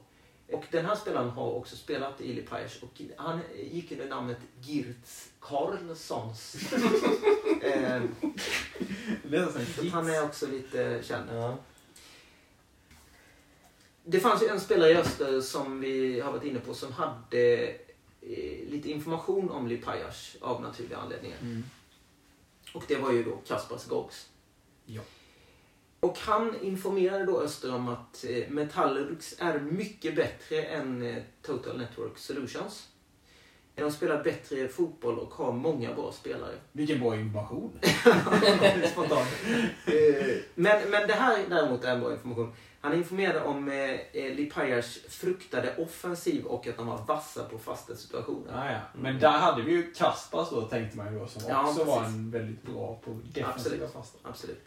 Och 0.51 0.65
den 0.71 0.85
här 0.85 0.95
spelaren 0.95 1.29
har 1.29 1.51
också 1.51 1.75
spelat 1.75 2.21
i 2.21 2.33
Lipajas 2.33 2.83
och 2.83 3.01
han 3.17 3.39
gick 3.71 3.91
under 3.91 4.07
namnet 4.07 4.37
Girts 4.61 5.29
Karlssons. 5.39 6.55
eh, 7.61 8.01
så 9.75 9.89
han 9.91 10.09
är 10.09 10.23
också 10.23 10.47
lite 10.47 10.99
känd. 11.03 11.29
Ja. 11.31 11.57
Det 14.03 14.19
fanns 14.19 14.43
ju 14.43 14.47
en 14.47 14.59
spelare 14.59 14.91
i 14.91 14.95
Öster 14.95 15.41
som 15.41 15.79
vi 15.79 16.19
har 16.19 16.31
varit 16.31 16.43
inne 16.43 16.59
på 16.59 16.73
som 16.73 16.91
hade 16.93 17.67
eh, 18.21 18.69
lite 18.69 18.89
information 18.89 19.49
om 19.49 19.67
Lipajas 19.67 20.35
av 20.41 20.61
naturliga 20.61 20.97
anledningar. 20.97 21.37
Mm. 21.41 21.63
Och 22.73 22.83
det 22.87 22.95
var 22.95 23.11
ju 23.11 23.23
då 23.23 23.37
Kaspars 23.47 23.85
Gogs. 23.85 24.29
Ja. 24.85 25.01
Och 25.99 26.17
han 26.17 26.55
informerade 26.61 27.25
då 27.25 27.41
Öster 27.41 27.75
om 27.75 27.87
att 27.87 28.25
eh, 28.29 28.49
Metallurgs 28.49 29.35
är 29.39 29.59
mycket 29.59 30.15
bättre 30.15 30.63
än 30.63 31.01
eh, 31.01 31.23
Total 31.41 31.77
Network 31.77 32.17
Solutions. 32.17 32.87
De 33.75 33.91
spelar 33.91 34.23
bättre 34.23 34.67
fotboll 34.67 35.19
och 35.19 35.33
har 35.33 35.51
många 35.51 35.93
bra 35.93 36.11
spelare. 36.11 36.55
Vilken 36.71 36.99
bra 36.99 37.15
information. 37.15 37.71
Spontant. 38.91 39.27
Eh, 39.85 40.35
men, 40.55 40.89
men 40.89 41.07
det 41.07 41.13
här 41.13 41.45
däremot 41.49 41.83
är 41.83 41.93
en 41.93 41.99
bra 41.99 42.13
information. 42.13 42.53
Han 42.81 42.93
informerade 42.93 43.41
om 43.41 43.69
eh, 44.13 44.35
Lipajas 44.35 44.97
fruktade 45.09 45.75
offensiv 45.77 46.45
och 46.45 46.67
att 46.67 46.77
de 46.77 46.87
var 46.87 46.97
vassa 47.07 47.43
på 47.43 47.57
fasta 47.57 47.95
situationer. 47.95 48.53
Ah, 48.55 48.71
ja. 48.71 48.79
Men 48.95 49.19
där 49.19 49.29
hade 49.37 49.61
vi 49.61 49.71
ju 49.71 49.91
Kaspars 49.93 50.49
då 50.49 50.61
tänkte 50.61 50.97
man 50.97 51.13
ju 51.13 51.19
då 51.19 51.27
som 51.27 51.41
Ja, 51.49 51.69
också 51.69 51.83
var 51.83 51.99
precis. 51.99 52.15
en 52.15 52.31
väldigt 52.31 52.63
bra 52.63 52.99
på 53.05 53.11
defensiva 53.11 53.49
Absolut. 53.53 53.93
fasta. 53.93 54.17
Absolut. 54.29 54.65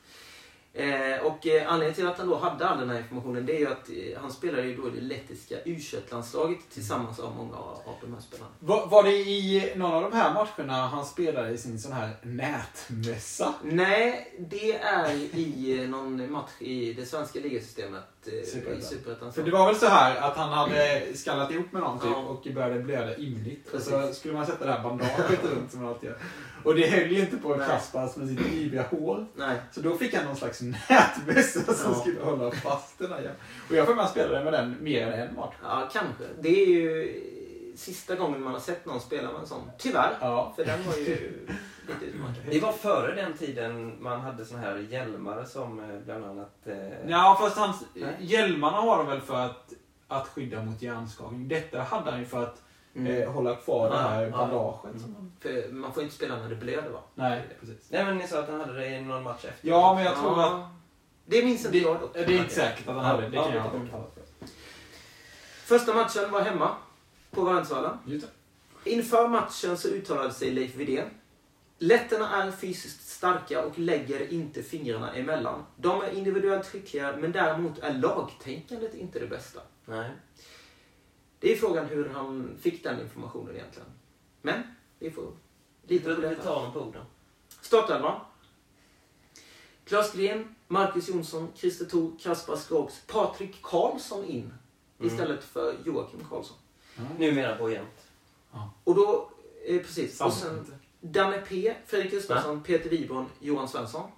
Eh, 0.75 1.27
och 1.27 1.47
eh, 1.47 1.73
anledningen 1.73 1.95
till 1.95 2.07
att 2.07 2.19
han 2.19 2.29
då 2.29 2.37
hade 2.37 2.69
all 2.69 2.79
den 2.79 2.91
här 2.91 2.99
informationen 2.99 3.47
det 3.47 3.57
är 3.57 3.59
ju 3.59 3.67
att 3.67 3.89
eh, 3.89 4.21
han 4.21 4.33
spelade 4.33 4.63
ju 4.63 4.77
då 4.77 4.89
i 4.89 4.91
det 4.91 5.01
lettiska 5.01 5.57
u 5.65 5.79
landslaget 6.11 6.59
tillsammans 6.75 7.19
av 7.19 7.37
många 7.37 7.57
av, 7.57 7.95
de 8.01 8.15
här 8.15 8.21
spelarna. 8.21 8.51
Var, 8.59 8.87
var 8.87 9.03
det 9.03 9.11
i 9.11 9.73
någon 9.77 9.93
av 9.93 10.03
de 10.03 10.13
här 10.17 10.35
matcherna 10.35 10.87
han 10.87 11.05
spelade 11.05 11.51
i 11.51 11.59
sin 11.59 11.79
sån 11.79 11.93
här 11.93 12.11
nätmössa? 12.23 13.55
Nej, 13.63 14.35
det 14.51 14.75
är 14.75 15.11
i 15.37 15.79
eh, 15.83 15.89
någon 15.89 16.33
match 16.33 16.51
i 16.59 16.93
det 16.93 17.07
svenska 17.07 17.41
ligasystemet 17.41 18.05
eh, 18.27 18.47
Superettan. 18.83 19.33
För 19.33 19.43
det 19.43 19.51
var 19.51 19.67
väl 19.67 19.77
så 19.77 19.87
här 19.87 20.17
att 20.17 20.37
han 20.37 20.49
hade 20.53 21.03
skallat 21.15 21.51
ihop 21.51 21.73
med 21.73 21.83
någon 21.83 21.99
typ 21.99 22.11
Ja. 22.13 22.19
och 22.19 22.47
började 22.55 22.81
blöda 22.81 23.17
ymnigt. 23.17 23.75
Och 23.75 23.83
så 23.83 24.13
skulle 24.13 24.35
man 24.35 24.47
sätta 24.47 24.67
det 24.67 24.73
här 24.73 24.83
bandaget 24.83 25.45
runt 25.45 25.71
som 25.71 25.83
man 25.83 25.89
alltid 25.89 26.09
gör. 26.09 26.19
Och 26.65 26.75
det 26.75 26.87
höll 26.91 27.13
ju 27.13 27.21
inte 27.21 27.37
på 27.37 27.57
Nej. 27.57 27.67
Kaspars 27.69 28.17
med 28.17 28.29
sitt 28.29 28.41
yviga 28.53 28.83
hår. 28.91 29.27
Nej, 29.37 29.57
Så 29.73 29.81
då 29.81 29.97
fick 29.97 30.15
han 30.15 30.25
någon 30.25 30.37
slags 30.37 30.61
nätmössa 30.63 31.75
som 31.75 31.93
Ja. 31.93 32.01
skulle 32.01 32.21
hålla 32.21 32.51
fast 32.51 32.99
den 32.99 33.13
här. 33.13 33.33
Och 33.71 33.75
jag 33.77 33.87
får 33.87 33.95
man 33.95 34.09
spelade 34.09 34.45
med 34.45 34.53
den 34.53 34.77
mer 34.81 35.07
än 35.07 35.29
en 35.29 35.35
match. 35.35 35.55
ja 35.63 35.89
kanske. 35.93 36.25
Det 36.41 36.49
är 36.63 36.67
ju 36.67 37.21
sista 37.77 38.15
gången 38.15 38.43
man 38.43 38.53
har 38.53 38.61
sett 38.61 38.87
någon 38.87 39.01
spela 39.01 39.33
med 39.33 39.41
en 39.41 39.47
sån. 39.47 39.71
Tyvärr. 39.79 40.17
Ja. 40.21 40.53
För 40.57 40.65
den 40.65 40.87
var 40.87 40.95
ju 40.97 41.03
lite 41.89 42.05
utmanande. 42.07 42.41
Det 42.51 42.61
var 42.61 42.73
före 42.73 43.15
den 43.15 43.33
tiden 43.37 44.03
man 44.03 44.21
hade 44.21 44.45
såna 44.45 44.61
här 44.61 44.77
hjälmar 44.91 45.45
som 45.45 45.81
eh, 45.81 45.99
bland 46.05 46.25
annat... 46.25 46.55
Eh, 46.67 46.77
Ja, 47.11 47.37
fast 47.41 47.57
hans, 47.57 47.77
hjälmarna 48.21 48.77
har 48.77 48.99
de 48.99 49.07
väl 49.07 49.21
för 49.21 49.35
att, 49.47 49.73
att 50.09 50.29
skydda 50.29 50.63
mot 50.63 50.83
hjärnskakning. 50.83 51.49
Detta 51.49 51.83
hade 51.83 52.11
han 52.11 52.21
ju 52.21 52.27
för 52.27 52.43
att 52.43 52.63
Mm. 52.95 53.23
eh, 53.23 53.33
hålla 53.33 53.57
kvar 53.57 53.91
det 53.91 53.97
Ja, 53.97 54.01
här 54.03 54.23
ja. 54.23 54.31
bandaget. 54.31 55.01
som 55.01 55.13
man- 55.13 55.33
För 55.41 55.73
man 55.73 55.93
får 55.93 56.03
inte 56.03 56.15
spela 56.15 56.37
när 56.37 56.49
det 56.49 56.57
blöder 56.57 56.91
va? 56.91 57.01
Nej, 57.15 57.43
precis. 57.61 57.91
Nej 57.91 58.05
men 58.05 58.17
ni 58.19 58.27
sa 58.29 58.39
att 58.41 58.49
han 58.51 58.61
hade 58.61 58.73
det 58.79 58.87
i 58.87 59.01
någon 59.01 59.23
match 59.23 59.45
efter. 59.45 59.69
Ja, 59.69 59.95
men 59.95 60.05
jag 60.05 60.15
tror 60.17 60.39
Ja. 60.39 60.55
att... 60.59 60.69
Det 61.27 61.45
minns 61.45 61.61
inte 61.65 61.79
Det, 61.79 61.79
jag 61.85 62.01
dock. 62.01 62.15
det 62.15 62.21
är 62.21 62.31
inte 62.31 62.55
säkert 62.55 62.89
att 62.89 62.95
han 62.95 63.05
hade 63.05 63.29
det. 63.29 63.37
Kan 63.37 63.53
jag 63.55 63.61
ha. 63.63 64.07
Första 65.65 65.95
matchen 65.95 66.31
var 66.31 66.41
hemma 66.41 66.71
på 67.31 67.45
Värnsvallen. 67.45 67.99
Inför 68.85 69.29
matchen 69.29 69.77
så 69.79 69.89
uttalade 69.89 70.33
sig 70.33 70.51
Leif 70.51 70.75
Widén. 70.75 71.09
Letterna 71.79 72.43
är 72.43 72.51
fysiskt 72.51 73.09
starka 73.09 73.65
och 73.65 73.79
lägger 73.79 74.33
inte 74.33 74.63
fingrarna 74.63 75.15
emellan. 75.15 75.65
De 75.77 76.03
är 76.03 76.11
individuellt 76.11 76.67
skickliga, 76.67 77.17
men 77.19 77.33
däremot 77.33 77.79
är 77.79 77.95
lagtänkandet 77.95 78.95
inte 78.95 79.19
det 79.19 79.27
bästa. 79.27 79.61
Nej. 79.87 80.11
Det 81.43 81.53
är 81.53 81.57
frågan 81.57 81.87
hur 81.87 82.09
han 82.09 82.59
fick 82.61 82.85
den 82.85 83.01
informationen 83.01 83.57
egentligen. 83.57 83.89
Men, 84.43 84.63
vi 84.99 85.11
får 85.11 85.33
lita 85.87 86.15
på 86.15 86.21
Vi 86.21 86.37
tar 86.37 86.55
honom 86.55 86.73
på 86.73 86.81
orden. 86.81 87.05
Startelvan. 87.61 88.21
Klas 89.85 90.13
Gren, 90.13 90.55
Marcus 90.69 91.09
Jonsson, 91.09 91.49
Christer 91.55 91.85
Thor, 91.85 92.13
Kaspar 92.21 92.57
Skrogs, 92.57 93.03
Patrik 93.07 93.63
Karlsson 93.63 94.25
in 94.25 94.53
Mm. 94.99 95.15
istället 95.15 95.45
för 95.45 95.77
Joakim 95.85 96.21
Karlsson. 96.31 96.57
Numera 97.19 97.57
på 97.57 97.71
jämt. 97.71 98.07
Och 98.85 98.95
då, 98.95 99.31
eh, 99.67 99.83
precis. 99.83 100.21
Och 100.21 100.33
sen. 100.33 100.75
Danne 101.01 101.39
P, 101.49 101.75
Fredrik 101.87 102.11
Gustafsson, 102.11 102.63
Peter 102.63 102.91
Wibron, 102.91 103.27
Johan 103.41 103.69
Svensson. 103.69 104.11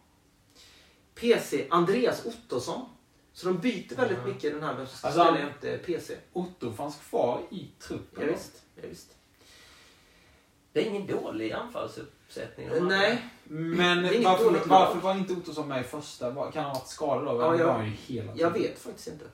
PC, 1.15 1.67
Andreas 1.71 2.27
Ottosson. 2.27 2.85
Så 3.37 3.47
de 3.47 3.59
byter 3.59 3.97
väldigt 3.97 4.19
Mm. 4.19 4.31
mycket 4.31 4.53
den 4.53 4.63
här 4.63 4.75
vem 4.75 4.87
som 4.87 5.09
Alltså, 5.09 5.25
spelar 5.25 5.39
han- 5.41 5.49
inte 5.49 5.79
PC. 5.79 6.17
Otto 6.33 6.73
fanns 6.73 6.97
kvar 6.97 7.43
i 7.51 7.69
truppen. 7.81 8.27
Ja, 8.27 8.33
visst, 8.35 8.63
ja, 8.77 8.83
visst. 8.89 9.09
Det 10.73 10.81
är 10.81 10.91
ingen 10.91 11.07
dålig 11.07 11.53
anfallsuppsättning. 11.53 12.69
de 12.69 12.77
Eh. 12.77 12.83
Nej, 12.85 13.25
Men 13.45 14.05
är 14.05 14.13
inget 14.13 14.25
varför, 14.25 14.69
varför 14.69 15.01
var 15.01 15.15
inte 15.15 15.33
Ottosson 15.33 15.69
med 15.69 15.81
i 15.81 15.85
första? 15.85 16.31
Kan 16.35 16.53
han 16.55 16.65
ha 16.65 16.73
varit 16.75 16.89
skadad 16.89 17.25
då? 17.25 17.43
Ja, 17.43 17.59
jag- 17.59 17.67
var 17.67 17.83
ju 17.83 17.91
hela 17.91 18.33
tiden. 18.33 18.37
jag 18.37 18.51
vet 18.51 18.79
faktiskt 18.79 19.09
inte. 19.09 19.25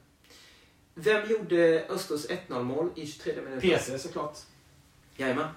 Vem 0.94 1.30
gjorde 1.30 1.84
Östers 1.88 2.26
1-0 2.30 2.62
mål 2.64 2.90
i 2.96 3.06
23 3.06 3.42
minuter? 3.42 3.60
PC 3.60 3.98
såklart. 3.98 4.38
Jajamän. 5.16 5.48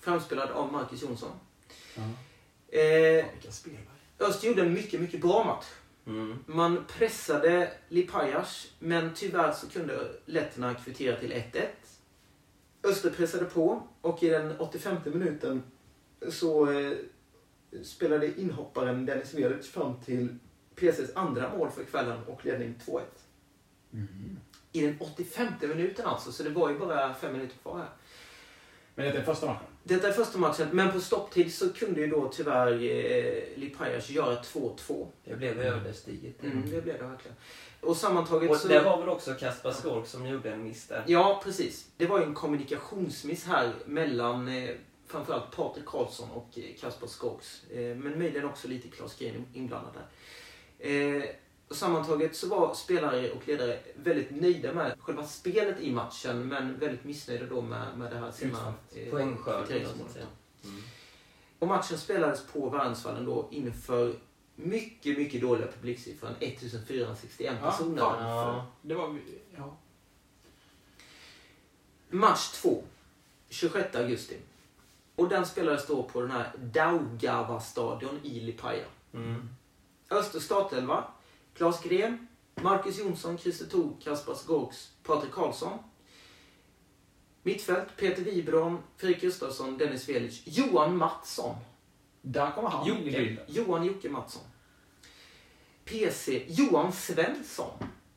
Framspelad 0.00 0.50
av 0.50 0.72
Marcus 0.72 1.02
Jonsson. 1.02 1.30
Ja. 1.94 2.02
Eh. 2.78 3.24
Öst 4.20 4.44
gjorde 4.44 4.62
en 4.62 4.72
mycket, 4.74 5.00
mycket 5.00 5.20
bra 5.20 5.44
match. 5.44 5.66
Mm. 6.08 6.38
Man 6.46 6.84
pressade 6.98 7.72
Lipajas, 7.88 8.72
men 8.78 9.10
tyvärr 9.14 9.52
så 9.52 9.68
kunde 9.68 10.08
letterna 10.24 10.74
kvittera 10.74 11.16
till 11.16 11.32
1-1. 11.32 11.66
Öster 12.82 13.10
pressade 13.10 13.44
på 13.44 13.82
och 14.00 14.22
i 14.22 14.28
den 14.28 14.58
85 14.58 14.96
minuten 15.04 15.62
så 16.28 16.70
eh, 16.72 16.92
spelade 17.82 18.40
inhopparen 18.40 19.06
Dennis 19.06 19.34
Velic 19.34 19.70
fram 19.70 20.00
till 20.00 20.38
PCs 20.74 21.16
andra 21.16 21.56
mål 21.56 21.70
för 21.70 21.84
kvällen 21.84 22.24
och 22.26 22.44
ledning 22.44 22.74
2-1. 22.86 23.00
Mm. 23.92 24.38
I 24.72 24.80
den 24.80 24.96
85 25.00 25.52
minuten 25.60 26.06
alltså, 26.06 26.32
så 26.32 26.42
det 26.42 26.50
var 26.50 26.70
ju 26.70 26.78
bara 26.78 27.14
fem 27.14 27.32
minuter 27.32 27.56
kvar 27.56 27.78
här. 27.78 27.88
Men 28.94 29.04
det 29.04 29.18
är 29.20 29.24
första 29.24 29.46
matchen. 29.46 29.67
Detta 29.88 30.08
är 30.08 30.12
första 30.12 30.38
matchen, 30.38 30.68
men 30.72 30.92
på 30.92 31.00
stopptid 31.00 31.54
så 31.54 31.72
kunde 31.72 32.00
ju 32.00 32.06
då 32.06 32.28
tyvärr 32.28 32.72
eh, 32.72 33.42
Lipajas 33.54 34.10
göra 34.10 34.42
2-2. 34.42 35.06
Det 35.24 35.36
blev 35.36 35.60
ödesdigert. 35.60 36.42
Mm, 36.42 36.62
det 36.70 36.82
blev 36.82 36.98
det 36.98 37.06
verkligen. 37.06 37.36
Och 37.80 37.96
sammantaget 37.96 38.50
Och 38.50 38.56
så... 38.56 38.68
det 38.68 38.80
var 38.80 39.00
väl 39.00 39.08
också 39.08 39.34
Kaspar 39.34 39.72
Skork 39.72 40.06
som 40.06 40.26
gjorde 40.26 40.52
en 40.52 40.64
miss 40.64 40.86
där. 40.86 41.04
Ja, 41.06 41.40
precis. 41.44 41.86
Det 41.96 42.06
var 42.06 42.18
ju 42.18 42.24
en 42.24 42.34
kommunikationsmiss 42.34 43.44
här 43.44 43.72
mellan 43.86 44.48
eh, 44.48 44.70
framförallt 45.06 45.56
Patrik 45.56 45.86
Karlsson 45.86 46.30
och 46.30 46.58
eh, 46.58 46.80
Kasper 46.80 47.06
Skogs. 47.06 47.62
Eh, 47.70 47.96
men 47.96 48.18
möjligen 48.18 48.44
också 48.44 48.68
lite 48.68 48.88
Klas 48.88 49.18
Green 49.18 49.46
inblandad 49.54 49.92
där. 49.94 50.06
Sammantaget 51.70 52.36
så 52.36 52.48
var 52.48 52.74
spelare 52.74 53.30
och 53.30 53.48
ledare 53.48 53.78
väldigt 53.96 54.30
nöjda 54.30 54.72
med 54.72 54.96
själva 55.00 55.26
spelet 55.26 55.80
i 55.80 55.92
matchen 55.92 56.48
men 56.48 56.78
väldigt 56.78 57.04
missnöjda 57.04 57.46
då 57.46 57.60
med, 57.62 57.98
med 57.98 58.12
det 58.12 58.18
här 58.18 58.30
sena 58.30 58.74
eh, 58.94 59.10
Poängskörden. 59.10 59.82
Mm. 60.64 60.82
Och 61.58 61.68
matchen 61.68 61.98
spelades 61.98 62.46
på 62.46 62.70
Värnsvallen 62.70 63.24
då 63.24 63.48
inför 63.50 64.14
mycket, 64.56 65.18
mycket 65.18 65.40
dåliga 65.40 65.66
publiksiffran. 65.66 66.34
1461 66.40 67.56
Ja, 67.62 67.70
personer. 67.70 67.98
fan. 67.98 68.22
Ja. 68.22 68.66
Det 68.82 68.94
var... 68.94 69.18
Ja. 69.56 69.76
Match 72.10 72.48
2, 72.48 72.82
26 73.48 73.96
augusti. 73.96 74.36
Och 75.16 75.28
den 75.28 75.46
spelades 75.46 75.86
då 75.86 76.02
på 76.02 76.20
den 76.20 76.30
här 76.30 76.52
Daugava-stadion 76.58 78.20
i 78.22 78.40
Lipaja. 78.40 78.84
Mm. 79.14 79.48
Öster 80.10 80.40
startelva, 80.40 81.04
Klas 81.58 81.82
Gren, 81.82 82.28
Marcus 82.54 82.98
Jonsson, 82.98 83.38
Christer 83.38 83.66
Thor, 83.66 83.96
Kaspar 84.04 84.34
Skogs, 84.34 84.90
Patrik 85.02 85.32
Karlsson. 85.32 85.78
Mittfält, 87.42 87.96
Peter 87.96 88.22
Wibron, 88.22 88.78
Fredrik 88.96 89.20
Gustafsson, 89.20 89.78
Dennis 89.78 90.08
Velic, 90.08 90.42
Johan 90.44 90.96
Mattsson. 90.96 91.56
Där 92.22 92.50
kommer 92.50 92.68
han 92.68 92.86
in 92.86 92.96
i 92.96 92.98
Jocke, 92.98 93.18
bilden. 93.18 93.44
Johan 93.46 93.84
Jocke 93.84 94.08
Mattsson. 94.08 94.42
PC, 95.84 96.44
Johan 96.48 96.92
Svensson. 96.92 97.70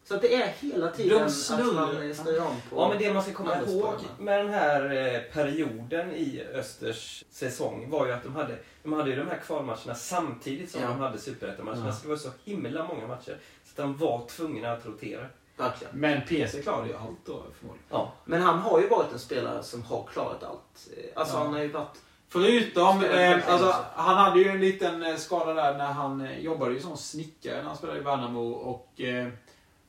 Så 0.04 0.16
att 0.16 0.22
det 0.22 0.36
är 0.36 0.54
hela 0.60 0.92
tiden 0.92 1.10
De 1.10 1.24
att 1.24 1.74
man 1.76 2.10
eh, 2.10 2.14
snurrar 2.14 2.48
om 2.48 2.56
på 2.70 2.76
Ja, 2.76 2.90
men 2.90 2.98
det 2.98 3.14
man 3.14 3.24
ska 3.24 3.34
komma 3.34 3.62
ihåg 3.62 3.94
med 4.20 4.40
den 4.40 4.54
här 4.54 5.14
eh, 5.14 5.22
perioden 5.22 6.12
i 6.12 6.44
Östers 6.54 7.24
säsong 7.30 7.90
var 7.90 8.06
ju 8.06 8.12
att 8.12 8.24
de 8.24 8.36
hade, 8.36 8.58
de 8.84 8.94
hade 8.94 9.10
ju 9.10 9.16
de 9.16 9.28
här 9.28 9.38
kvalmatcherna 9.38 9.96
samtidigt 9.96 10.72
som 10.72 10.82
Ja. 10.82 10.88
de 10.88 11.00
hade 11.00 11.18
superettan-matcherna. 11.18 11.86
Ja. 11.86 11.92
Så 11.94 12.04
det 12.04 12.10
var 12.10 12.16
så 12.18 12.30
himla 12.44 12.84
många 12.88 13.08
matcher. 13.08 13.38
Så 13.64 13.70
att 13.72 13.76
de 13.78 13.98
var 13.98 14.26
tvungna 14.28 14.72
att 14.72 14.86
rotera. 14.86 15.26
Verkligen. 15.58 15.96
Men 16.00 16.22
PC 16.28 16.62
klarade 16.62 16.88
ju 16.88 16.96
allt 16.96 17.26
då 17.26 17.44
förmodligen. 17.60 17.88
Ja. 17.90 18.14
Men 18.26 18.42
han 18.42 18.60
har 18.60 18.82
ju 18.82 18.88
varit 18.88 19.12
en 19.14 19.20
spelare 19.20 19.64
som 19.64 19.84
har 19.84 20.04
klarat 20.14 20.44
allt. 20.44 20.90
Alltså 21.16 21.36
Ja. 21.38 21.44
han 21.44 21.54
har 21.54 21.60
ju 21.62 21.68
varit... 21.68 21.98
Förutom, 22.30 23.04
eh, 23.04 23.50
alltså, 23.52 23.76
han 23.96 24.18
hade 24.18 24.40
ju 24.40 24.50
en 24.50 24.60
liten 24.60 25.04
eh, 25.04 25.16
skada 25.16 25.54
där 25.54 25.78
när 25.78 25.86
han 25.92 26.22
eh, 26.22 26.40
jobbade 26.40 26.74
ju 26.74 26.80
som 26.80 26.98
snickare 26.98 27.58
när 27.58 27.64
han 27.64 27.78
spelade 27.78 28.00
i 28.00 28.04
Värnamo 28.04 28.52
och 28.52 29.02
eh, 29.02 29.28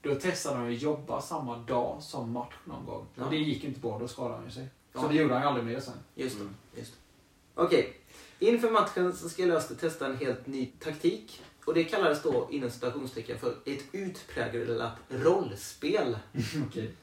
då 0.02 0.14
testade 0.14 0.56
han 0.56 0.66
att 0.72 0.82
jobba 0.82 1.20
samma 1.20 1.56
dag 1.56 1.96
som 2.00 2.32
match 2.32 2.54
någon 2.64 2.86
gång. 2.86 3.06
Ja. 3.14 3.24
Och 3.24 3.30
det 3.30 3.36
gick 3.36 3.64
inte 3.64 3.80
bra, 3.80 3.98
då 3.98 4.08
skadade 4.08 4.34
han 4.34 4.44
ju 4.44 4.50
sig. 4.50 4.68
Så 4.94 4.98
Ja. 5.02 5.08
det 5.08 5.14
gjorde 5.14 5.34
han 5.34 5.42
ju 5.42 5.48
aldrig 5.48 5.66
mer 5.66 5.80
sen. 5.80 5.94
Just 6.14 6.36
det. 6.36 6.42
Mm. 6.42 6.54
Just 6.76 6.92
det. 6.92 6.98
Okej. 7.62 7.96
Inför 8.42 8.70
matchen 8.70 9.16
så 9.16 9.28
skulle 9.28 9.54
Öster 9.54 9.74
testa 9.74 10.06
en 10.06 10.16
helt 10.16 10.46
ny 10.46 10.66
taktik. 10.66 11.42
Och 11.64 11.74
det 11.74 11.84
kallades 11.84 12.22
då 12.22 12.48
inom 12.50 12.70
citationstecken 12.70 13.38
för 13.38 13.54
ett 13.64 13.82
utpräglat 13.92 14.92
rollspel. 15.08 16.18
Okej. 16.68 16.94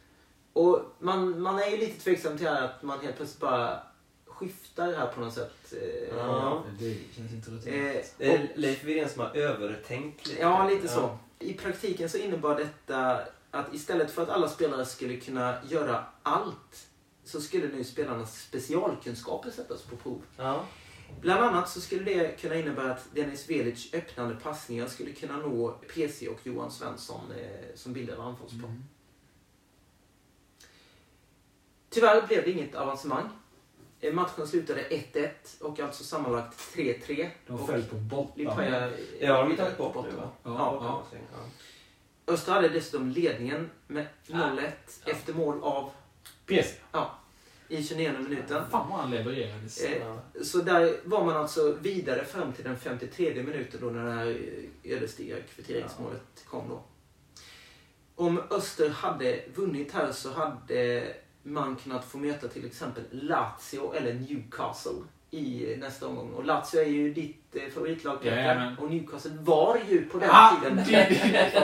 Och 0.53 0.81
man, 0.99 1.41
man 1.41 1.59
är 1.59 1.67
ju 1.69 1.77
lite 1.77 1.99
tveksam 2.03 2.37
till 2.37 2.47
att 2.47 2.83
man 2.83 2.99
helt 2.99 3.17
plötsligt 3.17 3.39
bara 3.41 3.79
skiftar 4.25 4.93
här 4.93 5.07
på 5.07 5.19
något 5.21 5.33
sätt. 5.33 5.73
Eh, 5.73 6.15
Ja. 6.17 6.63
Det 6.79 6.97
känns 7.15 7.31
inte 7.33 7.69
Eh, 7.69 7.95
Det 8.17 8.33
är 8.35 8.43
och, 8.43 8.59
Leif 8.59 8.83
Widén 8.83 9.09
som 9.09 9.21
har 9.21 9.35
övertänkt 9.37 10.27
lite. 10.27 10.41
ja, 10.41 10.69
lite 10.69 10.87
så. 10.87 10.99
Ja. 10.99 11.19
I 11.39 11.53
praktiken 11.53 12.09
så 12.09 12.17
innebar 12.17 12.55
detta 12.55 13.19
att 13.51 13.73
istället 13.73 14.11
för 14.11 14.23
att 14.23 14.29
alla 14.29 14.49
spelare 14.49 14.85
skulle 14.85 15.17
kunna 15.17 15.55
göra 15.69 16.05
allt 16.23 16.85
så 17.23 17.41
skulle 17.41 17.67
nu 17.67 17.83
spelarnas 17.83 18.41
specialkunskaper 18.41 19.51
sättas 19.51 19.81
på 19.81 19.95
prov. 19.95 20.21
Ja. 20.37 20.65
Bland 21.22 21.43
annat 21.43 21.70
så 21.70 21.82
skulle 21.82 22.03
det 22.03 22.41
kunna 22.41 22.55
innebära 22.55 22.91
att 22.91 23.07
Dennis 23.16 23.49
Velic 23.49 23.93
öppnande 23.93 24.36
passningar 24.36 24.88
skulle 24.88 25.12
kunna 25.12 25.38
nå 25.38 25.72
PC 25.72 26.28
och 26.28 26.39
Johan 26.43 26.72
Svensson 26.72 27.32
eh, 27.32 27.76
som 27.76 27.93
bildade 27.93 28.22
anfallsplan. 28.24 28.70
Mm. 28.70 28.84
Tyvärr 31.89 32.28
blev 32.28 32.43
det 32.43 32.51
inget 32.51 32.76
avancemang. 32.76 33.30
Eh, 33.99 34.14
Matchen 34.14 34.47
slutade 34.47 34.84
1-1 34.89 35.30
och 35.62 35.80
alltså 35.80 36.03
sammanlagt 36.03 36.76
3-3. 36.76 37.30
De 37.47 37.53
Och 37.53 37.68
föll 37.68 37.84
på 37.84 37.95
botten. 37.95 38.34
Lipaja... 38.36 38.91
Ja, 39.20 39.43
de 39.43 39.55
tagit 39.57 39.78
bort 39.78 39.95
va? 39.95 40.03
Ja, 40.16 40.30
Ja, 40.43 41.03
ja. 41.12 41.18
Ja. 41.32 42.34
Öster 42.34 42.51
hade 42.53 42.70
dessutom 42.70 43.10
ledningen 43.10 43.70
med 43.88 44.07
0-1 44.28 44.72
Ja. 45.05 45.12
efter 45.12 45.34
mål 45.34 45.64
av 45.64 45.91
PC. 46.45 46.76
I 47.70 47.84
29 47.84 48.11
minuten. 48.30 48.63
Fan 48.72 48.89
vad 48.89 48.99
han 48.99 49.11
levererade. 49.11 49.70
sen. 49.70 49.93
Eh, 49.93 49.97
Ja. 50.07 50.43
Så 50.43 50.57
där 50.57 50.99
var 51.03 51.26
man 51.26 51.38
alltså 51.38 51.78
vidare 51.82 52.26
fram 52.26 52.53
till 52.53 52.63
den 52.63 52.78
53 52.78 53.43
minuten 53.43 53.80
då 53.82 53.89
när 53.89 54.05
det 54.05 54.11
här 54.11 54.38
ödesdigra 54.84 55.38
kvitteringsmålet 55.55 56.22
kom 56.47 56.70
då. 56.70 56.84
Om 58.15 58.41
Öster 58.49 58.89
hade 58.89 59.39
vunnit 59.55 59.91
här 59.91 60.11
så 60.11 60.32
hade 60.34 61.13
man 61.43 61.76
kunnat 61.76 62.05
få 62.05 62.17
möta 62.17 62.47
till 62.47 62.65
exempel 62.65 63.03
Lazio 63.11 63.93
eller 63.93 64.13
Newcastle 64.13 64.91
i 65.32 65.75
nästa 65.80 66.07
omgång. 66.07 66.34
Och 66.34 66.45
Lazio 66.45 66.82
är 66.82 66.86
ju 66.86 67.13
ditt 67.13 67.55
eh, 67.55 67.61
favoritlag. 67.73 68.17
Jajamän. 68.23 68.77
Och 68.80 68.91
Newcastle 68.91 69.32
var 69.39 69.77
ju 69.89 70.05
på 70.05 70.17
den 70.17 70.30
Ah, 70.34 70.51
tiden 70.61 70.84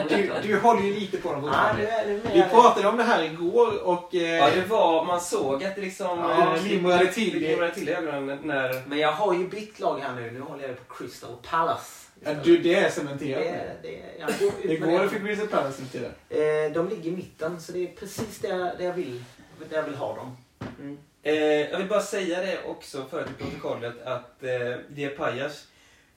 du, 0.08 0.16
du, 0.42 0.48
du 0.48 0.58
håller 0.60 0.82
ju 0.82 0.94
lite 0.94 1.16
på 1.16 1.32
dem 1.32 1.40
fortfarande. 1.42 1.82
det 1.82 2.20
Vi 2.34 2.42
pratade 2.42 2.88
om 2.88 2.96
det 2.96 3.02
här 3.02 3.22
igår 3.22 3.82
och... 3.86 4.14
Eh, 4.14 4.22
Ja, 4.36 4.50
det 4.54 4.64
var, 4.68 5.04
man 5.04 5.20
såg 5.20 5.64
att 5.64 5.74
det 5.76 5.80
liksom... 5.82 6.18
Ja, 6.18 6.56
eh, 6.56 6.62
glimrade 6.64 7.06
till 7.12 7.32
det 7.32 7.38
glimrade 7.38 7.74
till 7.74 7.88
i 7.88 7.92
ögonen 7.92 8.38
när... 8.42 8.82
Men 8.88 8.98
jag 8.98 9.12
har 9.12 9.34
ju 9.34 9.48
bytt 9.48 9.80
lag 9.80 9.98
här 10.00 10.14
nu. 10.14 10.30
Nu 10.30 10.40
håller 10.40 10.68
jag 10.68 10.88
på 10.88 10.94
Crystal 10.94 11.36
Palace. 11.50 12.06
ja, 12.24 12.34
du, 12.44 12.58
det 12.58 12.74
är 12.74 12.82
det, 12.82 12.90
cementerat. 12.90 13.42
är- 13.44 13.74
det, 13.82 13.96
är- 14.00 14.10
jag 14.20 14.28
går 14.40 14.48
ut 14.48 14.54
Det 14.62 14.76
går 14.76 15.08
för 15.08 15.18
Crystal 15.18 15.46
Palace 15.48 15.82
nu 15.82 15.88
till 15.88 16.02
det. 16.28 16.64
Eh, 16.66 16.72
de 16.72 16.88
ligger 16.88 17.10
i 17.10 17.16
mitten, 17.16 17.60
så 17.60 17.72
det 17.72 17.78
är 17.82 17.86
precis 17.96 18.38
det, 18.38 18.48
jag- 18.48 18.78
det, 18.78 18.84
jag, 18.84 18.92
vill, 18.92 19.24
det 19.70 19.76
jag 19.76 19.82
vill 19.82 19.94
ha 19.94 20.16
dem. 20.16 20.36
Mm. 20.80 20.98
Eh, 21.26 21.34
jag 21.70 21.78
vill 21.78 21.88
bara 21.88 22.00
säga 22.00 22.40
det 22.40 22.64
också 22.64 23.04
för 23.04 23.24
till 23.24 23.34
protokollet 23.34 24.02
att 24.02 24.42
eh, 24.42 24.76
Die 24.88 25.08
Pajas, 25.08 25.66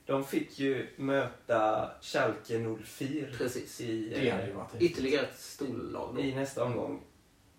de 0.06 0.24
fick 0.24 0.58
ju 0.58 0.86
möta 0.96 1.90
Schalke 2.00 2.76
04 2.84 3.26
Precis. 3.38 3.80
i, 3.80 4.08
Det 4.08 4.28
eh, 4.28 4.34
hade 4.34 4.46
ju 4.46 4.52
varit 4.52 4.70
Ytterligare 4.78 5.26
ett 5.26 5.38
storlag. 5.40 6.14
då. 6.14 6.20
i 6.20 6.34
nästa 6.34 6.64
omgång. 6.64 7.02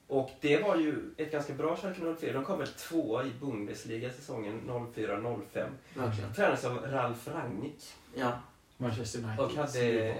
Och 0.07 0.31
det 0.41 0.57
var 0.57 0.75
ju 0.75 1.13
ett 1.17 1.31
ganska 1.31 1.53
bra 1.53 1.75
Schalke 1.77 2.15
04. 2.19 2.33
De 2.33 2.45
kom 2.45 2.59
väl 2.59 2.67
tvåa 2.67 3.25
i 3.25 3.31
Bundesliga 3.41 4.09
säsongen 4.09 4.61
04-05. 4.95 5.67
Verkligen. 5.93 6.33
Tränades 6.35 6.65
av 6.65 6.77
Ralf 6.77 7.27
Rangnick. 7.27 7.83
Ja. 8.15 8.31
Manchester 8.77 9.19
United. 9.19 9.45
Och 9.45 9.51
hade... 9.51 10.15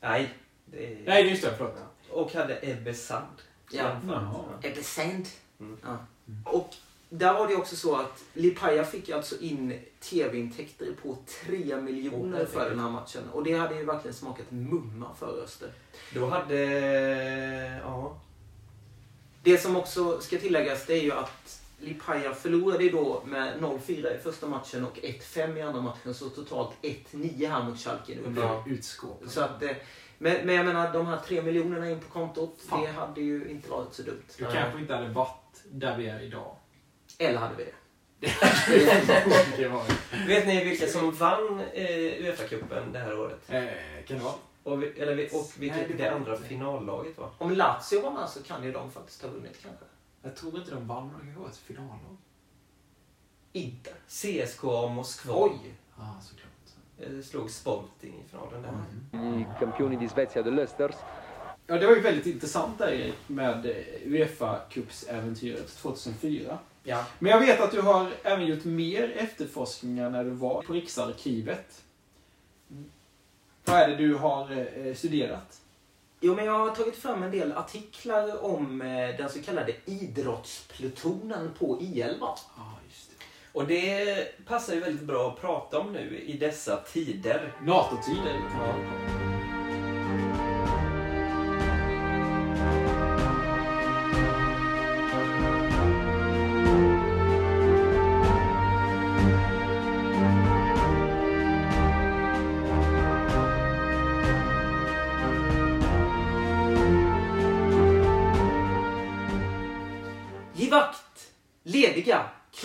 Nej. 0.00 0.34
Det 0.64 0.86
är, 0.92 1.02
Nej, 1.06 1.28
just 1.30 1.42
det. 1.44 1.54
Förlåt. 1.56 1.74
Och 2.10 2.32
hade 2.32 2.58
Ebbe 2.62 2.94
Sand. 2.94 3.42
Ja. 3.70 4.00
Jaha. 4.08 4.44
Ebbe 4.62 4.82
Sand. 4.82 5.26
Mm. 5.60 5.78
Ja. 5.84 5.96
Och 6.44 6.74
där 7.08 7.32
var 7.32 7.48
det 7.48 7.56
också 7.56 7.76
så 7.76 7.96
att 7.96 8.24
Lipaja 8.34 8.84
fick 8.84 9.10
alltså 9.10 9.40
in 9.40 9.80
tv-intäkter 10.00 10.94
på 11.02 11.16
3 11.46 11.76
miljoner 11.80 12.40
Åh, 12.42 12.46
för 12.46 12.70
den 12.70 12.78
här 12.78 12.90
matchen. 12.90 13.22
Och 13.32 13.44
det 13.44 13.52
hade 13.52 13.74
ju 13.74 13.84
verkligen 13.84 14.14
smakat 14.14 14.50
mumma 14.50 15.14
för 15.18 15.42
Öster. 15.44 15.72
Då 16.14 16.26
hade... 16.26 16.56
Ja. 17.84 18.18
Det 19.42 19.58
som 19.58 19.76
också 19.76 20.20
ska 20.20 20.38
tilläggas 20.38 20.86
det 20.86 20.94
är 20.94 21.02
ju 21.02 21.12
att 21.12 21.62
Lipaja 21.78 22.34
förlorade 22.34 22.90
då 22.90 23.22
med 23.26 23.60
0-4 23.60 24.16
i 24.16 24.18
första 24.18 24.46
matchen 24.46 24.84
och 24.84 24.98
1-5 24.98 25.58
i 25.58 25.62
andra 25.62 25.80
matchen. 25.80 26.14
Så 26.14 26.28
totalt 26.28 26.70
1-9 26.82 27.48
här 27.48 27.62
mot 27.64 27.78
Schalke. 27.78 28.18
Nu. 28.24 28.30
blev 28.30 28.48
utskåp. 28.66 29.22
Så 29.26 29.40
att, 29.40 29.62
eh, 29.62 29.70
men, 30.18 30.46
men 30.46 30.54
jag 30.54 30.66
menar, 30.66 30.92
de 30.92 31.06
här 31.06 31.18
3 31.26 31.42
miljonerna 31.42 31.90
in 31.90 32.00
på 32.00 32.08
kontot, 32.08 32.58
Fan. 32.68 32.80
det 32.80 32.86
hade 32.86 33.20
ju 33.20 33.48
inte 33.50 33.70
varit 33.70 33.94
så 33.94 34.02
dumt. 34.02 34.22
Du 34.38 34.44
kanske 34.44 34.78
inte 34.78 34.94
hade 34.94 35.08
varit 35.08 35.45
där 35.70 35.96
vi 35.96 36.06
är 36.08 36.20
idag. 36.20 36.56
Eller 37.18 37.38
hade 37.38 37.54
vi 37.54 37.64
det? 37.64 37.72
det 39.56 39.68
var 39.68 39.82
Vet 40.26 40.46
ni 40.46 40.64
vilka 40.64 40.86
som 40.86 41.10
vann 41.12 41.60
eh, 41.74 41.86
Uefa-cupen 42.24 42.92
det 42.92 42.98
här 42.98 43.18
året? 43.20 43.50
eh, 43.50 43.64
Kan 44.06 44.18
det 44.18 44.24
vara? 44.24 44.34
Och, 44.62 44.82
vi- 44.82 45.00
eller, 45.00 45.14
vi- 45.14 45.28
och 45.32 45.50
vilket 45.58 45.78
Nej, 45.78 45.86
det, 45.88 45.94
det 46.04 46.14
andra 46.14 46.36
inte. 46.36 46.48
finallaget 46.48 47.18
var? 47.18 47.30
Om 47.38 47.50
Lazio 47.50 48.00
var 48.02 48.10
med 48.10 48.28
så 48.28 48.42
kan 48.42 48.64
ju 48.64 48.72
de 48.72 48.90
faktiskt 48.90 49.22
ha 49.22 49.28
vunnit 49.30 49.58
kanske. 49.62 49.84
Jag 50.22 50.36
tror 50.36 50.58
inte 50.58 50.70
de 50.70 50.86
vann. 50.88 51.32
Det 51.34 51.40
var 51.40 51.48
ett 51.48 51.56
finallag. 51.56 52.16
Inter. 53.52 53.94
CSKA 54.08 54.88
Moskva 54.88 55.34
Oj! 55.36 55.74
Ja, 55.98 56.02
ah, 56.02 56.20
såklart. 56.20 56.50
eh, 56.98 57.22
slog 57.22 57.50
Sporting 57.50 58.22
i 58.26 58.28
finalen 58.30 58.62
där. 58.62 59.18
Mm. 59.18 59.40
I 59.40 59.46
campioni 59.60 59.96
di 59.96 60.08
Svezia 60.08 60.42
dell'Östers 60.42 60.94
Ja, 61.66 61.78
det 61.78 61.86
var 61.86 61.94
ju 61.94 62.00
väldigt 62.00 62.26
intressant 62.26 62.78
där 62.78 62.88
Erik 62.88 63.14
med 63.26 63.66
eh, 63.66 64.12
Uefa 64.12 64.60
Cups-äventyret 64.70 65.76
2004. 65.76 66.58
Ja. 66.82 67.04
Men 67.18 67.32
jag 67.32 67.40
vet 67.40 67.60
att 67.60 67.72
du 67.72 67.80
har 67.80 68.10
även 68.22 68.46
gjort 68.46 68.64
mer 68.64 69.12
efterforskningar 69.16 70.10
när 70.10 70.24
du 70.24 70.30
var 70.30 70.62
på 70.62 70.72
Riksarkivet. 70.72 71.82
Vad 73.64 73.76
är 73.76 73.88
det 73.88 73.96
du 73.96 74.14
har 74.14 74.66
eh, 74.86 74.94
studerat? 74.94 75.60
Jo, 76.20 76.34
men 76.34 76.44
jag 76.44 76.58
har 76.58 76.70
tagit 76.70 76.96
fram 76.96 77.22
en 77.22 77.30
del 77.30 77.52
artiklar 77.52 78.44
om 78.44 78.82
eh, 78.82 79.16
den 79.16 79.30
så 79.30 79.42
kallade 79.42 79.72
idrottsplutonen 79.84 81.50
på 81.58 81.80
I11. 81.80 82.18
Ja, 82.20 82.78
just 82.88 83.10
det. 83.10 83.24
Och 83.52 83.66
det 83.66 84.46
passar 84.46 84.74
ju 84.74 84.80
väldigt 84.80 85.06
bra 85.06 85.28
att 85.28 85.40
prata 85.40 85.78
om 85.78 85.92
nu 85.92 86.20
i 86.26 86.38
dessa 86.38 86.76
tider. 86.76 87.52
NATO-tider. 87.62 88.40
Ja. 88.54 89.25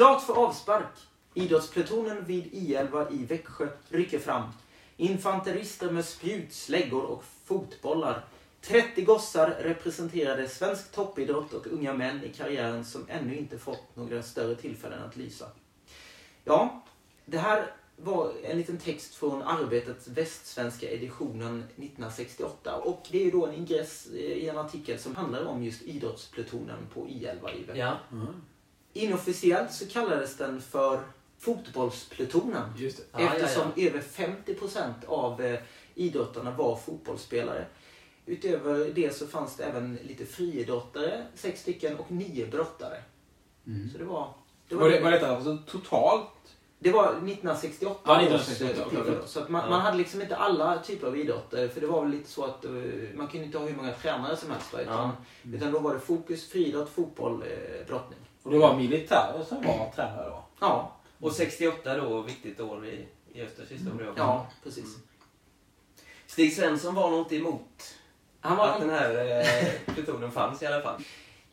Klart 0.02 0.22
för 0.22 0.34
avspark! 0.34 1.08
Idrottsplutonen 1.34 2.26
vid 2.26 2.46
I11 2.46 3.14
i 3.14 3.26
Växjö 3.26 3.68
rycker 3.90 4.20
fram. 4.20 4.44
Infanterister 4.98 5.92
med 5.92 6.06
spjut, 6.06 6.54
släggor 6.54 7.04
och 7.04 7.24
fotbollar. 7.46 8.26
30 8.62 9.02
gossar 9.02 9.50
representerade 9.50 10.48
svensk 10.48 10.92
toppidrott 10.92 11.54
och 11.54 11.68
unga 11.68 11.94
män 11.94 12.24
i 12.24 12.30
karriären 12.30 12.86
som 12.86 13.06
ännu 13.10 13.38
inte 13.38 13.58
fått 13.58 13.96
några 13.96 14.24
större 14.24 14.56
tillfällen 14.56 15.04
att 15.04 15.18
lysa. 15.18 15.46
Ja, 16.44 16.84
det 17.26 17.38
här 17.38 17.74
var 17.96 18.34
en 18.44 18.58
liten 18.58 18.78
text 18.78 19.16
från 19.16 19.42
Arbetets 19.42 20.08
västsvenska 20.08 20.90
editionen 20.90 21.60
1968 21.60 22.76
och 22.76 23.08
det 23.12 23.22
är 23.22 23.26
ju 23.26 23.32
då 23.32 23.46
en 23.46 23.54
ingress 23.54 24.08
i 24.08 24.50
en 24.50 24.58
artikel 24.58 25.00
som 25.00 25.16
handlar 25.16 25.46
om 25.46 25.64
just 25.64 25.82
idrottsplutonen 25.82 26.88
på 26.94 27.08
I11 27.08 27.56
i 27.56 27.64
Växjö. 27.64 27.76
Ja. 27.76 27.98
Mm. 28.12 28.42
Inofficiellt 28.94 29.72
så 29.74 29.88
kallades 29.88 30.38
den 30.38 30.62
för 30.62 31.00
fotbollsplutonen 31.40 32.74
Just 32.78 32.98
det. 32.98 33.04
Ja, 33.12 33.20
ja, 33.22 33.34
eftersom 33.36 33.68
över 33.78 34.00
50% 34.02 34.92
av 35.08 35.42
eh, 35.42 35.60
idrottarna 35.96 36.52
var 36.52 36.76
fotbollsspelare. 36.76 37.66
Utöver 38.26 38.92
det 38.96 39.16
så 39.16 39.28
fanns 39.28 39.56
det 39.56 39.64
även 39.64 40.00
lite 40.04 40.26
friidrottare, 40.26 41.26
sex 41.36 41.62
stycken, 41.62 41.98
och 41.98 42.12
nio 42.12 42.48
brottare. 42.48 42.98
Mm. 43.68 43.90
Så 43.92 43.98
det 43.98 44.04
var... 44.04 44.34
Det 44.70 44.76
Var, 44.76 44.90
det, 44.90 45.00
var 45.00 45.12
detta 45.12 45.36
alltså 45.36 45.58
totalt? 45.68 46.28
Det 46.80 46.92
var 46.92 47.04
1968 47.06 48.00
Ja, 48.06 48.16
års, 48.16 48.22
1968, 48.24 48.82
eh, 48.82 48.88
okej. 48.88 49.14
typer. 49.14 49.28
Så 49.28 49.40
att 49.40 49.50
man, 49.50 49.62
Ja. 49.64 49.70
man 49.70 49.82
hade 49.82 49.98
liksom 49.98 50.22
inte 50.22 50.36
alla 50.36 50.80
typer 50.80 51.08
av 51.08 51.18
idrotter. 51.18 51.68
För 51.68 51.82
det 51.82 51.88
var 51.88 52.02
väl 52.02 52.12
lite 52.12 52.30
så 52.30 52.44
att 52.46 52.66
eh, 52.66 52.72
man 53.16 53.28
kunde 53.28 53.46
inte 53.46 53.58
ha 53.58 53.66
hur 53.68 53.76
många 53.76 53.92
tränare 53.94 54.36
som 54.38 54.52
helst. 54.52 54.74
Utan, 54.82 55.10
Ja. 55.44 55.54
utan 55.54 55.72
då 55.72 55.80
var 55.80 55.94
det 55.94 56.00
fokus, 56.00 56.50
friidrott, 56.50 56.90
fotboll, 56.90 57.44
eh, 57.44 57.88
brottning. 57.88 58.20
Och 58.44 58.52
det 58.52 58.58
var 58.58 58.76
militärer 58.76 59.44
som 59.50 59.62
var 59.62 59.92
tränare 59.96 60.30
då? 60.30 60.44
Ja, 60.60 60.92
Och 61.20 61.32
68 61.32 61.98
då, 61.98 62.22
viktigt 62.22 62.60
år 62.60 62.86
i, 62.86 63.06
i 63.34 63.42
Östers 63.42 63.70
historia. 63.72 64.10
också. 64.10 64.22
ja 64.24 64.48
precis. 64.64 64.98
Stig 66.28 66.54
Svensson 66.56 66.96
var 66.96 67.10
nog 67.10 67.20
inte 67.20 67.36
emot 67.36 67.96
Han 68.40 68.58
var 68.58 68.68
att 68.68 68.80
den 68.80 68.90
här 68.90 69.40
eh, 69.40 69.94
plutonen 69.94 70.32
fanns 70.32 70.62
i 70.62 70.66
alla 70.66 70.82
fall. 70.82 71.02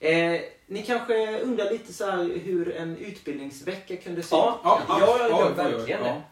Eh, 0.01 0.41
ni 0.66 0.82
kanske 0.86 1.41
undrar 1.41 1.70
lite 1.70 1.93
så 1.93 2.05
här 2.11 2.24
hur 2.45 2.76
en 2.76 2.97
utbildningsvecka 2.97 3.97
kunde 3.97 4.22
se 4.22 4.36
Ja, 4.36 4.55
ut? 4.55 4.61
ja, 4.64 4.80
ja, 4.89 4.99
ja, 5.01 5.28
oj, 5.39 5.45
oj, 5.49 5.53
verkligen. 5.57 6.05
ja. 6.05 6.22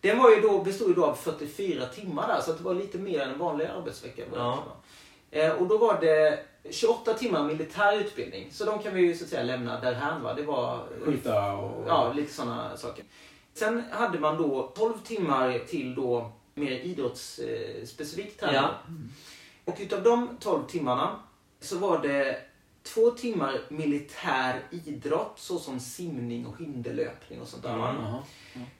Den 0.00 0.18
var 0.18 0.30
ju 0.30 0.40
då, 0.40 0.58
bestod 0.62 0.88
ju 0.88 0.94
då 0.94 1.04
av 1.06 1.14
44 1.14 1.86
timmar 1.86 2.28
där, 2.28 2.40
så 2.40 2.52
det 2.52 2.62
var 2.62 2.74
lite 2.74 2.98
mer 2.98 3.20
än 3.20 3.30
en 3.30 3.38
vanlig 3.38 3.66
arbetsvecka. 3.66 4.22
Ja. 4.34 4.58
Eh, 5.30 5.50
och 5.52 5.66
då 5.66 5.78
var 5.78 6.00
det 6.00 6.38
28 6.70 7.14
timmar 7.14 7.44
militär 7.44 8.00
utbildning, 8.00 8.48
så 8.50 8.64
de 8.64 8.78
kan 8.78 8.94
vi 8.94 9.00
ju 9.00 9.16
så 9.16 9.24
att 9.24 9.30
säga 9.30 9.42
lämna 9.42 9.80
därhän. 9.80 10.22
Va? 10.22 10.34
Det 10.34 10.42
var 10.42 10.74
eh, 10.74 11.04
Skjuta 11.04 11.52
och... 11.52 11.88
Ja, 11.88 12.12
lite 12.12 12.32
sådana 12.32 12.76
saker. 12.76 13.04
Sen 13.54 13.84
hade 13.90 14.18
man 14.18 14.36
då 14.36 14.72
12 14.76 14.94
timmar 15.04 15.58
till 15.58 15.94
då 15.94 16.32
mer 16.54 16.70
idrottsspecifik 16.70 18.40
träning. 18.40 18.56
Ja. 18.56 18.70
Och 19.64 19.76
utav 19.80 20.02
de 20.02 20.36
12 20.40 20.66
timmarna 20.66 21.20
så 21.60 21.78
var 21.78 21.98
det 21.98 22.38
två 22.82 23.10
timmar 23.10 23.60
militär 23.68 24.62
idrott 24.70 25.34
såsom 25.36 25.80
simning 25.80 26.46
och 26.46 26.58
hinderlöpning 26.58 27.40
och 27.40 27.48
sånt 27.48 27.62
där. 27.62 27.74
Mm. 27.74 28.02
Jaha. 28.02 28.22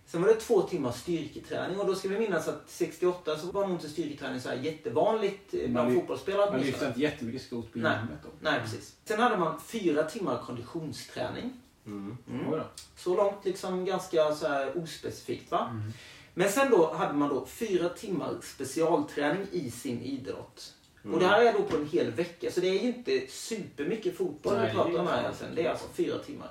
Sen 0.07 0.23
var 0.23 0.29
det 0.29 0.35
två 0.35 0.63
timmar 0.63 0.93
styrketräning 0.93 1.81
och 1.81 1.87
då 1.87 1.95
ska 1.95 2.09
vi 2.09 2.19
minnas 2.19 2.49
att 2.49 2.63
68 2.67 3.39
så 3.39 3.47
var 3.47 3.67
nog 3.67 3.77
inte 3.77 3.89
styrketräning 3.89 4.41
så 4.41 4.49
här 4.49 4.57
jättevanligt 4.57 5.51
bland 5.51 5.75
Man 5.75 5.95
fotbollsspelare. 5.95 6.51
Man 6.51 6.61
lyfte 6.61 6.87
inte 6.87 7.01
jättemycket 7.01 7.43
skrot 7.43 7.73
på 7.73 7.79
Nej. 7.79 7.99
då. 8.23 8.29
Nej, 8.41 8.61
precis. 8.61 8.97
Sen 9.05 9.21
hade 9.21 9.37
man 9.37 9.61
fyra 9.61 10.03
timmar 10.03 10.43
konditionsträning. 10.43 11.61
Mm. 11.87 12.17
Mm. 12.29 12.61
Så 12.97 13.17
långt 13.17 13.45
liksom 13.45 13.85
ganska 13.85 14.35
så 14.35 14.49
här 14.49 14.79
ospecifikt 14.79 15.51
va? 15.51 15.69
Mm. 15.71 15.93
Men 16.35 16.49
sen 16.49 16.71
då 16.71 16.93
hade 16.93 17.15
man 17.15 17.29
då 17.29 17.47
fyra 17.47 17.89
timmar 17.89 18.35
specialträning 18.43 19.47
i 19.53 19.71
sin 19.71 20.03
idrott. 20.03 20.75
Mm. 21.05 21.15
Och 21.15 21.21
det 21.21 21.27
här 21.27 21.43
är 21.43 21.53
då 21.53 21.63
på 21.63 21.77
en 21.77 21.89
hel 21.89 22.11
vecka, 22.11 22.51
så 22.51 22.61
det 22.61 22.69
är 22.69 22.73
ju 22.73 22.89
inte 22.89 23.27
supermycket 23.29 24.17
fotboll 24.17 24.61
vi 24.67 24.73
pratar 24.73 24.99
om 24.99 25.07
här 25.07 25.21
egentligen. 25.21 25.55
Det 25.55 25.67
är 25.67 25.71
alltså 25.71 25.89
fyra 25.95 26.19
timmar. 26.19 26.51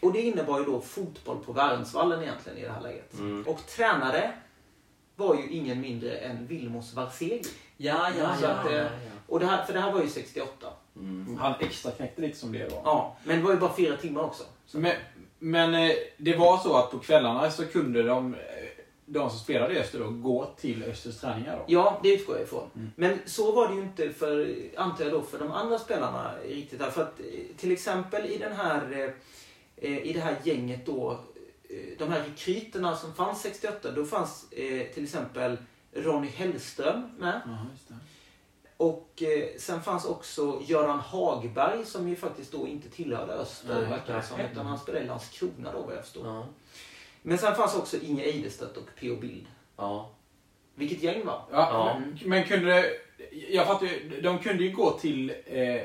Och 0.00 0.12
det 0.12 0.20
innebar 0.20 0.58
ju 0.58 0.64
då 0.64 0.80
fotboll 0.80 1.44
på 1.44 1.52
Värnsvallen 1.52 2.22
egentligen 2.22 2.58
i 2.58 2.62
det 2.62 2.72
här 2.72 2.80
läget. 2.80 3.18
Mm. 3.18 3.42
Och 3.42 3.66
tränare 3.66 4.32
var 5.16 5.34
ju 5.34 5.48
ingen 5.48 5.80
mindre 5.80 6.16
än 6.16 6.46
Vilmos 6.46 6.94
Varsegi. 6.94 7.42
Ja, 7.76 8.08
ja, 8.18 8.34
ja. 8.42 8.48
att, 8.48 8.66
eh, 8.66 8.74
ja, 8.74 8.82
ja. 8.82 8.88
Och 9.26 9.40
det 9.40 9.46
här, 9.46 9.64
för 9.64 9.72
det 9.72 9.80
här 9.80 9.92
var 9.92 10.02
ju 10.02 10.08
68. 10.08 10.66
Mm. 10.96 11.36
Han 11.40 11.54
extra 11.60 11.90
knäckte 11.90 12.22
lite 12.22 12.38
som 12.38 12.52
det 12.52 12.58
var. 12.58 12.80
Ja, 12.84 13.16
men 13.24 13.36
det 13.36 13.42
var 13.42 13.52
ju 13.52 13.58
bara 13.58 13.76
fyra 13.76 13.96
timmar 13.96 14.22
också. 14.22 14.44
Så. 14.66 14.78
Men, 14.78 14.92
men 15.38 15.74
eh, 15.74 15.90
det 16.16 16.36
var 16.36 16.58
så 16.58 16.76
att 16.76 16.90
på 16.90 16.98
kvällarna 16.98 17.50
så 17.50 17.66
kunde 17.66 18.02
de, 18.02 18.34
eh, 18.34 18.40
de 19.06 19.30
som 19.30 19.38
spelade 19.38 19.74
i 19.74 19.78
Öster 19.78 19.98
då, 19.98 20.10
gå 20.10 20.50
till 20.56 20.84
Östers 20.84 21.20
träningar 21.20 21.56
då? 21.56 21.64
Ja, 21.66 22.00
det 22.02 22.14
utgår 22.14 22.36
jag 22.36 22.44
ifrån. 22.44 22.70
Mm. 22.74 22.90
Men 22.96 23.18
så 23.24 23.52
var 23.52 23.68
det 23.68 23.74
ju 23.74 23.80
inte 23.80 24.10
för, 24.10 24.56
antar 24.76 25.04
jag 25.04 25.12
då, 25.12 25.22
för 25.22 25.38
de 25.38 25.52
andra 25.52 25.78
spelarna 25.78 26.34
riktigt. 26.48 26.78
Där. 26.78 26.90
För 26.90 27.02
att 27.02 27.20
eh, 27.20 27.56
till 27.56 27.72
exempel 27.72 28.26
i 28.26 28.38
den 28.38 28.52
här, 28.52 28.92
eh, 28.92 29.90
eh, 29.90 29.98
i 29.98 30.12
det 30.12 30.20
här 30.20 30.36
gänget 30.42 30.86
då, 30.86 31.20
de 31.98 32.08
här 32.08 32.22
rekryterna 32.28 32.96
som 32.96 33.14
fanns 33.14 33.42
68, 33.42 33.90
då 33.90 34.04
fanns 34.04 34.46
till 34.94 35.04
exempel 35.04 35.56
Ronny 35.92 36.28
Hellström 36.28 37.10
med. 37.18 37.40
Det. 37.88 37.94
Och 38.76 39.22
sen 39.58 39.82
fanns 39.82 40.04
också 40.04 40.62
Göran 40.66 41.00
Hagberg 41.00 41.84
som 41.84 42.08
ju 42.08 42.16
faktiskt 42.16 42.52
då 42.52 42.68
inte 42.68 42.88
tillhörde 42.88 43.32
Öster, 43.32 43.80
verkar 43.80 44.16
det 44.16 44.22
som, 44.22 44.40
utan 44.40 44.66
han 44.66 44.78
spelade 44.78 45.04
i 45.04 45.08
Landskrona 45.08 45.72
då 45.72 45.82
vad 45.82 45.96
jag 45.96 46.04
förstår. 46.04 46.26
Ja. 46.26 46.46
Men 47.26 47.38
sen 47.38 47.54
fanns 47.54 47.74
också 47.76 47.96
Inge 47.96 48.22
Eidestedt 48.22 48.76
och 48.76 48.88
P.O. 49.00 49.16
Bild. 49.16 49.46
Ja. 49.76 50.10
Vilket 50.74 51.02
gäng 51.02 51.26
var. 51.26 51.42
Ja, 51.50 51.68
Ja. 51.72 52.00
Men, 52.00 52.18
men 52.28 52.44
kunde... 52.44 52.84
Jag 53.50 53.66
fattar 53.66 53.86
ju, 53.86 54.20
de 54.20 54.38
kunde 54.38 54.64
ju 54.64 54.72
gå 54.72 54.90
till 54.90 55.34
eh, 55.46 55.80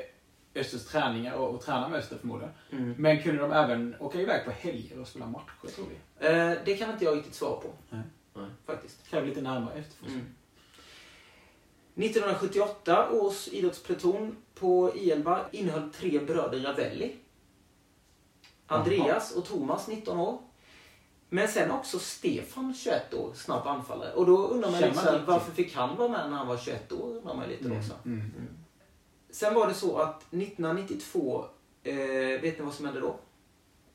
Östers 0.56 0.86
träningar 0.86 1.34
och, 1.34 1.50
och 1.50 1.62
träna 1.62 1.90
med 1.90 2.00
Öster 2.00 2.18
förmodligen. 2.18 2.54
Mm. 2.72 2.96
Men 2.98 3.24
kunde 3.24 3.42
de 3.42 3.52
även 3.52 3.96
åka 4.00 4.22
iväg 4.22 4.46
på 4.46 4.52
helger 4.52 5.00
och 5.00 5.08
spela 5.08 5.26
matcher 5.26 5.68
tror 5.76 5.86
vi? 5.86 6.28
Eh, 6.28 6.54
det 6.66 6.78
kan 6.78 6.92
inte 6.92 7.06
jag 7.06 7.18
riktigt 7.18 7.36
svara 7.36 7.56
på. 7.62 7.68
Nej. 7.90 8.02
Nej. 8.34 8.50
Faktiskt. 8.66 9.10
Kräver 9.10 9.28
lite 9.28 9.42
närmare 9.42 9.74
efterforskning. 9.80 10.20
Mm. 10.20 10.36
1978 11.96 13.10
års 13.12 13.48
idrottspluton 13.48 14.38
på 14.56 14.92
I11 14.92 15.40
innehöll 15.52 15.90
tre 15.94 16.20
bröder 16.20 16.60
Ravelli. 16.60 17.16
Andreas 18.68 19.32
och 19.32 19.46
Thomas, 19.46 19.88
19 19.88 20.20
år. 20.20 20.42
Men 21.30 21.48
sen 21.48 21.72
också 21.72 22.00
Stefan, 22.00 22.74
21 22.74 23.14
år, 23.14 23.32
snabb 23.36 23.68
anfallare. 23.68 24.14
Och 24.14 24.26
då 24.26 24.48
undrar 24.48 24.72
man 24.72 24.82
lite 24.82 25.00
här, 25.00 25.14
lite. 25.14 25.26
varför 25.26 25.52
fick 25.52 25.76
han 25.76 25.96
vara 25.96 26.10
med 26.10 26.30
när 26.30 26.38
han 26.38 26.48
var 26.48 26.58
21 26.58 26.92
år? 26.92 27.08
Undrar 27.18 27.34
man 27.36 27.50
lite 27.50 27.72
också. 27.78 27.94
Mm. 28.06 28.32
Sen 29.30 29.54
var 29.54 29.68
det 29.68 29.74
så 29.74 29.98
att 29.98 30.20
1992, 30.34 31.46
eh, 31.84 31.96
vet 32.42 32.58
ni 32.60 32.66
vad 32.66 32.74
som 32.74 32.86
hände 32.86 33.00
då? 33.02 33.16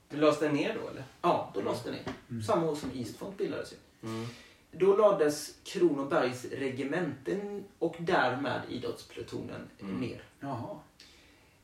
Du 0.08 0.16
lades 0.16 0.38
den 0.38 0.54
ner 0.54 0.78
då 0.82 0.88
eller? 0.90 1.04
Ja, 1.22 1.50
då 1.54 1.60
lades 1.60 1.82
det 1.82 1.90
ner. 1.90 2.02
Mm. 2.30 2.42
Samma 2.42 2.66
år 2.70 2.74
som 2.74 2.90
Eastfront 2.94 3.38
bildades 3.38 3.72
ju. 3.72 3.76
Mm. 4.08 4.26
Då 4.72 4.96
lades 4.96 5.54
Kronobergs 5.64 6.44
regementen 6.44 7.64
och 7.78 7.96
därmed 7.98 8.60
idrottsplutonen 8.68 9.68
Mm. 9.80 10.00
ner. 10.00 10.22
Jaha. 10.40 10.76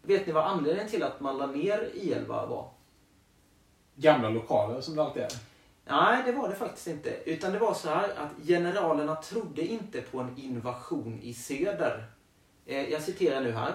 Vet 0.02 0.26
ni 0.26 0.32
vad 0.32 0.44
anledningen 0.44 0.88
till 0.90 1.02
att 1.02 1.20
man 1.20 1.38
la 1.38 1.46
ner 1.46 1.90
I11 1.94 2.26
var? 2.48 2.70
Gamla 3.94 4.28
lokaler 4.30 4.80
som 4.80 4.96
det 4.96 5.02
alltid 5.02 5.22
är. 5.22 5.30
Nej, 5.90 6.22
det 6.26 6.32
var 6.32 6.48
det 6.48 6.54
faktiskt 6.54 6.86
inte. 6.86 7.10
Utan 7.24 7.52
det 7.52 7.58
var 7.58 7.74
så 7.74 7.88
här 7.88 8.08
att 8.16 8.46
generalerna 8.46 9.14
trodde 9.16 9.62
inte 9.66 10.00
på 10.00 10.18
en 10.20 10.38
invasion 10.38 11.20
i 11.22 11.34
söder. 11.34 12.04
Eh, 12.66 12.88
jag 12.90 13.02
citerar 13.02 13.40
nu 13.40 13.52
här. 13.52 13.74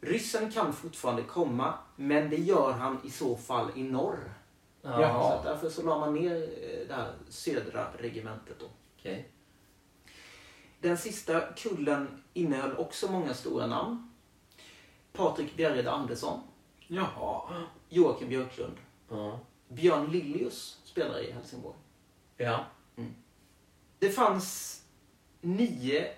Ryssen 0.00 0.52
kan 0.52 0.72
fortfarande 0.72 1.22
komma, 1.22 1.74
men 1.96 2.30
det 2.30 2.36
gör 2.36 2.72
han 2.72 2.98
i 3.04 3.10
så 3.10 3.36
fall 3.36 3.70
i 3.74 3.82
norr. 3.82 4.18
Ja. 4.82 5.40
Så 5.42 5.48
därför 5.48 5.68
så 5.68 5.82
la 5.82 5.98
man 5.98 6.14
ner 6.14 6.34
eh, 6.34 6.88
det 6.88 6.94
här 6.94 7.12
södra 7.28 7.86
regementet 7.98 8.56
då. 8.60 8.66
Okej. 8.98 9.28
Den 10.80 10.96
sista 10.98 11.40
kullen 11.40 12.22
innehöll 12.32 12.76
också 12.76 13.12
många 13.12 13.34
stora 13.34 13.66
namn. 13.66 14.12
Patrik 15.12 15.56
Bjärred 15.56 15.86
Andersson, 15.88 16.40
Jaha. 16.86 17.42
Joakim 17.88 18.28
Björklund, 18.28 18.76
Ja. 19.08 19.40
Björn 19.68 20.06
Lillius 20.10 20.78
spelar 20.96 21.20
i 21.20 21.30
Helsingborg. 21.32 21.76
Ja. 22.36 22.64
Det 23.98 24.10
fanns 24.10 24.82
nio 25.40 26.08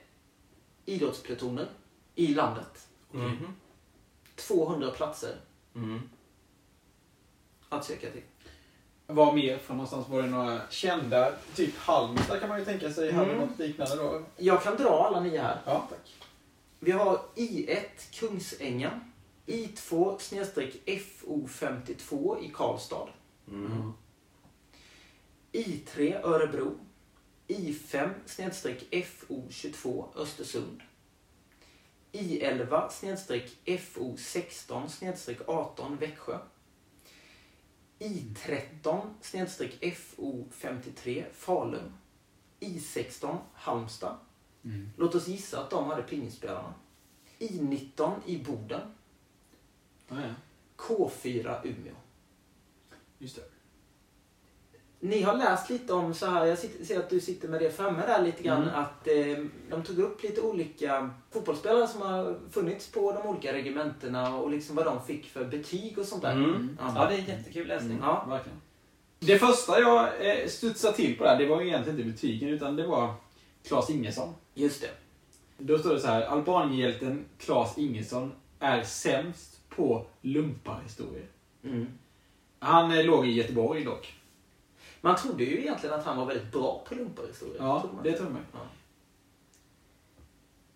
idrottsplutoner 0.85 1.68
i 2.14 2.26
landet. 2.35 2.89
Mhm. 3.12 3.55
200 4.37 4.91
platser 4.91 5.37
Mm. 5.74 6.01
att 7.68 7.85
söka 7.85 8.11
till. 8.11 8.22
Vad 9.07 9.35
mer 9.35 9.59
från 9.59 9.76
någonstans? 9.76 10.09
Var 10.09 10.22
det 10.22 10.29
några 10.29 10.61
kända? 10.70 11.33
Typ 11.55 11.76
Halmstad 11.76 12.41
kan 12.41 12.49
man 12.49 12.59
ju 12.59 12.64
tänka 12.64 12.93
sig 12.93 13.12
hade 13.12 13.33
Mm. 13.33 13.49
något 13.49 13.59
liknande 13.59 13.97
då. 13.97 14.22
Jag 14.37 14.62
kan 14.62 14.76
dra 14.76 15.07
alla 15.07 15.20
nio 15.20 15.41
här. 15.43 15.61
Ja, 15.66 15.87
tack. 15.91 16.14
Vi 16.81 16.91
har 16.91 17.20
I1 17.35 18.11
Kungsängen, 18.12 19.12
I2 19.47 20.18
snedstreck 20.18 20.74
FO52 20.87 22.39
i 22.45 22.49
Karlstad, 22.55 23.09
Mm. 23.49 23.93
I3 25.59 26.25
Örebro, 26.25 26.79
I5 27.49 28.15
snedstreck 28.27 28.91
FO22 28.91 30.05
Östersund, 30.17 30.83
I11 32.13 32.89
snedstreck 32.89 33.57
FO16 33.65 34.89
snedstreck 34.89 35.49
18 35.49 35.97
Växjö, 35.97 36.39
I13 37.99 39.01
snedstreck 39.21 39.81
FO53 39.81 41.25
Falun, 41.33 41.93
I16 42.61 43.39
Halmstad. 43.55 44.17
Mm. 44.63 44.91
Låt 44.97 45.15
oss 45.15 45.29
gissa 45.29 45.61
att 45.61 45.71
de 45.71 45.87
hade 45.87 46.03
pingisspelarna. 46.03 46.75
I19 47.39 48.13
i 48.27 48.39
Boden, 48.39 48.95
Ja, 50.09 50.21
ja. 50.21 50.35
K4 50.77 51.67
Umeå. 51.67 51.95
Just 53.19 53.37
det. 53.37 53.58
Ni 55.01 55.23
har 55.23 55.37
läst 55.37 55.71
lite 55.71 55.93
om 55.93 56.15
så 56.15 56.27
här, 56.27 56.47
jag 56.47 56.59
ser 56.59 56.99
att 56.99 57.11
du 57.11 57.21
sitter 57.21 57.49
med 57.49 57.61
det 57.61 57.71
framme 57.71 58.03
där 58.07 58.23
lite 58.23 58.43
grann, 58.43 58.63
Mm. 58.63 58.75
att 58.75 59.09
eh, 59.09 59.45
de 59.71 59.83
tog 59.83 59.99
upp 59.99 60.23
lite 60.23 60.41
olika 60.41 61.11
fotbollsspelare 61.31 61.89
som 61.89 62.03
har 62.03 62.39
funnits 62.51 62.93
på 62.93 63.13
de 63.13 63.27
olika 63.29 63.53
regementena 63.53 64.37
och 64.37 64.51
liksom 64.51 64.77
vad 64.77 64.85
de 64.85 65.05
fick 65.07 65.27
för 65.27 65.45
betyg 65.45 65.99
och 65.99 66.05
sånt 66.05 66.23
där. 66.23 66.33
Mm. 66.33 66.79
Ja. 66.81 67.07
Det 67.11 67.15
är 67.15 67.19
jättekul 67.37 67.69
läsning. 67.69 67.99
Ja. 68.03 68.25
Verkligen. 68.29 68.59
Det 69.21 69.39
första 69.39 69.81
jag 69.81 70.09
eh, 70.21 70.49
studsade 70.49 70.97
till 70.97 71.19
på 71.19 71.25
där, 71.25 71.39
det 71.39 71.47
var 71.47 71.63
egentligen 71.63 71.99
inte 72.01 72.13
betygen 72.13 72.49
utan 72.49 72.77
det 72.77 72.87
var 72.87 73.15
Claes 73.69 73.91
Ingesson. 73.91 74.35
Just 74.55 74.81
det. 74.83 74.91
Då 75.59 75.79
står 75.79 75.95
det 75.95 76.01
så 76.01 76.07
här, 76.09 76.23
Albanienhjälten 76.23 77.25
Claes 77.39 77.79
Ingesson 77.79 78.33
är 78.59 78.83
sämst 78.83 79.61
på 79.69 80.07
lumparhistorier. 80.21 81.27
Mm. 81.65 81.87
Han 82.59 82.99
eh, 82.99 83.05
låg 83.05 83.27
i 83.27 83.31
Göteborg 83.33 83.85
dock. 83.85 84.15
Man 85.01 85.17
trodde 85.17 85.45
ju 85.45 85.61
egentligen 85.61 85.95
att 85.95 86.05
han 86.05 86.17
var 86.17 86.25
väldigt 86.25 86.53
bra 86.53 86.85
på 86.89 86.95
lumparhistorier. 86.95 87.57
Ja, 87.59 87.91
man. 87.95 88.03
det 88.05 88.13
tror 88.13 88.29
jag. 88.31 88.39
Ja. 88.53 88.67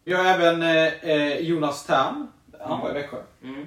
Vi 0.05 0.13
har 0.13 0.25
även 0.25 0.63
eh, 0.63 1.11
eh, 1.11 1.39
Jonas 1.39 1.87
Tern. 1.87 2.29
Han 2.61 2.81
var 2.81 2.91
i 2.91 2.93
Växjö. 2.93 3.23
Mm. 3.43 3.67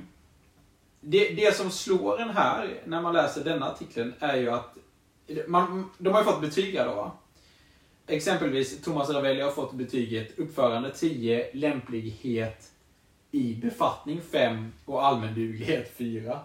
Det, 0.99 1.30
det 1.30 1.56
som 1.56 1.72
slår 1.72 2.22
en 2.22 2.30
här 2.30 2.82
när 2.86 3.01
man 3.01 3.14
läser 3.14 3.43
denna 3.43 3.72
artikeln 3.72 4.14
är 4.20 4.36
ju 4.36 4.49
att 4.49 4.78
man, 5.47 5.89
de 5.97 6.10
har 6.10 6.20
ju 6.20 6.26
fått 6.26 6.41
betyg 6.41 6.76
här 6.76 6.86
då 6.86 6.95
va? 6.95 7.12
Exempelvis 8.08 8.82
Thomas 8.82 9.10
Ravelli 9.10 9.41
har 9.41 9.51
fått 9.51 9.74
betyget 9.74 10.39
uppförande 10.39 10.91
10, 10.91 11.49
lämplighet 11.53 12.72
i 13.32 13.56
befattning 13.56 14.22
5 14.32 14.74
och 14.86 15.06
allmänduglighet 15.06 15.93
4. 15.97 16.39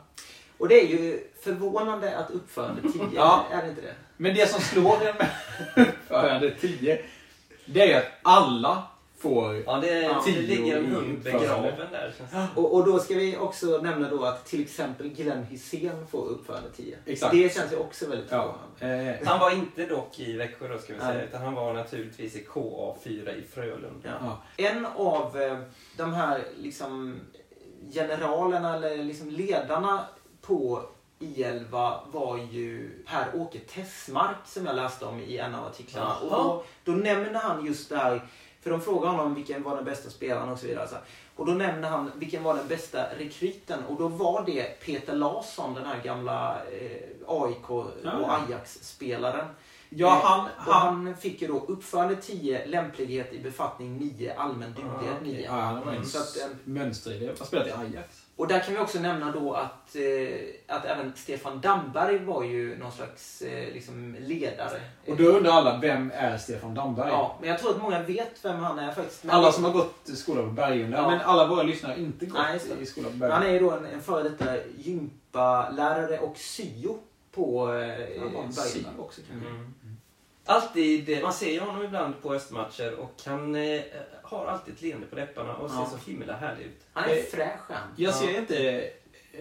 Och 0.61 0.69
det 0.69 0.81
är 0.85 0.87
ju 0.89 1.21
förvånande 1.43 2.17
att 2.19 2.31
uppförande 2.31 2.83
10, 2.83 3.03
Ja. 3.15 3.45
är 3.53 3.63
det 3.63 3.69
inte 3.69 3.81
det? 3.81 3.95
Men 4.17 4.35
det 4.35 4.49
som 4.51 4.61
slår 4.61 4.97
en 5.07 5.17
med 5.17 5.29
uppförande 5.89 6.51
10, 6.51 7.01
det 7.67 7.93
är 7.93 7.99
att 7.99 8.07
alla 8.23 8.83
får 9.19 9.57
Ja, 9.67 9.77
det, 9.81 10.01
Ja. 10.01 10.23
det 10.27 10.33
ligger 10.33 10.77
en 10.79 10.85
Tio 10.85 10.95
hund 10.95 11.11
i 11.11 11.23
begraven 11.25 11.87
där. 11.93 12.13
Och, 12.55 12.75
och 12.75 12.85
då 12.87 12.99
ska 12.99 13.15
vi 13.15 13.37
också 13.37 13.67
nämna 13.83 14.09
då 14.11 14.25
att 14.25 14.47
till 14.47 14.61
exempel 14.63 15.09
Glenn 15.09 15.43
Hysén 15.45 16.07
får 16.07 16.27
uppförande 16.29 16.71
10. 16.77 16.97
Exakt. 17.07 17.33
Det 17.33 17.55
känns 17.55 17.73
ju 17.73 17.77
också 17.77 18.07
väldigt 18.09 18.31
Ja. 18.31 18.55
förvånande. 18.79 19.11
Eh, 19.21 19.29
Han 19.29 19.41
var 19.41 19.51
inte 19.51 19.87
dock 19.87 20.19
i 20.19 20.33
Växjö 20.37 20.69
då 20.69 20.79
ska 20.79 20.93
vi 20.93 20.99
säga, 21.01 21.13
Nej. 21.15 21.25
utan 21.29 21.43
han 21.43 21.55
var 21.55 21.73
naturligtvis 21.75 22.37
i 22.37 22.47
KA4 22.55 23.31
i 23.39 23.43
Frölunda. 23.55 23.89
Ja. 24.21 24.39
ja. 24.57 24.65
En 24.69 24.87
av 24.87 25.41
eh, 25.41 25.59
de 25.97 26.13
här 26.15 26.43
liksom 26.59 27.21
generalerna 27.93 28.77
eller 28.77 28.97
liksom 29.05 29.31
ledarna 29.31 30.05
på 30.51 30.83
I11 31.19 31.99
var 32.13 32.39
ju 32.39 32.91
Per-Åke 33.07 33.59
Tessmark 33.59 34.37
som 34.45 34.67
jag 34.67 34.77
läste 34.77 35.05
om 35.05 35.21
i 35.21 35.39
en 35.39 35.55
av 35.55 35.67
artiklarna. 35.67 36.15
Och 36.17 36.31
då, 36.31 36.65
då 36.85 36.93
nämner 36.93 37.35
han 37.41 37.67
just 37.67 37.89
det 37.89 37.97
här, 37.97 38.27
för 38.61 38.71
de 38.71 38.81
frågar 38.81 39.09
honom 39.11 39.35
vilken 39.35 39.63
var 39.63 39.77
den 39.77 39.85
bästa 39.85 40.11
spelaren 40.11 40.49
och 40.49 40.59
så 40.59 40.67
vidare. 40.67 40.89
Och 41.37 41.47
då 41.47 41.53
nämner 41.53 41.89
han 41.89 42.11
vilken 42.15 42.43
var 42.43 42.55
den 42.55 42.69
bästa 42.69 43.07
rekryten 43.19 43.85
och 43.85 43.99
då 43.99 44.09
var 44.09 44.47
det 44.47 44.81
Peter 44.85 45.15
Larsson, 45.15 45.75
den 45.75 45.87
här 45.87 46.03
gamla 46.03 46.57
eh, 46.65 47.01
AIK 47.27 47.71
och 47.71 47.87
Ja. 48.05 48.41
Ajax-spelaren. 48.49 49.47
Ja, 49.89 50.17
Eh, 50.17 50.23
han... 50.23 50.49
han 50.57 51.07
han 51.07 51.17
fick 51.17 51.43
ju 51.43 51.49
då 51.49 51.59
uppförande 51.69 52.17
10, 52.17 52.67
lämplighet 52.67 53.33
i 53.33 53.39
befattning 53.39 53.99
9, 53.99 54.35
allmän 54.37 54.75
Ah, 54.79 54.81
duglighet 54.81 55.17
okej. 55.21 55.33
9. 55.33 55.45
ja, 55.45 55.53
han 55.53 55.85
var 55.87 55.93
en 55.93 56.01
att, 56.01 56.37
eh, 56.37 56.57
mönster 56.65 57.13
i 57.13 57.19
det. 57.19 57.35
Han 57.39 57.47
spelat 57.47 57.67
i 57.67 57.71
Ajax. 57.71 58.20
Och 58.41 58.49
där 58.49 58.61
kan 58.61 58.75
vi 58.75 58.81
också 58.81 58.99
nämna 59.01 59.33
då 59.33 59.55
att, 59.55 59.97
eh, 59.97 60.77
att 60.77 60.85
även 60.85 61.13
Stefan 61.17 61.61
Damberg 61.61 62.19
var 62.19 62.45
ju 62.45 62.79
någon 62.79 62.93
slags 62.93 63.43
eh, 63.43 63.73
liksom 63.75 64.17
ledare. 64.21 64.81
Och 65.07 65.17
då 65.17 65.25
undrar 65.25 65.53
alla, 65.53 65.79
vem 65.79 66.13
är 66.15 66.39
Stefan 66.39 66.75
Damberg? 66.75 67.09
Ja, 67.09 67.37
men 67.41 67.49
jag 67.49 67.59
tror 67.59 67.71
att 67.71 67.83
många 67.83 68.03
vet 68.03 68.45
vem 68.45 68.57
han 68.57 68.79
är 68.79 68.93
faktiskt. 68.93 69.25
Men 69.25 69.35
Alla 69.37 69.53
som 69.53 69.65
har 69.65 69.73
gått 69.73 70.09
i 70.09 70.17
skola 70.17 70.43
på 70.43 70.49
Bergunda, 70.49 70.97
Ja. 70.97 71.11
men 71.11 71.21
alla 71.21 71.47
våra 71.47 71.63
lyssnare 71.63 71.93
har 71.93 71.99
inte 71.99 72.27
gått 72.27 72.41
Nej, 72.43 72.61
i 72.83 72.87
skola 72.87 73.07
på 73.07 73.11
han 73.13 73.19
Bergunda. 73.21 73.49
är 73.49 73.53
ju 73.53 73.59
då 73.59 73.71
en, 73.71 73.85
en 73.87 74.01
före 74.03 74.23
detta 74.29 74.57
gympalärare 74.79 76.19
och 76.19 76.37
syo 76.37 76.99
på 77.33 77.69
eh, 77.75 78.21
Han 78.23 78.33
var 78.35 78.43
en 78.43 78.51
Bergunda. 78.51 78.91
också 78.99 79.21
kanske. 79.31 79.49
Mm. 79.49 79.75
Alltid, 80.45 81.23
man 81.23 81.33
ser 81.33 81.53
ju 81.53 81.61
honom 81.61 81.83
ibland 81.85 82.23
på 82.23 82.35
östmatcher 82.35 82.95
och 83.01 83.15
han 83.27 83.55
eh, 83.55 83.81
har 84.31 84.47
alltid 84.47 84.75
ett 84.75 84.83
leende 84.83 85.07
på 85.07 85.17
läpparna 85.17 85.57
och 85.57 85.71
ser 85.71 85.77
Ja. 85.79 85.91
så 85.91 86.11
himla 86.11 86.37
härlig 86.37 86.65
ut. 86.65 86.81
Han 86.93 87.11
är 87.11 87.17
Eh, 87.17 87.23
fräsch 87.23 87.61
han. 87.69 87.89
Jag 87.97 88.15
ser 88.15 88.39
inte 88.39 88.91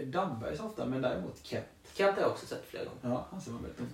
Damberg 0.03 0.57
så 0.57 0.63
ofta, 0.63 0.85
men 0.85 1.01
däremot 1.01 1.39
Kent. 1.43 1.65
Kent 1.93 2.15
har 2.15 2.21
jag 2.21 2.31
också 2.31 2.45
sett 2.45 2.65
flera 2.69 2.83
gånger. 2.83 2.99
Ja, 3.15 3.27
han 3.31 3.41
ser 3.41 3.51
man 3.51 3.61
väldigt 3.63 3.79
ofta. 3.81 3.93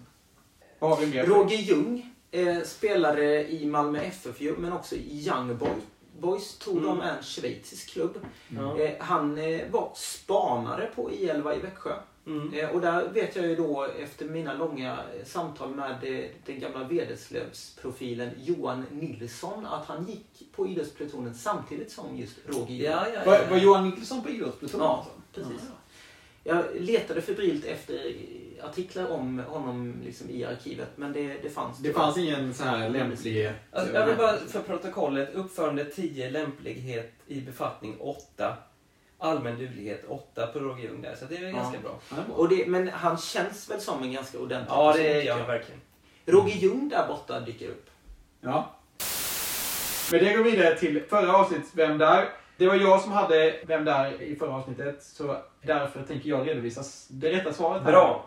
Vad 0.80 0.90
har 0.90 0.98
vi 1.06 1.08
mer? 1.08 1.26
Roger 1.26 1.58
Ljung 1.58 2.12
eh, 2.32 2.62
spelade 2.64 3.52
i 3.52 3.66
Malmö 3.66 4.00
FF 4.00 4.42
ju, 4.42 4.58
men 4.58 4.74
också 4.74 4.96
i 4.96 5.28
Young 5.28 5.58
Boy. 5.58 5.70
Boys 6.20 6.58
tror 6.58 6.78
Mm. 6.78 6.86
de 6.86 7.02
en 7.02 7.24
schweizisk 7.24 7.90
klubb. 7.90 8.18
Ja. 8.50 8.80
Eh, 8.80 8.92
han 9.00 9.38
eh, 9.38 9.62
var 9.72 9.92
spanare 9.96 10.90
på 10.96 11.10
I11 11.12 11.56
i 11.56 11.60
Växjö. 11.60 11.96
Mm. 12.28 12.54
Eh, 12.54 12.70
och 12.70 12.82
där 12.82 13.08
vet 13.08 13.36
jag 13.36 13.48
ju 13.48 13.56
då 13.56 13.88
efter 14.00 14.26
mina 14.26 14.54
långa 14.54 15.00
samtal 15.24 15.76
med 15.76 15.92
eh, 16.04 16.26
den 16.46 16.60
gamla 16.60 16.84
Vederslövsprofilen 16.84 18.30
Johan 18.44 18.86
Nilsson 18.92 19.66
att 19.66 19.86
han 19.86 20.06
gick 20.06 20.52
på 20.56 20.68
idrottsplutonen 20.68 21.36
samtidigt 21.36 21.92
som 21.92 22.18
just 22.18 22.38
Roger 22.46 22.74
Ljung. 22.74 22.92
Ja, 22.92 23.08
ja, 23.14 23.22
Var, 23.26 23.34
ja. 23.34 23.42
var 23.50 23.58
Johan 23.58 23.90
Nilsson 23.90 24.24
på 24.24 24.30
idrottspluton? 24.30 24.82
Ja, 24.82 25.08
precis. 25.34 25.62
Ja. 25.62 25.76
Jag 26.48 26.66
letade 26.80 27.22
febrilt 27.22 27.66
efter 27.66 28.16
artiklar 28.62 29.12
om 29.12 29.40
honom 29.48 29.96
liksom 30.06 30.30
i 30.30 30.46
arkivet 30.46 30.90
men 30.96 31.14
det, 31.14 31.38
det 31.44 31.50
fanns 31.50 31.78
Det 31.78 31.94
fanns 31.94 32.18
ingen 32.18 32.54
så 32.54 32.64
här 32.64 32.90
lämplighet. 32.90 33.56
Alltså, 33.72 33.94
jag 33.94 34.06
vill 34.06 34.18
bara 34.18 34.38
för 34.38 34.62
protokollet, 34.62 35.36
uppförande 35.36 35.86
10, 35.86 36.30
lämplighet 36.30 37.14
i 37.28 37.42
befattning 37.42 37.96
8. 38.00 38.58
Allmän 39.20 39.58
duglighet 39.60 40.06
8 40.08 40.48
på 40.48 40.60
Roger 40.60 40.84
Ljung 40.84 41.02
där, 41.02 41.16
så 41.16 41.26
det 41.26 41.36
är 41.38 41.42
väl 41.42 41.50
Ja. 41.50 41.58
ganska 41.58 41.80
bra. 41.80 42.00
Bra. 42.10 42.36
Och 42.36 42.50
det, 42.50 42.68
men 42.68 42.88
han 42.88 43.18
känns 43.18 43.70
väl 43.72 43.82
som 43.82 44.04
en 44.04 44.14
ganska 44.14 44.40
ordentlig 44.40 44.72
Ja, 44.74 44.92
person, 44.92 45.04
det 45.08 45.24
gör 45.24 45.38
han 45.38 45.48
verkligen. 45.48 45.82
Roger 46.26 46.56
Ljung 46.56 46.90
där 46.90 47.08
borta 47.08 47.40
dyker 47.40 47.70
upp. 47.70 47.90
Ja. 48.42 48.72
Men 50.12 50.24
det 50.24 50.34
går 50.34 50.44
vidare 50.44 50.76
till 50.76 51.04
förra 51.10 51.38
avsnittet, 51.38 51.68
Vem 51.74 51.98
där? 51.98 52.30
Det 52.58 52.68
var 52.68 52.76
jag 52.76 53.02
som 53.02 53.12
hade 53.12 53.60
Vem 53.68 53.86
där 53.86 54.22
i 54.22 54.36
förra 54.36 54.54
avsnittet, 54.56 55.04
så 55.04 55.38
därför 55.62 56.04
tänker 56.04 56.30
jag 56.30 56.48
redovisa 56.48 56.82
det 57.10 57.32
rätta 57.32 57.54
svaret 57.54 57.84
här. 57.84 57.92
Bra. 57.92 58.26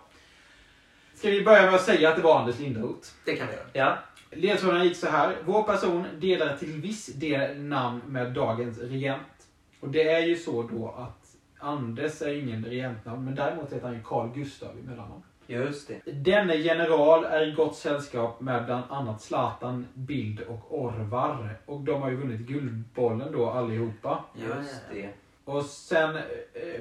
Ska 1.14 1.30
vi 1.30 1.45
börja 1.45 1.62
med 1.62 1.74
att 1.74 1.84
säga 1.84 2.09
att 2.09 2.16
det 2.16 2.22
var 2.22 2.41
Anders 2.41 2.59
Linderoth? 2.59 3.09
Det 3.24 3.36
kan 3.36 3.47
vi 3.47 3.53
göra. 3.53 3.64
Ja. 3.72 3.99
Ledtrådarna 4.30 4.84
gick 4.84 4.97
så 4.97 5.09
här. 5.09 5.36
Vår 5.45 5.62
person 5.62 6.07
delar 6.18 6.57
till 6.57 6.72
viss 6.72 7.07
del 7.07 7.57
namn 7.61 8.03
med 8.07 8.32
dagens 8.32 8.78
regent. 8.78 9.38
Och 9.81 9.89
det 9.89 10.11
är 10.11 10.26
ju 10.26 10.37
så 10.37 10.62
då 10.62 10.95
att 10.99 11.37
Anders 11.59 12.22
är 12.22 12.43
ingen 12.43 12.64
regentnamn, 12.64 13.24
men 13.24 13.35
däremot 13.35 13.72
heter 13.72 13.87
han 13.87 13.95
ju 13.95 14.03
Carl 14.03 14.29
Gustav 14.35 14.79
i 14.79 14.83
mellannamn. 14.83 15.22
Just 15.47 15.89
det. 15.89 16.12
Denne 16.12 16.57
general 16.57 17.24
är 17.24 17.47
i 17.47 17.53
gott 17.53 17.76
sällskap 17.76 18.41
med 18.41 18.64
bland 18.64 18.85
annat 18.89 19.22
Zlatan, 19.22 19.87
Bild 19.95 20.41
och 20.41 20.83
Orvar. 20.83 21.57
Och 21.66 21.81
de 21.81 22.03
har 22.03 22.11
ju 22.11 22.16
vunnit 22.16 22.41
Guldbollen 22.41 23.33
då 23.33 23.51
allihopa. 23.51 24.24
Just 24.35 24.83
det. 24.93 25.09
Och 25.45 25.64
sen 25.64 26.16
eh, 26.16 26.22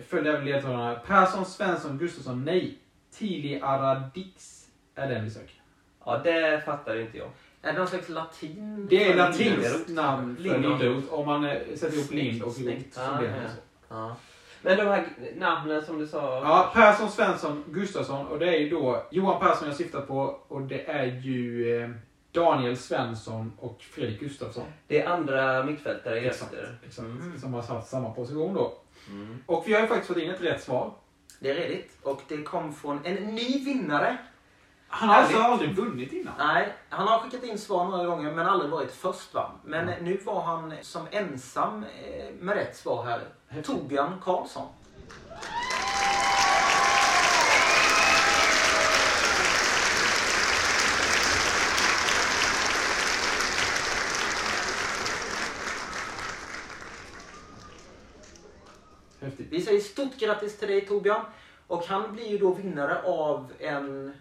följer 0.08 0.34
även 0.34 0.46
ledtrådarna. 0.46 0.96
Persson, 0.96 1.46
Svensson, 1.46 1.98
Gustafsson, 1.98 2.46
nej. 2.46 2.78
Tili 3.12 3.62
Aradix 3.62 4.66
är 4.96 5.10
den 5.10 5.24
vi 5.24 5.30
söker. 5.30 5.62
Ja, 6.06 6.18
det 6.24 6.66
fattar 6.66 7.00
inte 7.00 7.18
jag. 7.18 7.30
Är 7.62 7.74
det 7.74 7.80
någon 7.80 7.88
slags 7.88 8.10
latin? 8.10 8.88
Det 8.90 9.12
är 9.12 9.16
latinskt 9.16 9.90
namn 9.90 10.36
för. 10.36 10.44
Linderoth. 10.44 11.14
Om 11.14 11.26
man 11.26 11.46
eh, 11.46 11.58
sätter 11.76 11.98
ihop 11.98 12.12
Lind 12.12 12.42
och. 12.42 12.48
Roth 12.48 12.58
så 12.92 13.18
blir 13.18 13.28
det 13.28 13.50
så. 13.50 13.62
Ja. 13.90 14.16
Men 14.62 14.78
de 14.78 14.84
här 14.84 15.08
namnen 15.36 15.86
som 15.86 16.00
du 16.00 16.08
sa. 16.08 16.42
Ja, 16.44 16.72
Persson, 16.74 17.12
Svensson, 17.12 17.64
Gustafsson 17.68 18.28
och 18.28 18.40
det 18.40 18.48
är 18.48 18.60
ju 18.60 18.70
då 18.70 19.08
Johan 19.12 19.40
Persson 19.40 19.68
jag 19.68 19.78
syftar 19.78 20.02
på 20.02 20.40
och 20.48 20.62
det 20.62 20.90
är 20.90 21.06
ju 21.06 21.76
eh, 21.82 21.90
Daniel 22.32 22.78
Svensson 22.78 23.54
och 23.60 23.82
Fredrik 23.82 24.20
Gustafsson. 24.20 24.64
Det 24.88 25.02
är 25.02 25.08
andra 25.08 25.64
mittfältare 25.64 26.20
i 26.20 26.28
Exakt, 26.28 26.54
exakt. 26.88 27.06
Mm. 27.06 27.40
Som 27.40 27.54
har 27.54 27.62
haft 27.62 27.90
samma 27.90 28.10
position 28.10 28.54
då. 28.54 28.74
Mm. 29.10 29.44
Och 29.46 29.64
vi 29.68 29.74
har 29.74 29.82
ju 29.82 29.88
faktiskt 29.88 30.08
fått 30.08 30.18
in 30.18 30.30
ett 30.30 30.42
rätt 30.42 30.64
svar. 30.64 30.94
Det 31.40 31.50
är 31.50 31.56
redigt. 31.56 31.98
Och 32.02 32.22
det 32.28 32.38
kom 32.38 32.74
från 32.74 33.06
en 33.06 33.16
ny 33.16 33.66
vinnare. 33.66 34.18
Han 34.90 35.10
har 35.10 35.16
alltså 35.16 35.38
aldrig 35.38 35.76
vunnit 35.76 36.14
innan. 36.14 36.34
Nej, 36.38 36.74
han 36.90 37.08
har 37.08 37.20
skickat 37.20 37.44
in 37.44 37.58
svar 37.58 37.86
några 37.86 38.06
gånger 38.06 38.32
men 38.32 38.48
aldrig 38.48 38.72
varit 38.72 38.92
först 38.92 39.34
va. 39.34 39.52
Men 39.66 39.86
nu 39.86 40.18
var 40.26 40.42
han 40.42 40.74
som 40.82 41.08
ensam 41.12 41.84
eh, 41.84 42.34
med 42.40 42.56
rätt 42.56 42.78
svar 42.78 43.06
här. 43.06 43.62
Torbjörn 43.62 44.14
Karlsson. 44.24 44.68
Häftigt. 59.22 59.48
Vi 59.50 59.62
säger 59.62 59.80
stort 59.80 60.18
grattis 60.18 60.60
till 60.60 60.68
dig 60.68 60.86
Torbjörn. 60.86 61.22
Och 61.68 61.84
han 61.86 62.14
blir 62.14 62.28
ju 62.28 62.38
då 62.38 62.54
vinnare 62.54 63.02
av 63.02 63.52
en... 63.60 64.14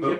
Mugg. 0.00 0.18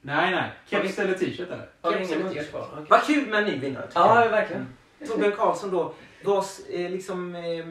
Nej, 0.00 0.30
nej. 0.30 0.50
Keps 0.82 0.98
eller 0.98 1.14
t-shirt 1.14 1.48
eller? 1.50 1.68
Keps 1.98 2.12
eller 2.12 2.28
t-shirt. 2.30 2.50
kvar? 2.50 2.86
Vad 2.88 3.02
kul 3.02 3.28
med 3.28 3.38
en 3.38 3.44
ny 3.44 3.58
vinnare 3.58 3.88
Ja, 3.94 4.14
verkligen. 4.30 4.66
Torbjörn 5.08 5.32
Karlsson 5.36 5.70
då, 5.70 5.94
vars 6.24 6.60
eh, 6.70 6.90
liksom, 6.90 7.34
eh, 7.34 7.64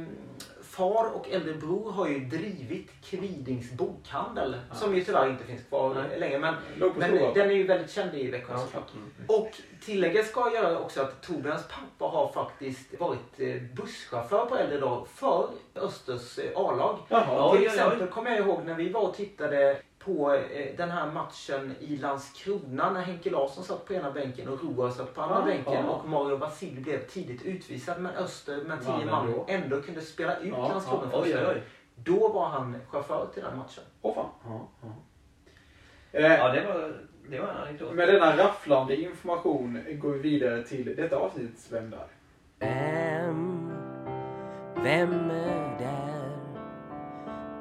far 0.64 1.16
och 1.16 1.30
äldre 1.30 1.54
bror 1.54 1.92
har 1.92 2.08
ju 2.08 2.20
drivit 2.20 2.92
Kvidings 3.04 3.72
bokhandel. 3.72 4.56
Ja. 4.70 4.76
Som 4.76 4.96
ju 4.96 5.04
tyvärr 5.04 5.30
inte 5.30 5.44
finns 5.44 5.64
kvar 5.64 5.94
Nej. 6.10 6.20
längre. 6.20 6.40
Men, 6.40 6.56
men 6.98 7.12
den 7.34 7.50
är 7.50 7.54
ju 7.54 7.64
väldigt 7.68 7.92
känd 7.92 8.16
i 8.16 8.32
Växjö 8.32 8.54
Ja. 8.54 8.60
såklart. 8.60 8.92
Mm. 8.94 9.12
Och 9.28 9.50
tillägget 9.86 10.28
ska 10.28 10.40
jag 10.42 10.54
göra 10.54 10.80
också 10.80 11.02
att 11.02 11.22
Torbjörns 11.22 11.68
pappa 11.68 12.06
har 12.06 12.32
faktiskt 12.32 13.00
varit 13.00 13.40
eh, 13.40 13.62
busschaufför 13.74 14.46
på 14.46 14.56
äldre 14.58 14.80
dag 14.80 15.08
för 15.08 15.50
Östers 15.76 16.40
eh, 16.40 16.52
A-lag. 16.56 16.98
Till 17.58 17.66
exempel 17.68 18.08
kommer 18.08 18.30
jag 18.32 18.40
ihåg 18.40 18.66
när 18.66 18.76
vi 18.76 18.90
var 18.90 19.02
och 19.02 19.16
tittade 19.16 19.78
på 20.06 20.34
eh, 20.34 20.76
den 20.78 20.92
här 20.92 21.12
matchen 21.12 21.76
i 21.80 21.98
Landskrona 21.98 22.90
när 22.92 23.02
Henke 23.02 23.30
Larsson 23.30 23.64
satt 23.64 23.86
på 23.86 23.94
ena 23.94 24.12
bänken 24.12 24.48
och 24.50 24.64
Roar 24.64 24.90
satt 24.90 25.16
på 25.16 25.22
andra 25.22 25.40
Ja, 25.40 25.46
bänken 25.46 25.74
ja. 25.74 25.90
och 25.90 26.10
Mario 26.10 26.36
Vasil 26.38 26.82
blev 26.82 27.08
tidigt 27.08 27.42
utvisad 27.42 28.02
men 28.02 28.12
Öster 28.16 28.58
med 28.64 28.78
Vann 28.84 29.00
tio 29.02 29.12
man 29.12 29.34
ändå. 29.48 29.82
kunde 29.82 30.02
spela 30.02 30.38
ut 30.38 30.48
Ja, 30.58 30.68
Landskrona 30.68 31.10
ja. 31.12 31.22
första 31.22 31.40
Oj, 31.40 31.48
oj. 31.56 31.62
Då 31.96 32.28
var 32.28 32.50
han 32.50 32.76
chaufför 32.90 33.28
till 33.34 33.44
den 33.44 33.58
matchen. 33.58 33.84
Åh 34.02 34.16
fan. 34.16 34.30
Ja, 34.46 34.68
ja. 34.82 34.88
Eh, 36.20 36.34
Ja, 36.34 36.48
det 36.54 36.66
var, 36.68 36.94
det 37.30 37.40
var 37.40 37.48
en 37.48 37.58
anekdot. 37.58 37.94
Med 37.94 38.08
denna 38.08 38.38
rafflande 38.38 38.96
information 38.96 39.80
går 39.92 40.12
vi 40.12 40.20
vidare 40.20 40.64
till 40.64 40.96
detta 40.96 41.16
avsnitt 41.18 41.68
Vem 41.72 41.90
där? 41.90 42.08
Vem, 42.60 43.72
vem 44.84 45.30
är 45.32 45.78
där? 45.80 46.38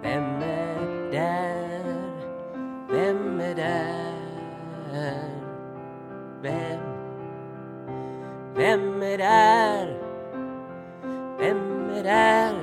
Vem 0.02 0.24
är 0.42 1.12
där? 1.12 1.71
Vem 2.92 3.40
är 3.40 3.54
där? 3.54 4.12
Vem, 6.42 6.80
vem 8.54 9.02
är 9.02 9.18
där? 9.18 9.86
Vem 11.38 11.90
är 11.90 12.02
där? 12.02 12.54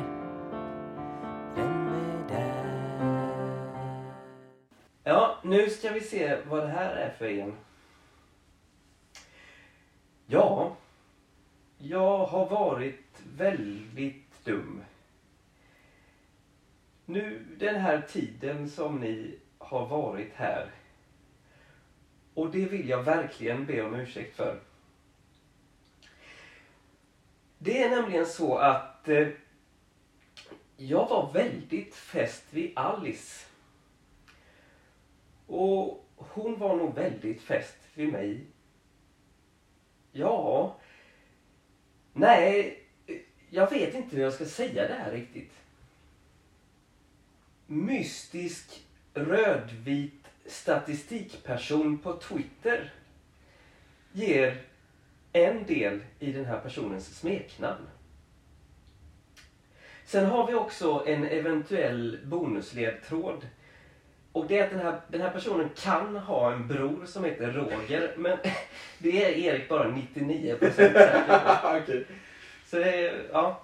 Vem 1.56 1.88
är 1.88 2.28
där? 2.28 2.66
Ja, 5.04 5.40
nu 5.44 5.70
ska 5.70 5.92
vi 5.92 6.02
se 6.02 6.38
vad 6.50 6.64
det 6.64 6.68
här 6.68 6.96
är 6.96 7.10
för 7.10 7.26
en. 7.26 7.54
Ja, 10.26 10.76
jag 11.78 12.26
har 12.26 12.50
varit 12.50 13.22
väldigt 13.38 14.46
dum. 14.46 14.84
Nu 17.06 17.46
den 17.60 17.76
här 17.76 18.02
tiden 18.02 18.70
som 18.70 19.00
ni 19.00 19.40
har 19.70 19.86
varit 19.86 20.34
här. 20.36 20.72
Och 22.34 22.52
det 22.52 22.66
vill 22.66 22.90
jag 22.90 23.04
verkligen 23.04 23.66
be 23.66 23.82
om 23.82 23.96
ursäkt 23.96 24.36
för. 24.36 24.60
Det 27.58 27.84
är 27.84 27.90
nämligen 27.90 28.26
så 28.26 28.58
att 28.58 29.08
eh, 29.08 29.28
jag 30.78 31.10
var 31.10 31.32
väldigt 31.34 31.96
fäst 31.96 32.44
vid 32.50 32.72
Alice. 32.76 33.46
Och 35.48 36.06
hon 36.16 36.60
var 36.60 36.76
nog 36.76 36.96
väldigt 36.96 37.42
fäst 37.42 37.78
vid 37.94 38.12
mig. 38.12 38.46
Ja, 40.12 40.76
nej, 42.14 42.84
jag 43.50 43.70
vet 43.70 43.94
inte 43.94 44.16
hur 44.16 44.24
jag 44.24 44.34
ska 44.34 44.46
säga 44.46 44.88
det 44.88 44.94
här 44.94 45.12
riktigt. 45.12 45.54
Mystisk 47.68 48.89
rödvit 49.14 50.26
statistikperson 50.46 51.98
på 51.98 52.14
Twitter 52.14 52.94
ger 54.12 54.62
en 55.34 55.66
del 55.66 56.00
i 56.20 56.32
den 56.32 56.46
här 56.46 56.60
personens 56.60 57.20
smeknamn. 57.20 57.88
Sen 60.06 60.26
har 60.26 60.48
vi 60.48 60.54
också 60.54 61.04
en 61.08 61.24
eventuell 61.24 62.20
bonusledtråd. 62.24 63.48
Och 64.32 64.48
det 64.48 64.60
är 64.60 64.64
att 64.64 64.70
den 64.70 64.80
här, 64.80 65.02
den 65.08 65.22
här 65.22 65.30
personen 65.30 65.70
kan 65.76 66.16
ha 66.16 66.52
en 66.52 66.68
bror 66.68 67.06
som 67.06 67.24
heter 67.24 67.52
Roger, 67.52 68.14
men 68.18 68.38
det 68.98 69.26
är 69.26 69.38
Erik 69.38 69.70
bara 69.70 69.88
99% 69.88 70.72
säker 70.72 71.24
på. 71.28 71.78
Okej. 71.84 72.06
Så 72.66 72.76
det 72.76 73.14
ja. 73.32 73.62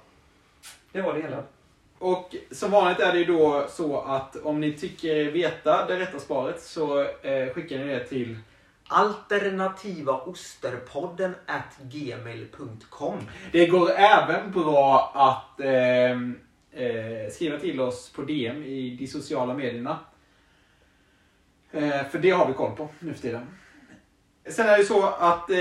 Det 0.92 1.02
var 1.02 1.14
det 1.14 1.22
hela. 1.22 1.44
Och 2.00 2.36
som 2.52 2.72
vanligt 2.72 3.00
är 3.00 3.14
det 3.14 3.20
ju 3.20 3.26
då 3.26 3.66
så 3.70 4.02
att 4.02 4.36
om 4.36 4.60
ni 4.60 4.74
tycker 4.74 5.08
er 5.08 5.32
veta 5.32 5.86
det 5.88 6.00
rätta 6.00 6.20
svaret 6.20 6.62
så 6.62 7.02
eh, 7.02 7.54
skickar 7.54 7.78
ni 7.78 7.86
det 7.86 8.04
till 8.04 8.38
Alternativaosterpodden 8.88 11.36
at 11.46 11.78
gmail.com 11.82 13.18
Det 13.52 13.66
går 13.66 13.92
även 13.92 14.52
bra 14.52 15.12
att 15.16 15.60
eh, 15.60 16.12
eh, 16.84 17.30
skriva 17.32 17.58
till 17.58 17.82
oss 17.82 18.10
på 18.10 18.22
DM 18.22 18.64
i 18.64 18.96
de 19.00 19.08
sociala 19.08 19.54
medierna. 19.54 20.00
Eh, 21.72 22.06
för 22.12 22.20
det 22.20 22.30
har 22.30 22.48
vi 22.48 22.54
koll 22.54 22.76
på 22.76 22.90
nu 23.00 23.14
för 23.14 23.22
tiden. 23.22 23.48
Sen 24.50 24.68
är 24.68 24.72
det 24.72 24.78
ju 24.78 24.86
så 24.86 25.06
att 25.06 25.50
eh, 25.50 25.58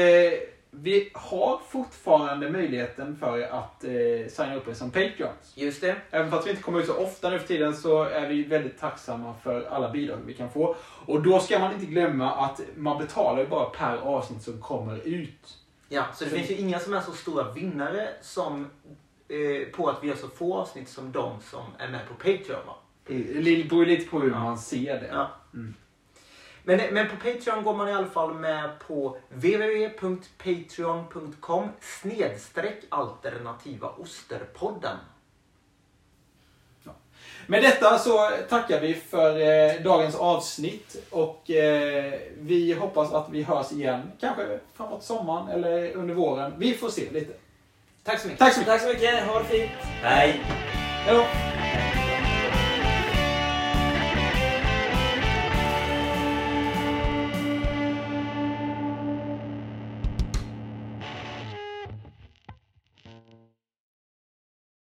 vi 0.77 1.11
har 1.15 1.61
fortfarande 1.69 2.51
möjligheten 2.51 3.17
för 3.17 3.41
att 3.43 3.85
eh, 3.85 3.91
signa 4.29 4.55
upp 4.57 4.69
er 4.69 4.75
som 4.75 4.91
Patreons. 4.91 5.53
Just 5.55 5.81
det. 5.81 5.97
Även 6.11 6.31
fast 6.31 6.47
vi 6.47 6.51
inte 6.51 6.63
kommer 6.63 6.81
ut 6.81 6.87
så 6.87 6.95
ofta 6.97 7.31
nu 7.31 7.39
för 7.39 7.47
tiden 7.49 7.75
så 7.77 8.03
är 8.03 8.29
vi 8.29 8.43
väldigt 8.43 8.79
tacksamma 8.79 9.35
för 9.43 9.65
alla 9.65 9.91
bidrag 9.91 10.19
vi 10.27 10.35
kan 10.35 10.51
få. 10.51 10.77
Och 11.07 11.23
då 11.23 11.41
ska 11.41 11.59
man 11.59 11.73
inte 11.75 11.87
glömma 11.87 12.33
att 12.33 12.61
man 12.77 12.99
betalar 12.99 13.41
ju 13.41 13.47
bara 13.49 13.65
per 13.71 13.97
avsnitt 13.97 14.43
som 14.43 14.61
kommer 14.61 14.97
ut. 15.09 15.59
Ja, 15.89 16.05
så 16.15 16.25
det 16.25 16.31
finns 16.31 16.51
ju 16.51 16.55
inga 16.55 16.79
som 16.79 16.95
är 16.95 17.01
så 17.01 17.13
stora 17.13 17.53
vinnare 17.53 18.09
som, 18.21 18.71
eh, 19.29 19.69
på 19.73 19.89
att 19.89 19.99
vi 20.05 20.09
har 20.09 20.17
så 20.17 20.29
få 20.29 20.55
avsnitt 20.55 20.89
som 20.89 21.13
de 21.13 21.41
som 21.41 21.63
är 21.79 21.89
med 21.89 22.09
på 22.09 22.15
Patreon. 22.15 22.67
Va? 22.67 22.75
Det 23.07 23.69
beror 23.69 23.87
lite 23.87 24.11
på 24.11 24.21
hur 24.21 24.31
Ja. 24.31 24.39
man 24.39 24.59
ser 24.59 25.01
det. 25.01 25.09
Ja. 25.13 25.31
Mm. 25.55 25.75
Men, 26.67 26.95
men 26.95 27.09
på 27.09 27.17
Patreon 27.17 27.65
går 27.65 27.77
man 27.77 27.89
i 27.89 27.93
alla 27.93 28.07
fall 28.07 28.35
med 28.35 28.71
på 28.87 29.17
www.patreon.com 29.29 31.69
snedstreck 31.81 32.85
alternativa 32.89 33.89
osterpodden. 33.89 34.97
Med 37.47 37.63
detta 37.63 37.99
så 37.99 38.31
tackar 38.49 38.81
vi 38.81 38.95
för 38.95 39.41
eh, 39.41 39.73
dagens 39.83 40.15
avsnitt 40.15 40.97
och 41.11 41.51
eh, 41.51 42.13
vi 42.39 42.73
hoppas 42.73 43.13
att 43.13 43.29
vi 43.31 43.43
hörs 43.43 43.73
igen. 43.73 44.13
Kanske 44.21 44.59
framåt 44.75 45.05
sommaren 45.05 45.49
eller 45.49 45.93
under 45.93 46.15
våren. 46.15 46.55
Vi 46.59 46.75
får 46.75 46.89
se 46.89 47.11
lite. 47.11 47.33
Tack 48.05 48.21
så 48.21 48.29
mycket. 48.29 48.39
Tack 48.39 48.53
så 48.53 48.59
mycket. 48.59 48.73
Tack 48.73 48.83
så 48.83 48.89
mycket, 48.89 49.27
ha 49.27 49.39
det 49.39 49.45
fint. 49.45 49.71
Hej! 50.03 50.41
Hej 51.07 51.17
då. 51.17 51.54